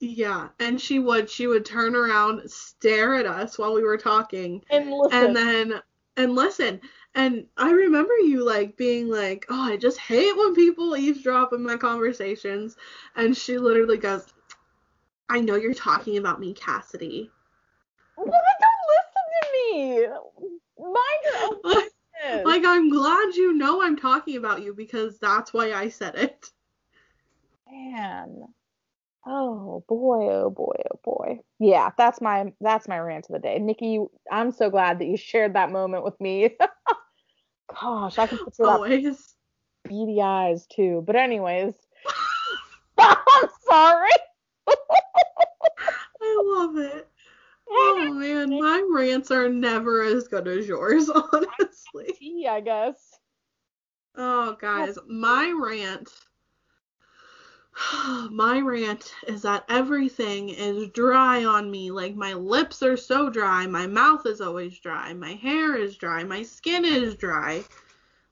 Yeah, 0.00 0.48
and 0.58 0.80
she 0.80 0.98
would 0.98 1.28
she 1.28 1.46
would 1.46 1.66
turn 1.66 1.94
around, 1.94 2.50
stare 2.50 3.16
at 3.16 3.26
us 3.26 3.58
while 3.58 3.74
we 3.74 3.82
were 3.82 3.98
talking, 3.98 4.64
and 4.70 4.90
listen, 4.90 5.26
and 5.26 5.36
then 5.36 5.82
and 6.16 6.34
listen. 6.34 6.80
And 7.14 7.46
I 7.56 7.70
remember 7.72 8.14
you 8.18 8.44
like 8.46 8.76
being 8.76 9.08
like, 9.08 9.46
"Oh, 9.48 9.72
I 9.72 9.76
just 9.76 9.98
hate 9.98 10.36
when 10.36 10.54
people 10.54 10.96
eavesdrop 10.96 11.52
in 11.52 11.62
my 11.62 11.76
conversations." 11.76 12.76
And 13.16 13.36
she 13.36 13.58
literally 13.58 13.98
goes, 13.98 14.32
"I 15.28 15.40
know 15.40 15.56
you're 15.56 15.74
talking 15.74 16.18
about 16.18 16.40
me, 16.40 16.54
Cassidy." 16.54 17.30
Well, 18.16 18.26
don't 18.26 18.44
listen 18.96 19.24
to 19.40 19.48
me. 19.52 20.06
Mind 20.78 21.20
your 21.24 21.36
own 21.44 21.60
business. 21.62 22.46
Like 22.46 22.64
I'm 22.64 22.90
glad 22.90 23.34
you 23.34 23.54
know 23.54 23.82
I'm 23.82 23.96
talking 23.96 24.36
about 24.36 24.62
you 24.62 24.74
because 24.74 25.18
that's 25.18 25.52
why 25.52 25.72
I 25.72 25.88
said 25.88 26.14
it. 26.14 26.50
Man. 27.70 28.54
Oh 29.26 29.84
boy, 29.86 30.28
oh 30.30 30.50
boy, 30.50 30.76
oh 30.92 31.00
boy. 31.04 31.40
Yeah, 31.58 31.90
that's 31.98 32.20
my 32.20 32.52
that's 32.60 32.88
my 32.88 32.98
rant 32.98 33.26
of 33.28 33.34
the 33.34 33.38
day. 33.38 33.58
Nikki, 33.58 34.00
I'm 34.30 34.50
so 34.50 34.70
glad 34.70 34.98
that 34.98 35.06
you 35.06 35.16
shared 35.16 35.54
that 35.54 35.70
moment 35.70 36.04
with 36.04 36.18
me. 36.20 36.56
Gosh, 37.80 38.18
I 38.18 38.26
can 38.26 38.38
picture 38.44 38.64
that 38.64 38.68
Always. 38.68 39.34
beady 39.84 40.20
eyes 40.22 40.66
too. 40.66 41.02
But 41.06 41.16
anyways, 41.16 41.74
I'm 42.98 43.48
sorry. 43.68 44.10
I 46.22 46.42
love 46.44 46.76
it. 46.76 47.08
Oh 47.68 48.14
man, 48.18 48.58
my 48.58 48.84
rants 48.90 49.30
are 49.30 49.48
never 49.48 50.02
as 50.02 50.28
good 50.28 50.48
as 50.48 50.66
yours, 50.66 51.08
honestly. 51.10 52.14
Tea, 52.18 52.46
I 52.50 52.60
guess. 52.60 52.96
Oh, 54.16 54.56
guys, 54.60 54.98
my 55.08 55.54
rant. 55.56 56.10
My 58.30 58.60
rant 58.60 59.14
is 59.26 59.42
that 59.42 59.64
everything 59.68 60.50
is 60.50 60.88
dry 60.88 61.44
on 61.44 61.70
me. 61.70 61.90
Like, 61.90 62.14
my 62.14 62.34
lips 62.34 62.82
are 62.82 62.96
so 62.96 63.30
dry, 63.30 63.66
my 63.66 63.86
mouth 63.86 64.26
is 64.26 64.40
always 64.40 64.78
dry, 64.78 65.14
my 65.14 65.32
hair 65.32 65.76
is 65.76 65.96
dry, 65.96 66.22
my 66.24 66.42
skin 66.42 66.84
is 66.84 67.14
dry. 67.16 67.64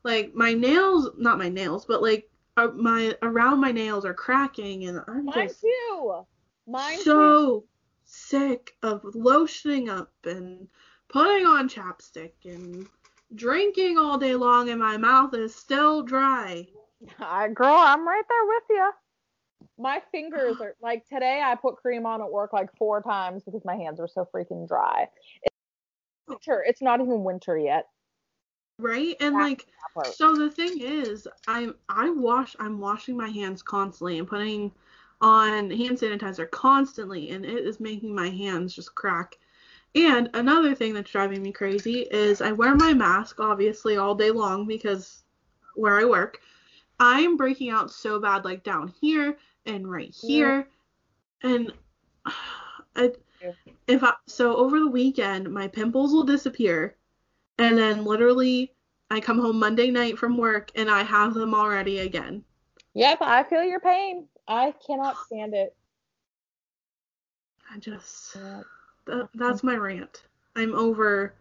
Like, 0.04 0.34
my 0.34 0.52
nails, 0.52 1.10
not 1.16 1.38
my 1.38 1.48
nails, 1.48 1.86
but 1.86 2.02
like, 2.02 2.28
uh, 2.56 2.68
my 2.74 3.16
around 3.22 3.60
my 3.60 3.72
nails 3.72 4.04
are 4.04 4.14
cracking, 4.14 4.84
and 4.84 5.00
I'm 5.06 5.26
Mine 5.26 5.48
just 5.48 5.60
too. 5.60 6.26
Mine 6.66 6.96
too. 6.96 7.02
so 7.04 7.64
sick 8.04 8.76
of 8.82 9.02
lotioning 9.02 9.88
up 9.88 10.12
and 10.24 10.68
putting 11.08 11.46
on 11.46 11.68
chapstick 11.68 12.32
and 12.44 12.86
drinking 13.34 13.96
all 13.96 14.18
day 14.18 14.34
long, 14.34 14.68
and 14.70 14.80
my 14.80 14.96
mouth 14.96 15.32
is 15.34 15.54
still 15.54 16.02
dry. 16.02 16.66
I, 17.18 17.48
girl, 17.48 17.76
I'm 17.76 18.06
right 18.06 18.24
there 18.28 18.46
with 18.46 18.64
you. 18.70 18.90
My 19.78 20.02
fingers 20.10 20.56
are 20.60 20.74
like 20.82 21.06
today. 21.08 21.42
I 21.44 21.54
put 21.54 21.76
cream 21.76 22.06
on 22.06 22.20
at 22.20 22.30
work 22.30 22.52
like 22.52 22.74
four 22.76 23.02
times 23.02 23.44
because 23.44 23.64
my 23.64 23.76
hands 23.76 24.00
were 24.00 24.08
so 24.08 24.28
freaking 24.34 24.66
dry. 24.66 25.08
It's 25.42 25.54
winter. 26.26 26.64
It's 26.66 26.82
not 26.82 27.00
even 27.00 27.24
winter 27.24 27.56
yet. 27.56 27.86
Right? 28.78 29.16
And 29.20 29.34
That's 29.34 29.42
like 29.42 29.66
so 30.12 30.36
the 30.36 30.50
thing 30.50 30.80
is, 30.80 31.26
I'm 31.46 31.74
I 31.88 32.10
wash 32.10 32.54
I'm 32.58 32.78
washing 32.78 33.16
my 33.16 33.28
hands 33.28 33.62
constantly 33.62 34.18
and 34.18 34.28
putting 34.28 34.72
on 35.20 35.70
hand 35.70 35.98
sanitizer 35.98 36.48
constantly 36.50 37.30
and 37.30 37.44
it 37.44 37.66
is 37.66 37.80
making 37.80 38.14
my 38.14 38.28
hands 38.28 38.74
just 38.74 38.94
crack. 38.94 39.36
And 39.94 40.30
another 40.34 40.74
thing 40.74 40.94
that's 40.94 41.10
driving 41.10 41.42
me 41.42 41.50
crazy 41.50 42.02
is 42.10 42.40
I 42.40 42.52
wear 42.52 42.74
my 42.74 42.92
mask 42.92 43.40
obviously 43.40 43.96
all 43.96 44.14
day 44.14 44.30
long 44.30 44.66
because 44.66 45.24
where 45.74 45.98
I 45.98 46.04
work, 46.04 46.38
I'm 47.00 47.36
breaking 47.36 47.70
out 47.70 47.90
so 47.90 48.20
bad 48.20 48.44
like 48.44 48.62
down 48.62 48.92
here 49.00 49.36
and 49.66 49.90
right 49.90 50.14
here. 50.14 50.68
And 51.42 51.72
I, 52.96 53.12
Yeah. 53.42 53.52
if 53.86 54.02
I 54.02 54.14
so 54.26 54.56
over 54.56 54.78
the 54.80 54.90
weekend 54.90 55.52
my 55.52 55.68
pimples 55.68 56.12
will 56.12 56.24
disappear 56.24 56.96
and 57.58 57.78
then 57.78 58.04
literally 58.04 58.72
I 59.10 59.20
come 59.20 59.38
home 59.38 59.58
Monday 59.58 59.90
night 59.90 60.18
from 60.18 60.36
work 60.36 60.70
and 60.74 60.90
I 60.90 61.02
have 61.02 61.34
them 61.34 61.54
already 61.54 62.00
again. 62.00 62.44
Yep, 62.94 63.18
I 63.20 63.44
feel 63.44 63.62
your 63.62 63.80
pain. 63.80 64.26
I 64.46 64.74
cannot 64.84 65.16
stand 65.26 65.54
it. 65.54 65.74
I 67.72 67.78
just 67.78 68.36
that, 69.06 69.28
that's 69.34 69.62
my 69.62 69.76
rant. 69.76 70.24
I'm 70.56 70.74
over 70.74 71.34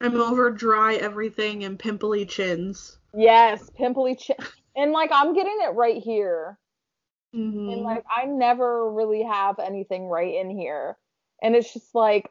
I'm 0.00 0.16
over 0.16 0.50
dry 0.50 0.94
everything 0.94 1.64
and 1.64 1.78
pimply 1.78 2.24
chins. 2.24 2.98
Yes, 3.14 3.68
pimply 3.76 4.16
chin. 4.16 4.36
And 4.76 4.92
like 4.92 5.10
I'm 5.12 5.34
getting 5.34 5.58
it 5.62 5.74
right 5.74 6.02
here. 6.02 6.58
Mhm. 7.34 7.72
And 7.72 7.82
like 7.82 8.04
I 8.14 8.24
never 8.24 8.90
really 8.90 9.22
have 9.22 9.58
anything 9.58 10.08
right 10.08 10.34
in 10.34 10.50
here. 10.50 10.96
And 11.42 11.54
it's 11.54 11.72
just 11.72 11.94
like 11.94 12.30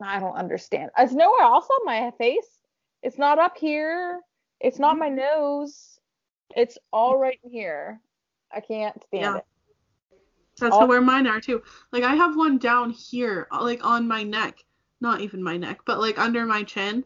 I 0.00 0.18
don't 0.18 0.34
understand. 0.34 0.90
It's 0.98 1.12
nowhere 1.12 1.42
else 1.42 1.68
on 1.70 1.86
my 1.86 2.10
face. 2.18 2.58
It's 3.02 3.18
not 3.18 3.38
up 3.38 3.56
here. 3.56 4.20
It's 4.60 4.78
not 4.78 4.98
my 4.98 5.06
mm-hmm. 5.08 5.16
nose. 5.16 6.00
It's 6.56 6.78
all 6.92 7.12
mm-hmm. 7.14 7.22
right 7.22 7.38
in 7.44 7.50
here. 7.50 8.00
I 8.52 8.60
can't 8.60 9.00
stand 9.04 9.22
Yeah. 9.22 9.36
it. 9.36 9.44
That's 10.58 10.74
all- 10.74 10.88
where 10.88 11.00
mine 11.00 11.26
are 11.26 11.40
too. 11.40 11.62
Like 11.92 12.04
I 12.04 12.14
have 12.14 12.36
one 12.36 12.58
down 12.58 12.90
here, 12.90 13.48
uh, 13.52 13.62
like 13.62 13.84
on 13.84 14.06
my 14.08 14.22
neck. 14.22 14.64
Not 15.00 15.20
even 15.20 15.42
my 15.42 15.56
neck, 15.56 15.80
but 15.84 16.00
like 16.00 16.18
under 16.18 16.46
my 16.46 16.62
chin. 16.62 17.04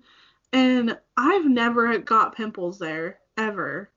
And 0.53 0.99
I've 1.16 1.47
never 1.47 1.99
got 1.99 2.37
pimples 2.37 2.79
there 2.79 3.20
ever. 3.37 3.91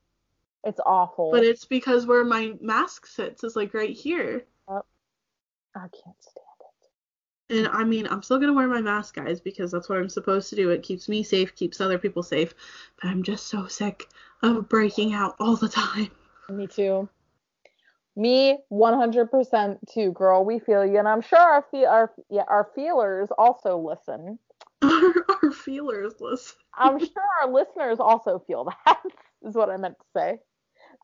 It's 0.64 0.80
awful. 0.84 1.30
But 1.32 1.44
it's 1.44 1.64
because 1.64 2.06
where 2.06 2.24
my 2.24 2.54
mask 2.60 3.06
sits 3.06 3.42
is 3.44 3.56
like 3.56 3.74
right 3.74 3.96
here. 3.96 4.44
I 5.74 5.88
can't 5.88 6.20
stand 6.20 6.46
it. 6.60 7.58
And 7.58 7.68
I 7.68 7.84
mean, 7.84 8.06
I'm 8.06 8.22
still 8.22 8.38
gonna 8.38 8.52
wear 8.52 8.68
my 8.68 8.80
mask, 8.80 9.14
guys, 9.16 9.40
because 9.40 9.70
that's 9.70 9.88
what 9.88 9.98
I'm 9.98 10.08
supposed 10.08 10.50
to 10.50 10.56
do. 10.56 10.70
It 10.70 10.82
keeps 10.82 11.08
me 11.08 11.22
safe, 11.22 11.54
keeps 11.54 11.80
other 11.80 11.98
people 11.98 12.22
safe. 12.22 12.54
But 13.00 13.08
I'm 13.08 13.22
just 13.22 13.46
so 13.46 13.66
sick 13.66 14.08
of 14.42 14.68
breaking 14.68 15.14
out 15.14 15.34
all 15.40 15.56
the 15.56 15.68
time. 15.68 16.10
Me 16.50 16.66
too. 16.66 17.08
Me 18.14 18.58
100% 18.70 19.78
too, 19.90 20.12
girl. 20.12 20.44
We 20.44 20.58
feel 20.58 20.84
you, 20.84 20.98
and 20.98 21.08
I'm 21.08 21.22
sure 21.22 21.38
our 21.38 21.64
fe- 21.70 21.86
our 21.86 22.12
yeah 22.28 22.44
our 22.46 22.70
feelers 22.74 23.30
also 23.38 23.78
listen. 23.78 24.38
our, 24.82 25.14
our 25.42 25.50
feelers 25.50 26.14
listen. 26.20 26.58
I'm 26.76 26.98
sure 26.98 27.22
our 27.42 27.50
listeners 27.50 27.98
also 28.00 28.38
feel 28.46 28.64
that. 28.86 29.02
Is 29.44 29.54
what 29.54 29.70
I 29.70 29.76
meant 29.76 29.98
to 29.98 30.04
say. 30.14 30.38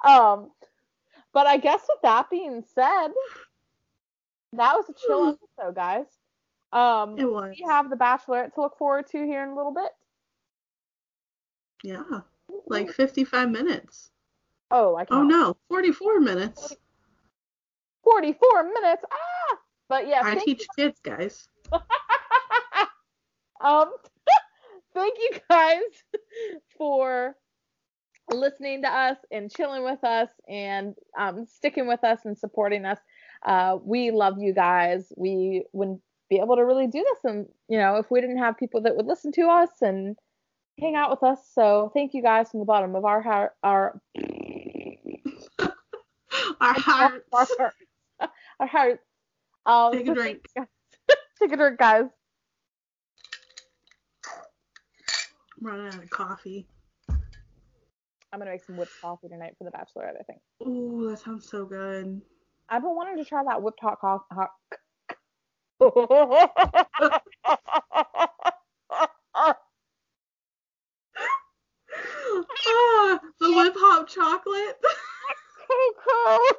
Um, 0.04 0.50
but 1.32 1.46
I 1.46 1.56
guess 1.58 1.80
with 1.88 2.02
that 2.02 2.30
being 2.30 2.62
said, 2.74 3.08
that 4.54 4.74
was 4.74 4.84
a 4.88 4.94
chill 5.06 5.28
episode, 5.28 5.74
guys. 5.74 6.06
Um, 6.72 7.18
It 7.18 7.30
was. 7.30 7.54
we 7.58 7.64
have 7.68 7.90
the 7.90 7.96
Bachelorette 7.96 8.54
to 8.54 8.60
look 8.60 8.76
forward 8.78 9.06
to 9.10 9.18
here 9.24 9.42
in 9.42 9.50
a 9.50 9.56
little 9.56 9.72
bit. 9.72 9.90
Yeah. 11.82 12.02
Like 12.66 12.90
55 12.90 13.50
minutes. 13.50 14.10
oh, 14.70 14.96
I 14.96 15.04
can't. 15.04 15.20
Oh 15.20 15.22
no, 15.22 15.56
44 15.68 16.20
minutes. 16.20 16.74
44 18.04 18.64
minutes. 18.64 19.02
Ah, 19.10 19.56
but 19.88 20.08
yeah, 20.08 20.20
I 20.24 20.36
teach 20.36 20.66
kids, 20.76 20.98
guys. 21.02 21.48
um, 23.60 23.92
thank 24.94 25.18
you 25.18 25.38
guys 25.48 25.82
for 26.76 27.36
listening 28.30 28.82
to 28.82 28.88
us 28.88 29.16
and 29.30 29.50
chilling 29.50 29.84
with 29.84 30.02
us 30.04 30.28
and 30.48 30.94
um, 31.18 31.46
sticking 31.46 31.86
with 31.86 32.02
us 32.04 32.20
and 32.24 32.36
supporting 32.38 32.84
us. 32.84 32.98
Uh, 33.44 33.78
we 33.82 34.10
love 34.10 34.38
you 34.38 34.52
guys. 34.52 35.12
We 35.16 35.64
wouldn't 35.72 36.00
be 36.28 36.36
able 36.36 36.56
to 36.56 36.64
really 36.64 36.86
do 36.86 37.04
this, 37.04 37.24
and 37.32 37.46
you 37.68 37.78
know, 37.78 37.96
if 37.96 38.10
we 38.10 38.20
didn't 38.20 38.38
have 38.38 38.56
people 38.58 38.82
that 38.82 38.96
would 38.96 39.06
listen 39.06 39.32
to 39.32 39.42
us 39.48 39.70
and 39.80 40.16
hang 40.78 40.94
out 40.94 41.10
with 41.10 41.22
us. 41.22 41.38
So 41.54 41.90
thank 41.94 42.14
you 42.14 42.22
guys 42.22 42.50
from 42.50 42.60
the 42.60 42.66
bottom 42.66 42.94
of 42.94 43.04
our 43.04 43.22
heart, 43.22 43.54
our 43.62 44.00
Our 46.60 46.74
hearts. 46.74 47.24
our 47.32 47.46
hearts. 47.58 47.76
Our 48.60 48.66
hearts. 48.66 49.04
Um, 49.66 49.92
Take 49.92 50.08
a 50.08 50.14
drink. 50.14 50.46
thank 50.56 50.56
you 50.56 50.62
guys. 51.08 51.16
Take 51.40 51.52
a 51.52 51.56
drink, 51.56 51.78
guys. 51.78 52.04
I'm 55.60 55.66
running 55.66 55.86
out 55.86 56.02
of 56.02 56.10
coffee. 56.10 56.66
I'm 58.32 58.40
gonna 58.40 58.50
make 58.50 58.64
some 58.64 58.76
whipped 58.76 58.92
coffee 59.00 59.28
tonight 59.28 59.54
for 59.58 59.64
the 59.64 59.70
bachelorette. 59.70 60.20
I 60.20 60.22
think. 60.24 60.40
Ooh, 60.66 61.08
that 61.10 61.18
sounds 61.20 61.48
so 61.48 61.64
good. 61.64 62.20
I've 62.68 62.82
been 62.82 62.94
wanting 62.94 63.16
to 63.16 63.24
try 63.24 63.42
that 63.44 63.62
whipped 63.62 63.80
hot 63.80 63.98
coffee. 64.00 64.24
Hot... 64.32 64.50
ah, 72.66 73.20
the 73.40 73.52
whip 73.52 73.74
hop 73.76 74.08
chocolate. 74.08 74.76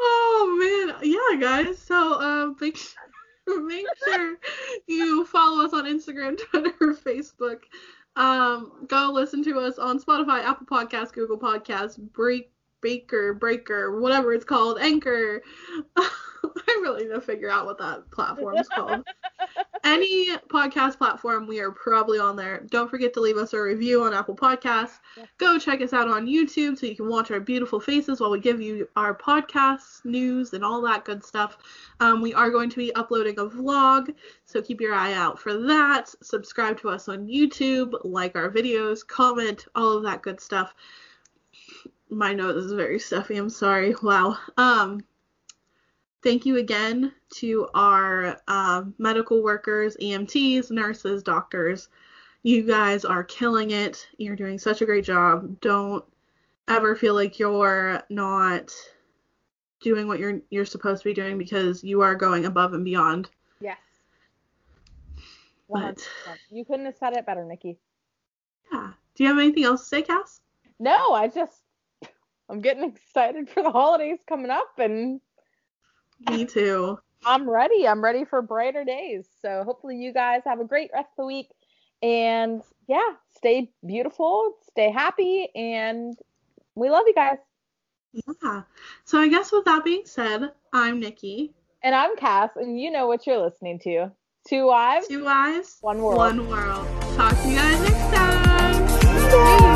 oh 0.00 0.56
man, 0.60 0.94
yeah, 1.02 1.40
guys. 1.40 1.78
So 1.78 2.20
um, 2.20 2.56
make 2.60 2.78
make 3.46 3.86
sure 4.04 4.36
you 4.86 5.24
follow 5.26 5.64
us 5.64 5.72
on 5.72 5.84
Instagram, 5.84 6.38
Twitter, 6.38 6.94
Facebook. 6.94 7.58
Um, 8.16 8.86
go 8.86 9.10
listen 9.12 9.42
to 9.44 9.58
us 9.58 9.78
on 9.78 9.98
Spotify, 9.98 10.42
Apple 10.42 10.66
Podcasts, 10.66 11.12
Google 11.12 11.38
Podcasts, 11.38 11.98
Break 11.98 12.50
Baker, 12.80 13.34
Breaker, 13.34 13.98
whatever 13.98 14.32
it's 14.34 14.44
called, 14.44 14.78
Anchor. 14.78 15.42
I 15.96 16.78
really 16.82 17.04
need 17.04 17.14
to 17.14 17.20
figure 17.20 17.50
out 17.50 17.66
what 17.66 17.78
that 17.78 18.10
platform 18.10 18.58
is 18.58 18.68
called. 18.68 19.04
Any 19.84 20.34
podcast 20.48 20.96
platform, 20.96 21.46
we 21.46 21.60
are 21.60 21.70
probably 21.70 22.18
on 22.18 22.36
there. 22.36 22.62
Don't 22.70 22.88
forget 22.90 23.12
to 23.14 23.20
leave 23.20 23.36
us 23.36 23.52
a 23.52 23.60
review 23.60 24.02
on 24.02 24.14
Apple 24.14 24.34
Podcasts. 24.34 24.98
Yeah. 25.14 25.26
Go 25.36 25.58
check 25.58 25.82
us 25.82 25.92
out 25.92 26.08
on 26.08 26.26
YouTube 26.26 26.78
so 26.78 26.86
you 26.86 26.96
can 26.96 27.06
watch 27.06 27.30
our 27.30 27.38
beautiful 27.38 27.78
faces 27.78 28.18
while 28.18 28.30
we 28.30 28.40
give 28.40 28.62
you 28.62 28.88
our 28.96 29.14
podcasts, 29.14 30.02
news, 30.06 30.54
and 30.54 30.64
all 30.64 30.80
that 30.82 31.04
good 31.04 31.22
stuff. 31.22 31.58
Um, 32.00 32.22
we 32.22 32.32
are 32.32 32.48
going 32.48 32.70
to 32.70 32.76
be 32.78 32.94
uploading 32.94 33.38
a 33.38 33.44
vlog, 33.44 34.14
so 34.46 34.62
keep 34.62 34.80
your 34.80 34.94
eye 34.94 35.12
out 35.12 35.38
for 35.38 35.52
that. 35.66 36.14
Subscribe 36.22 36.80
to 36.80 36.88
us 36.88 37.10
on 37.10 37.26
YouTube, 37.26 37.92
like 38.04 38.36
our 38.36 38.50
videos, 38.50 39.06
comment, 39.06 39.66
all 39.74 39.98
of 39.98 40.02
that 40.04 40.22
good 40.22 40.40
stuff. 40.40 40.74
my 42.08 42.32
nose 42.32 42.64
is 42.64 42.72
very 42.72 42.98
stuffy. 42.98 43.36
I'm 43.36 43.50
sorry. 43.50 43.94
Wow. 44.02 44.38
Um, 44.56 45.04
thank 46.24 46.46
you 46.46 46.56
again 46.56 47.12
to 47.34 47.68
our 47.74 48.40
uh, 48.48 48.82
medical 48.98 49.42
workers, 49.42 49.96
EMTs, 50.00 50.70
nurses, 50.70 51.22
doctors. 51.22 51.88
You 52.42 52.62
guys 52.62 53.04
are 53.04 53.22
killing 53.22 53.70
it. 53.70 54.08
You're 54.16 54.34
doing 54.34 54.58
such 54.58 54.80
a 54.80 54.86
great 54.86 55.04
job. 55.04 55.60
Don't 55.60 56.04
ever 56.66 56.96
feel 56.96 57.14
like 57.14 57.38
you're 57.38 58.02
not 58.08 58.72
doing 59.80 60.08
what 60.08 60.18
you're 60.18 60.40
you're 60.48 60.64
supposed 60.64 61.02
to 61.02 61.10
be 61.10 61.14
doing 61.14 61.36
because 61.36 61.84
you 61.84 62.00
are 62.00 62.14
going 62.14 62.46
above 62.46 62.72
and 62.72 62.84
beyond. 62.84 63.28
Yes. 63.60 63.78
But 65.68 65.96
100%. 65.96 66.06
You 66.50 66.64
couldn't 66.64 66.86
have 66.86 66.96
said 66.96 67.12
it 67.14 67.26
better, 67.26 67.44
Nikki. 67.44 67.78
yeah. 68.72 68.92
Do 69.14 69.22
you 69.22 69.28
have 69.28 69.38
anything 69.38 69.64
else 69.64 69.82
to 69.82 69.86
say, 69.86 70.02
Cass? 70.02 70.40
No, 70.80 71.12
I 71.12 71.28
just 71.28 71.62
I'm 72.48 72.60
getting 72.60 72.84
excited 72.84 73.48
for 73.50 73.62
the 73.62 73.70
holidays 73.70 74.20
coming 74.26 74.50
up 74.50 74.78
and 74.78 75.20
Me 76.30 76.44
too. 76.44 76.98
I'm 77.26 77.48
ready. 77.48 77.88
I'm 77.88 78.02
ready 78.04 78.24
for 78.24 78.42
brighter 78.42 78.84
days. 78.84 79.26
So 79.40 79.62
hopefully 79.64 79.96
you 79.96 80.12
guys 80.12 80.42
have 80.44 80.60
a 80.60 80.64
great 80.64 80.90
rest 80.92 81.08
of 81.12 81.16
the 81.22 81.26
week 81.26 81.48
and 82.02 82.62
yeah, 82.86 83.14
stay 83.36 83.70
beautiful, 83.86 84.54
stay 84.68 84.90
happy 84.90 85.48
and 85.54 86.16
we 86.74 86.90
love 86.90 87.04
you 87.06 87.14
guys. 87.14 87.38
Yeah. 88.12 88.62
So 89.04 89.18
I 89.18 89.28
guess 89.28 89.52
with 89.52 89.64
that 89.64 89.84
being 89.84 90.02
said, 90.04 90.52
I'm 90.72 91.00
Nikki. 91.00 91.52
And 91.82 91.94
I'm 91.94 92.16
Cass 92.16 92.50
and 92.56 92.80
you 92.80 92.90
know 92.90 93.06
what 93.06 93.26
you're 93.26 93.42
listening 93.42 93.78
to. 93.80 94.10
Two 94.46 94.66
wives, 94.66 95.08
Two 95.08 95.26
eyes, 95.26 95.78
one 95.80 96.02
world. 96.02 96.16
one 96.18 96.48
world. 96.48 96.86
Talk 97.16 97.32
to 97.42 97.48
you 97.48 97.56
guys 97.56 99.73